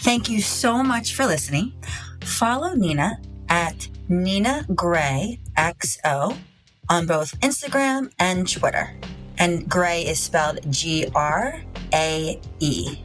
Thank 0.00 0.30
you 0.30 0.40
so 0.40 0.82
much 0.82 1.14
for 1.14 1.26
listening. 1.26 1.72
Follow 2.22 2.72
Nina 2.74 3.20
at 3.48 3.88
Nina 4.08 4.64
Grae 4.70 5.38
XO 5.56 6.36
on 6.88 7.06
both 7.06 7.38
Instagram 7.40 8.12
and 8.18 8.50
Twitter. 8.50 8.96
And 9.38 9.70
Grae 9.70 10.04
is 10.04 10.18
spelled 10.18 10.60
G 10.70 11.06
R 11.14 11.60
A 11.92 12.40
E. 12.60 12.98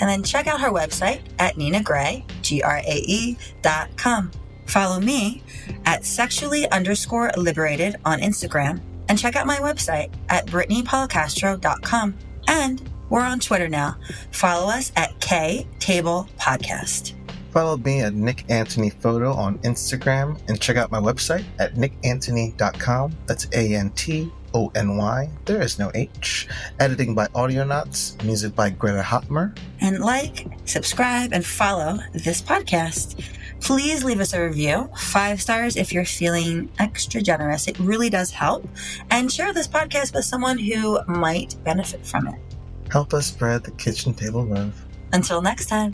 And 0.00 0.10
then 0.10 0.22
check 0.22 0.46
out 0.46 0.60
her 0.60 0.70
website 0.70 1.20
at 1.38 1.56
Nina 1.56 1.80
Grae, 1.80 2.24
G 2.42 2.62
R 2.62 2.78
A 2.78 2.96
E 3.06 3.38
dot 3.62 3.96
com. 3.96 4.30
Follow 4.66 5.00
me 5.00 5.42
at 5.84 6.04
sexually 6.04 6.68
underscore 6.70 7.30
liberated 7.36 7.96
on 8.04 8.20
Instagram 8.20 8.80
and 9.08 9.18
check 9.18 9.36
out 9.36 9.46
my 9.46 9.58
website 9.58 10.10
at 10.28 10.46
BrittanyPolicastro.com. 10.46 12.14
And 12.48 12.90
we're 13.10 13.20
on 13.20 13.40
Twitter 13.40 13.68
now. 13.68 13.96
Follow 14.30 14.70
us 14.70 14.90
at 14.96 15.20
K 15.20 15.66
Table 15.78 16.28
Podcast. 16.38 17.21
Follow 17.52 17.76
me 17.76 18.00
at 18.00 18.14
nick 18.14 18.44
antony 18.48 18.90
photo 18.90 19.32
on 19.32 19.58
instagram 19.58 20.40
and 20.48 20.60
check 20.60 20.76
out 20.76 20.90
my 20.90 20.98
website 20.98 21.44
at 21.58 21.74
nickantony.com 21.74 23.14
that's 23.26 23.46
a-n-t-o-n-y 23.52 25.30
there 25.44 25.60
is 25.60 25.78
no 25.78 25.90
h 25.94 26.48
editing 26.80 27.14
by 27.14 27.26
audionauts 27.28 28.22
music 28.24 28.54
by 28.54 28.70
greta 28.70 29.02
hotmer 29.02 29.54
And 29.80 29.98
like, 30.00 30.46
subscribe, 30.64 31.32
and 31.32 31.44
follow 31.44 31.98
this 32.14 32.40
podcast. 32.40 33.22
Please 33.60 34.02
leave 34.04 34.20
us 34.20 34.32
a 34.32 34.42
review, 34.42 34.88
five 34.96 35.40
stars 35.40 35.76
if 35.76 35.92
you're 35.92 36.04
feeling 36.04 36.68
extra 36.78 37.20
generous. 37.20 37.66
It 37.68 37.78
really 37.78 38.08
does 38.10 38.30
help. 38.30 38.66
And 39.10 39.30
share 39.30 39.52
this 39.52 39.68
podcast 39.68 40.14
with 40.14 40.24
someone 40.24 40.58
who 40.58 41.00
might 41.06 41.56
benefit 41.64 42.04
from 42.06 42.28
it. 42.28 42.40
help 42.90 43.12
us 43.14 43.26
spread 43.26 43.64
the 43.64 43.70
kitchen 43.72 44.14
table 44.14 44.44
love 44.44 44.74
Until 45.12 45.42
next 45.42 45.66
time. 45.66 45.92